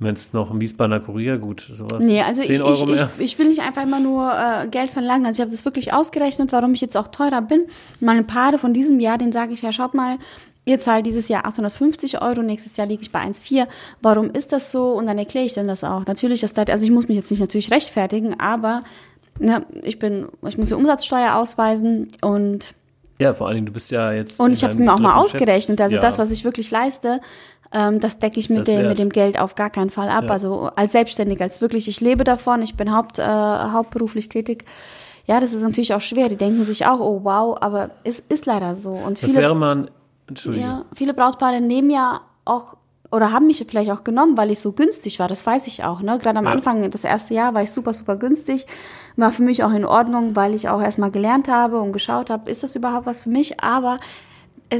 Wenn 0.04 0.14
es 0.14 0.34
noch 0.34 0.52
ein 0.52 0.60
Wiesbadener 0.60 1.00
Kurier, 1.00 1.38
gut, 1.38 1.68
sowas. 1.72 2.04
Nee, 2.04 2.22
also 2.22 2.42
ich, 2.42 2.50
ich, 2.50 2.60
ich, 2.60 3.04
ich, 3.20 3.40
will 3.40 3.48
nicht 3.48 3.62
einfach 3.62 3.84
immer 3.84 4.00
nur 4.00 4.32
äh, 4.32 4.68
Geld 4.68 4.92
verlangen. 4.92 5.26
Also 5.26 5.40
ich 5.40 5.42
habe 5.42 5.52
das 5.52 5.66
wirklich 5.66 5.94
ausgerechnet, 5.94 6.52
warum 6.52 6.74
ich 6.74 6.82
jetzt 6.82 6.98
auch 6.98 7.08
teurer 7.08 7.42
bin. 7.42 7.66
Meine 8.00 8.24
Paare 8.24 8.58
von 8.58 8.74
diesem 8.74 9.00
Jahr, 9.00 9.18
den 9.18 9.32
sage 9.32 9.54
ich 9.54 9.62
ja, 9.62 9.72
schaut 9.72 9.94
mal, 9.94 10.18
ihr 10.66 10.80
zahlt 10.80 11.06
dieses 11.06 11.28
Jahr 11.28 11.46
850 11.46 12.22
Euro, 12.22 12.42
nächstes 12.42 12.78
Jahr 12.78 12.88
liege 12.88 13.02
ich 13.02 13.12
bei 13.12 13.20
1,4. 13.20 13.68
Warum 14.02 14.32
ist 14.32 14.52
das 14.52 14.72
so? 14.72 14.94
Und 14.94 15.08
dann 15.08 15.18
erkläre 15.18 15.46
ich 15.46 15.54
dann 15.54 15.68
das 15.68 15.84
auch. 15.84 16.06
Natürlich 16.06 16.42
das, 16.42 16.58
also 16.58 16.86
ich 16.86 16.92
muss 16.92 17.08
mich 17.08 17.18
jetzt 17.18 17.32
nicht 17.32 17.40
natürlich 17.40 17.72
rechtfertigen, 17.72 18.40
aber 18.40 18.84
ne, 19.40 19.66
ich 19.84 20.00
bin, 20.00 20.28
ich 20.48 20.58
muss 20.58 20.70
die 20.70 20.76
Umsatzsteuer 20.76 21.36
ausweisen 21.36 22.08
und 22.22 22.76
ja, 23.20 23.34
vor 23.34 23.48
allen 23.48 23.56
Dingen, 23.56 23.68
du 23.68 23.72
bist 23.72 23.92
ja 23.92 24.12
jetzt. 24.12 24.40
Und 24.40 24.52
ich 24.54 24.64
habe 24.64 24.72
es 24.72 24.80
mir 24.80 24.92
auch 24.92 25.00
mal 25.00 25.16
ausgerechnet. 25.16 25.80
Also 25.80 25.96
ja. 25.96 26.02
das, 26.02 26.18
was 26.18 26.32
ich 26.32 26.44
wirklich 26.44 26.72
leiste, 26.72 27.22
Ähm, 27.74 28.00
das 28.00 28.20
decke 28.20 28.40
ich 28.40 28.50
mit 28.50 28.60
das 28.60 28.66
dem, 28.66 28.88
mit 28.88 29.00
dem 29.00 29.10
Geld 29.10 29.40
auf 29.40 29.56
gar 29.56 29.70
keinen 29.70 29.90
Fall 29.90 30.10
ab. 30.10 30.26
Ja. 30.26 30.30
Also 30.32 30.70
als 30.76 30.92
Selbstständiger, 30.92 31.44
als 31.44 31.60
wirklich, 31.60 31.88
ich 31.88 32.00
lebe 32.02 32.24
davon, 32.24 32.62
ich 32.62 32.76
bin 32.76 32.96
haupt, 32.96 33.20
äh, 33.20 33.24
hauptberuflich 33.24 34.30
tätig. 34.30 34.66
Ja, 35.26 35.40
das 35.40 35.54
ist 35.54 35.62
natürlich 35.62 35.94
auch 35.94 36.02
schwer. 36.02 36.30
Die 36.30 36.36
denken 36.36 36.64
sich 36.66 36.86
auch, 36.86 37.00
oh 37.00 37.22
wow, 37.24 37.58
aber 37.60 37.92
es 38.04 38.20
ist 38.20 38.46
leider 38.46 38.76
so. 38.76 38.92
Und 38.92 39.22
Das 39.22 39.30
viele 39.30 39.42
wäre 39.42 39.56
mal 39.56 39.76
ein, 39.76 39.90
ja, 40.54 40.86
viele 40.94 41.14
Brautpaare 41.14 41.62
nehmen 41.62 41.90
ja 41.90 42.22
auch 42.46 42.78
oder 43.12 43.32
haben 43.32 43.46
mich 43.46 43.64
vielleicht 43.70 43.92
auch 43.92 44.04
genommen, 44.04 44.38
weil 44.38 44.50
ich 44.50 44.60
so 44.60 44.72
günstig 44.72 45.20
war. 45.20 45.28
Das 45.28 45.46
weiß 45.46 45.68
ich 45.68 45.84
auch. 45.84 46.02
Ne? 46.02 46.18
Gerade 46.18 46.40
am 46.40 46.46
Ja. 46.46 46.52
Anfang, 46.52 46.90
das 46.90 47.04
erste 47.04 47.36
Jahr, 47.36 47.54
war 47.54 47.62
ich 47.62 47.72
super, 47.72 47.94
super 47.94 48.16
günstig. 48.16 48.66
War 49.18 49.32
für 49.32 49.44
mich 49.44 49.64
auch 49.64 49.72
in 49.72 49.86
Ordnung, 49.86 50.36
weil 50.36 50.56
ich 50.56 50.68
auch 50.68 50.82
erstmal 50.82 51.12
gelernt 51.12 51.48
habe 51.48 51.80
und 51.80 51.92
geschaut 51.92 52.32
habe, 52.32 52.50
ist 52.50 52.64
das 52.64 52.76
überhaupt 52.76 53.06
was 53.06 53.22
für 53.22 53.30
mich? 53.30 53.60
Aber 53.62 54.00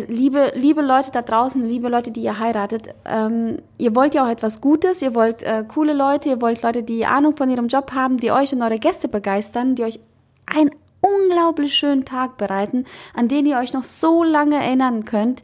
liebe, 0.08 0.52
liebe 0.56 0.82
Leute 0.82 1.12
da 1.12 1.22
draußen, 1.22 1.68
liebe 1.68 1.90
Leute, 1.90 2.12
die 2.12 2.22
ihr 2.22 2.40
heiratet, 2.40 2.90
ähm, 3.06 3.60
ihr 3.78 3.96
wollt 3.96 4.14
ja 4.16 4.26
auch 4.26 4.30
etwas 4.30 4.62
Gutes, 4.62 5.02
ihr 5.02 5.16
wollt 5.16 5.44
äh, 5.44 5.64
coole 5.68 5.94
Leute, 5.94 6.30
ihr 6.30 6.42
wollt 6.42 6.62
Leute, 6.62 6.84
die 6.84 7.06
Ahnung 7.06 7.36
von 7.36 7.50
ihrem 7.50 7.68
Job 7.68 7.92
haben, 7.94 8.18
die 8.18 8.32
euch 8.32 8.54
und 8.54 8.62
eure 8.62 8.80
Gäste 8.80 9.08
begeistern, 9.08 9.76
die 9.76 9.84
euch 9.84 10.00
einen 10.46 10.72
unglaublich 11.02 11.76
schönen 11.76 12.06
Tag 12.06 12.38
bereiten, 12.38 12.86
an 13.14 13.28
den 13.28 13.46
ihr 13.46 13.58
euch 13.58 13.74
noch 13.74 13.84
so 13.84 14.24
lange 14.24 14.56
erinnern 14.56 15.06
könnt. 15.06 15.44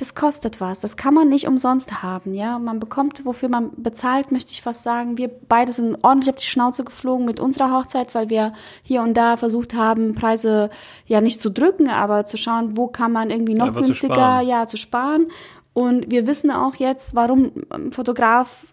Das 0.00 0.14
kostet 0.14 0.62
was. 0.62 0.80
Das 0.80 0.96
kann 0.96 1.12
man 1.12 1.28
nicht 1.28 1.46
umsonst 1.46 2.02
haben, 2.02 2.32
ja. 2.32 2.58
Man 2.58 2.80
bekommt, 2.80 3.26
wofür 3.26 3.50
man 3.50 3.70
bezahlt, 3.76 4.32
möchte 4.32 4.50
ich 4.50 4.62
fast 4.62 4.82
sagen. 4.82 5.18
Wir 5.18 5.28
beide 5.28 5.72
sind 5.72 5.98
ordentlich 6.02 6.30
auf 6.30 6.40
die 6.40 6.46
Schnauze 6.46 6.84
geflogen 6.84 7.26
mit 7.26 7.38
unserer 7.38 7.70
Hochzeit, 7.70 8.14
weil 8.14 8.30
wir 8.30 8.54
hier 8.82 9.02
und 9.02 9.12
da 9.12 9.36
versucht 9.36 9.74
haben, 9.74 10.14
Preise 10.14 10.70
ja 11.04 11.20
nicht 11.20 11.42
zu 11.42 11.50
drücken, 11.50 11.90
aber 11.90 12.24
zu 12.24 12.38
schauen, 12.38 12.78
wo 12.78 12.86
kann 12.86 13.12
man 13.12 13.28
irgendwie 13.28 13.52
noch 13.52 13.74
zu 13.74 13.82
günstiger, 13.82 14.14
sparen. 14.14 14.48
ja, 14.48 14.66
zu 14.66 14.78
sparen. 14.78 15.26
Und 15.74 16.10
wir 16.10 16.26
wissen 16.26 16.50
auch 16.50 16.76
jetzt, 16.76 17.14
warum 17.14 17.52
ein 17.68 17.92
Fotograf, 17.92 18.68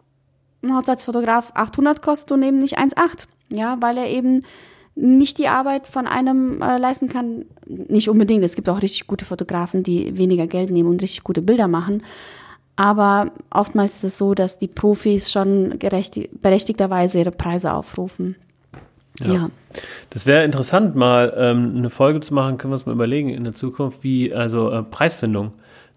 ein 0.64 0.74
Hochzeitsfotograf 0.78 1.52
800 1.56 2.02
kostet 2.02 2.32
und 2.32 2.42
eben 2.42 2.60
nicht 2.60 2.80
1,8. 2.80 3.28
Ja, 3.52 3.76
weil 3.82 3.98
er 3.98 4.08
eben 4.08 4.46
nicht 4.98 5.38
die 5.38 5.48
Arbeit 5.48 5.88
von 5.88 6.08
einem 6.08 6.62
äh, 6.62 6.78
leisten 6.78 7.08
kann. 7.08 7.46
Nicht 7.68 8.10
unbedingt. 8.10 8.44
Es 8.44 8.56
gibt 8.56 8.68
auch 8.68 8.82
richtig 8.82 9.08
gute 9.08 9.26
Fotografen, 9.26 9.84
die 9.84 10.18
weniger 10.18 10.48
Geld 10.48 10.72
nehmen 10.72 10.90
und 10.90 11.02
richtig 11.02 11.24
gute 11.24 11.42
Bilder 11.42 11.68
machen. 11.68 12.04
Aber 12.76 13.32
oftmals 13.50 13.96
ist 13.96 14.04
es 14.04 14.18
so, 14.18 14.34
dass 14.34 14.58
die 14.58 14.68
Profis 14.68 15.32
schon 15.32 15.80
berechtigterweise 15.80 17.20
ihre 17.20 17.32
Preise 17.32 17.74
aufrufen. 17.74 18.36
Ja. 19.20 19.50
Das 20.12 20.28
wäre 20.28 20.44
interessant, 20.44 20.96
mal 20.96 21.34
ähm, 21.36 21.74
eine 21.76 21.90
Folge 21.90 22.20
zu 22.20 22.34
machen, 22.36 22.58
können 22.58 22.72
wir 22.72 22.76
uns 22.76 22.86
mal 22.86 22.94
überlegen 22.94 23.30
in 23.30 23.44
der 23.44 23.54
Zukunft, 23.54 24.04
wie, 24.04 24.34
also 24.34 24.72
äh, 24.72 24.84
Preisfindung. 24.84 25.54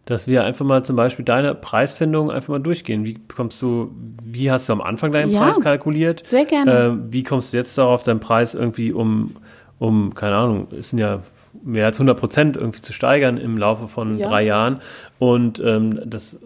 Dass 0.07 0.26
wir 0.26 0.44
einfach 0.44 0.64
mal 0.64 0.82
zum 0.84 0.96
Beispiel 0.96 1.24
deine 1.24 1.55
Preisfindung 1.55 2.30
einfach 2.30 2.48
mal 2.48 2.59
durchgehen. 2.59 3.05
Wie 3.05 3.18
kommst 3.34 3.61
du, 3.62 3.92
wie 4.24 4.51
hast 4.51 4.68
du 4.68 4.72
am 4.72 4.80
Anfang 4.80 5.12
deinen 5.12 5.30
Ja. 5.30 5.42
Preis 5.44 5.61
kalkuliert? 5.61 6.22
Sehr 6.26 6.44
gerne. 6.46 6.72
Äh, 6.72 7.12
wie 7.12 7.22
kommst 7.22 7.53
du 7.53 7.57
jetzt 7.59 7.76
darauf, 7.78 8.03
deinen 8.03 8.18
Preis 8.20 8.55
irgendwie 8.55 8.92
um, 8.92 9.36
um, 9.78 10.14
keine 10.14 10.36
Ahnung, 10.36 10.66
es 10.78 10.90
sind 10.90 10.98
ja 10.98 11.20
mehr 11.62 11.86
als 11.86 11.98
100 11.98 12.18
Prozent 12.18 12.57
irgendwie 12.57 12.80
zu 12.80 12.92
steigern 12.92 13.36
im 13.36 13.57
Laufe 13.59 13.88
von 13.88 14.18
Ja. 14.18 14.28
drei 14.28 14.44
Jahren. 14.44 14.80
Und 15.18 15.61
ähm, 15.64 16.01
das 16.07 16.38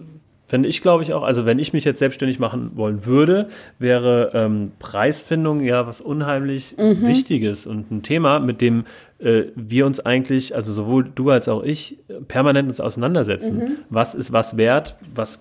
fände 0.46 0.68
ich, 0.68 0.80
glaube 0.80 1.02
ich, 1.02 1.12
auch, 1.12 1.22
also 1.22 1.46
wenn 1.46 1.58
ich 1.58 1.72
mich 1.72 1.84
jetzt 1.84 1.98
selbstständig 1.98 2.38
machen 2.38 2.72
wollen 2.74 3.06
würde, 3.06 3.48
wäre 3.78 4.30
ähm, 4.34 4.72
Preisfindung 4.78 5.60
ja 5.60 5.86
was 5.86 6.00
unheimlich 6.00 6.74
Mhm. 6.76 7.06
Wichtiges 7.06 7.66
und 7.66 7.90
ein 7.90 8.02
Thema, 8.02 8.40
mit 8.40 8.60
dem 8.60 8.84
äh, 9.18 9.44
wir 9.54 9.86
uns 9.86 10.00
eigentlich, 10.00 10.54
also 10.54 10.72
sowohl 10.72 11.04
du 11.14 11.30
als 11.30 11.48
auch 11.48 11.62
ich, 11.62 11.98
permanent 12.28 12.68
uns 12.68 12.80
auseinandersetzen. 12.80 13.58
Mhm. 13.58 13.76
Was 13.90 14.14
ist 14.14 14.32
was 14.32 14.56
wert? 14.56 14.96
Was 15.14 15.40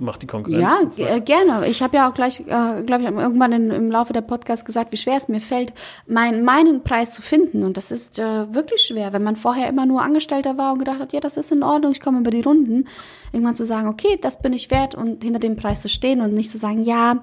macht 0.00 0.22
die 0.22 0.26
Konkurrenz? 0.26 0.96
Ja, 0.96 1.08
äh, 1.08 1.20
gerne. 1.20 1.66
Ich 1.66 1.82
habe 1.82 1.96
ja 1.96 2.08
auch 2.08 2.14
gleich, 2.14 2.40
äh, 2.40 2.82
glaube 2.82 3.02
ich, 3.02 3.10
irgendwann 3.10 3.52
in, 3.52 3.70
im 3.70 3.90
Laufe 3.90 4.12
der 4.12 4.20
Podcast 4.20 4.64
gesagt, 4.64 4.92
wie 4.92 4.96
schwer 4.96 5.16
es 5.16 5.28
mir 5.28 5.40
fällt, 5.40 5.72
mein, 6.06 6.44
meinen 6.44 6.82
Preis 6.82 7.12
zu 7.12 7.22
finden. 7.22 7.64
Und 7.64 7.76
das 7.76 7.90
ist 7.90 8.18
äh, 8.18 8.54
wirklich 8.54 8.82
schwer, 8.82 9.12
wenn 9.12 9.22
man 9.22 9.36
vorher 9.36 9.68
immer 9.68 9.86
nur 9.86 10.02
Angestellter 10.02 10.56
war 10.58 10.72
und 10.72 10.78
gedacht 10.78 11.00
hat, 11.00 11.12
ja, 11.12 11.20
das 11.20 11.36
ist 11.36 11.52
in 11.52 11.62
Ordnung, 11.62 11.92
ich 11.92 12.00
komme 12.00 12.20
über 12.20 12.30
die 12.30 12.42
Runden. 12.42 12.86
Irgendwann 13.32 13.56
zu 13.56 13.66
sagen, 13.66 13.88
okay, 13.88 14.18
das 14.20 14.40
bin 14.40 14.52
ich 14.52 14.70
wert 14.70 14.94
und 14.94 15.22
hinter 15.22 15.40
dem 15.40 15.56
Preis 15.56 15.82
zu 15.82 15.88
stehen 15.88 16.20
und 16.20 16.32
nicht 16.32 16.50
zu 16.50 16.58
sagen, 16.58 16.80
ja, 16.80 17.20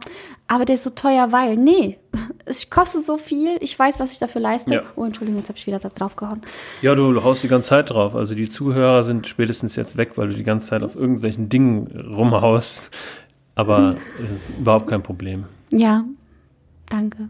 aber 0.47 0.65
der 0.65 0.75
ist 0.75 0.83
so 0.83 0.91
teuer, 0.91 1.31
weil, 1.31 1.57
nee, 1.57 1.97
es 2.45 2.69
kostet 2.69 3.03
so 3.03 3.17
viel, 3.17 3.57
ich 3.61 3.77
weiß, 3.77 3.99
was 3.99 4.11
ich 4.11 4.19
dafür 4.19 4.41
leiste. 4.41 4.75
Ja. 4.75 4.83
Oh, 4.95 5.03
Entschuldigung, 5.03 5.39
jetzt 5.39 5.49
habe 5.49 5.57
ich 5.57 5.65
wieder 5.65 5.79
da 5.79 5.89
drauf 5.89 6.15
gehauen. 6.15 6.41
Ja, 6.81 6.93
du 6.95 7.23
haust 7.23 7.43
die 7.43 7.47
ganze 7.47 7.69
Zeit 7.69 7.89
drauf. 7.89 8.15
Also 8.15 8.35
die 8.35 8.49
Zuhörer 8.49 9.03
sind 9.03 9.27
spätestens 9.27 9.75
jetzt 9.75 9.97
weg, 9.97 10.11
weil 10.15 10.29
du 10.29 10.35
die 10.35 10.43
ganze 10.43 10.67
Zeit 10.67 10.83
auf 10.83 10.95
irgendwelchen 10.95 11.49
Dingen 11.49 11.87
rumhaust. 11.99 12.91
Aber 13.55 13.95
es 14.23 14.31
ist 14.31 14.53
überhaupt 14.59 14.87
kein 14.87 15.01
Problem. 15.01 15.45
Ja, 15.71 16.03
danke. 16.89 17.29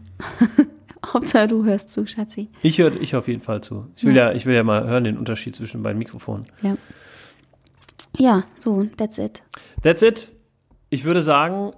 Hauptsache, 1.12 1.46
du 1.46 1.64
hörst 1.64 1.92
zu, 1.92 2.06
Schatzi. 2.06 2.48
Ich 2.62 2.78
höre 2.78 3.00
ich 3.00 3.12
hör 3.12 3.20
auf 3.20 3.28
jeden 3.28 3.42
Fall 3.42 3.62
zu. 3.62 3.86
Ich 3.96 4.04
will 4.04 4.14
Ja. 4.14 4.30
ja. 4.30 4.36
ich 4.36 4.44
will 4.44 4.54
ja 4.54 4.64
mal 4.64 4.86
hören 4.88 5.04
den 5.04 5.16
Unterschied 5.16 5.54
zwischen 5.54 5.82
beiden 5.82 5.98
Mikrofonen. 5.98 6.44
Ja. 6.62 6.76
Ja, 8.18 8.44
so, 8.58 8.86
that's 8.96 9.18
it. 9.18 9.42
That's 9.82 10.02
it. 10.02 10.30
Ich 10.90 11.04
würde 11.04 11.22
sagen, 11.22 11.72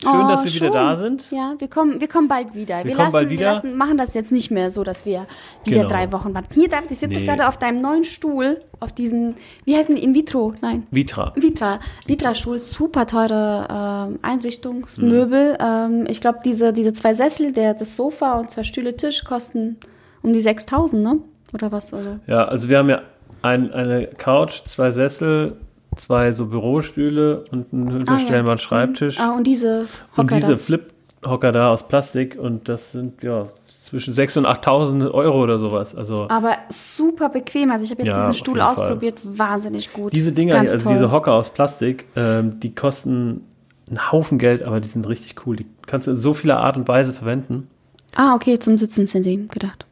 schön, 0.00 0.10
Oh, 0.10 0.28
dass 0.28 0.44
wir 0.44 0.52
wieder 0.52 0.66
schon. 0.66 0.72
da 0.74 0.96
sind. 0.96 1.30
Ja, 1.30 1.54
wir 1.58 1.68
kommen, 1.68 2.00
wir 2.00 2.08
kommen 2.08 2.28
bald 2.28 2.54
wieder. 2.54 2.78
Wir, 2.84 2.92
kommen 2.92 2.98
lassen, 2.98 3.12
bald 3.12 3.28
wir 3.30 3.38
wieder. 3.38 3.52
lassen, 3.54 3.76
machen 3.76 3.96
das 3.98 4.14
jetzt 4.14 4.32
nicht 4.32 4.50
mehr 4.50 4.70
so, 4.70 4.82
dass 4.84 5.04
wir 5.06 5.26
wieder 5.64 5.82
Genau. 5.82 5.88
drei 5.88 6.10
Wochen 6.12 6.34
warten. 6.34 6.48
Hier, 6.54 6.68
David, 6.68 6.90
ich 6.90 6.98
sitze 6.98 7.18
Nee. 7.20 7.26
gerade 7.26 7.46
auf 7.48 7.56
deinem 7.58 7.78
neuen 7.82 8.04
Stuhl, 8.04 8.60
auf 8.80 8.92
diesen, 8.92 9.34
wie 9.64 9.76
heißen 9.76 9.94
die, 9.94 10.02
in 10.02 10.14
vitro? 10.14 10.54
Nein. 10.62 10.86
Vitra. 10.90 11.32
Vitra, 11.36 11.80
Vitra-Stuhl, 12.06 12.58
super 12.58 13.06
teure 13.06 13.66
ähm, 14.10 14.18
Einrichtungsmöbel. 14.22 15.56
Ähm, 15.60 16.06
ich 16.08 16.20
glaube, 16.20 16.40
diese, 16.44 16.72
diese 16.72 16.92
zwei 16.92 17.14
Sessel, 17.14 17.52
der, 17.52 17.74
das 17.74 17.96
Sofa 17.96 18.38
und 18.38 18.50
zwei 18.50 18.62
Stühle, 18.64 18.96
Tisch 18.96 19.24
kosten 19.24 19.76
um 20.22 20.32
die 20.32 20.40
6000, 20.40 21.02
ne? 21.02 21.18
Oder 21.52 21.72
was? 21.72 21.92
Also, 21.92 22.16
Ja, 22.26 22.44
also 22.44 22.68
wir 22.68 22.78
haben 22.78 22.88
ja 22.90 23.02
ein, 23.42 23.72
eine 23.72 24.06
Couch, 24.06 24.62
zwei 24.66 24.90
Sessel, 24.90 25.56
zwei 25.96 26.32
so 26.32 26.46
Bürostühle 26.46 27.44
und 27.50 27.72
einen 27.72 27.92
höhenverstellbaren 27.92 28.58
Schreibtisch. 28.58 29.18
ah, 29.20 29.32
und 29.36 29.44
diese 29.44 29.82
Und 30.16 30.24
Hocker 30.24 30.36
diese 30.36 30.52
da. 30.52 30.56
Flip-Hocker 30.58 31.52
da 31.52 31.70
aus 31.72 31.86
Plastik 31.88 32.38
und 32.38 32.68
das 32.68 32.92
sind 32.92 33.22
ja 33.22 33.48
zwischen 33.84 34.14
6.000 34.14 34.38
und 34.38 34.46
8.000 34.46 35.10
Euro 35.10 35.42
oder 35.42 35.58
sowas. 35.58 35.94
Also 35.96 36.28
Aber 36.28 36.56
super 36.68 37.28
bequem. 37.28 37.70
Also 37.72 37.84
ich 37.84 37.90
habe 37.90 38.02
jetzt 38.02 38.14
Ja, 38.14 38.20
diesen 38.20 38.34
Stuhl 38.34 38.54
jeden 38.56 38.74
Fall. 38.74 38.84
ausprobiert. 38.86 39.20
Wahnsinnig 39.24 39.92
gut. 39.92 40.12
diese 40.12 40.30
Dinger, 40.32 40.52
Ganz 40.54 40.70
also 40.72 40.84
toll. 40.84 40.94
diese 40.94 41.10
Hocker 41.10 41.32
aus 41.32 41.50
Plastik, 41.50 42.06
ähm, 42.14 42.60
die 42.60 42.72
kosten 42.74 43.42
einen 43.88 44.12
Haufen 44.12 44.38
Geld, 44.38 44.62
aber 44.62 44.78
die 44.80 44.86
sind 44.88 45.08
richtig 45.08 45.34
cool. 45.46 45.56
Die 45.56 45.66
kannst 45.86 46.06
du 46.06 46.12
in 46.12 46.16
so 46.16 46.34
vieler 46.34 46.58
Art 46.60 46.76
und 46.76 46.86
Weise 46.86 47.12
verwenden. 47.12 47.66
Ah, 48.14 48.34
okay, 48.36 48.58
zum 48.60 48.78
Sitzen 48.78 49.08
sind 49.08 49.26
die 49.26 49.48
gedacht. 49.48 49.86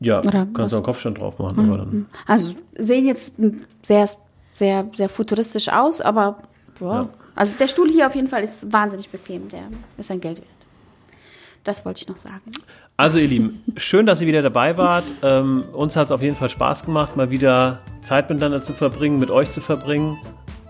Ja, 0.00 0.18
Oder 0.20 0.46
kannst 0.54 0.72
du 0.72 0.76
einen 0.76 0.84
Kopfstand 0.84 1.18
drauf 1.18 1.38
machen. 1.38 1.68
Aber 1.68 1.78
dann, 1.78 2.06
Also 2.26 2.54
sehen 2.76 3.06
jetzt 3.06 3.34
sehr, 3.82 4.06
sehr, 4.54 4.88
sehr 4.96 5.08
futuristisch 5.08 5.68
aus, 5.68 6.00
aber 6.00 6.38
boah. 6.78 6.94
Ja. 6.94 7.08
also 7.34 7.54
der 7.58 7.68
Stuhl 7.68 7.90
hier 7.90 8.06
auf 8.06 8.14
jeden 8.14 8.28
Fall 8.28 8.42
ist 8.42 8.72
wahnsinnig 8.72 9.10
bequem. 9.10 9.48
Der 9.48 9.64
ist 9.98 10.10
ein 10.10 10.20
Geld 10.20 10.38
wert. 10.38 10.48
Das 11.64 11.84
wollte 11.84 12.02
ich 12.02 12.08
noch 12.08 12.16
sagen. 12.16 12.52
Also 12.96 13.18
ihr 13.18 13.26
Lieben, 13.26 13.64
schön, 13.76 14.06
dass 14.06 14.20
ihr 14.20 14.26
wieder 14.26 14.42
dabei 14.42 14.76
wart. 14.76 15.04
Ähm, 15.22 15.64
uns 15.72 15.96
hat 15.96 16.06
es 16.06 16.12
auf 16.12 16.22
jeden 16.22 16.36
Fall 16.36 16.48
Spaß 16.48 16.84
gemacht, 16.84 17.16
mal 17.16 17.30
wieder 17.30 17.80
Zeit 18.02 18.28
miteinander 18.28 18.62
zu 18.62 18.72
verbringen, 18.72 19.18
mit 19.18 19.30
euch 19.30 19.50
zu 19.50 19.60
verbringen. 19.60 20.16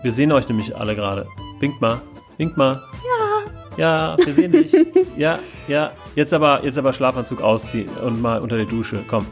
Wir 0.01 0.11
sehen 0.11 0.31
euch 0.31 0.47
nämlich 0.47 0.75
alle 0.75 0.95
gerade. 0.95 1.27
Winkt 1.59 1.81
mal, 1.81 2.01
winkt 2.37 2.57
mal. 2.57 2.81
Ja. 3.03 3.35
Ja, 3.77 4.15
wir 4.17 4.33
sehen 4.33 4.53
dich. 4.53 4.73
ja, 5.17 5.37
ja. 5.67 5.91
Jetzt 6.15 6.33
aber, 6.33 6.63
jetzt 6.63 6.77
aber 6.77 6.93
Schlafanzug 6.93 7.41
ausziehen 7.41 7.89
und 8.03 8.21
mal 8.21 8.39
unter 8.39 8.57
der 8.57 8.65
Dusche. 8.65 9.03
Komm. 9.07 9.27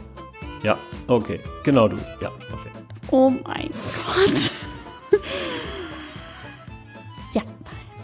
Ja, 0.62 0.76
okay. 1.08 1.40
Genau 1.64 1.88
du. 1.88 1.96
Ja. 2.20 2.30
Oh 3.10 3.30
mein 3.30 3.70
Gott. 3.70 4.50
ja, 7.32 7.42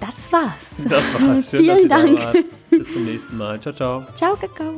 das 0.00 0.32
war's. 0.32 0.88
Das 0.88 1.02
war's. 1.14 1.50
Schön, 1.50 1.60
Vielen 1.60 1.88
Dank. 1.88 2.18
Da. 2.18 2.32
Bis 2.70 2.92
zum 2.92 3.04
nächsten 3.04 3.36
Mal. 3.36 3.60
Ciao, 3.60 3.74
ciao. 3.74 4.06
Ciao, 4.14 4.36
Kakao. 4.36 4.74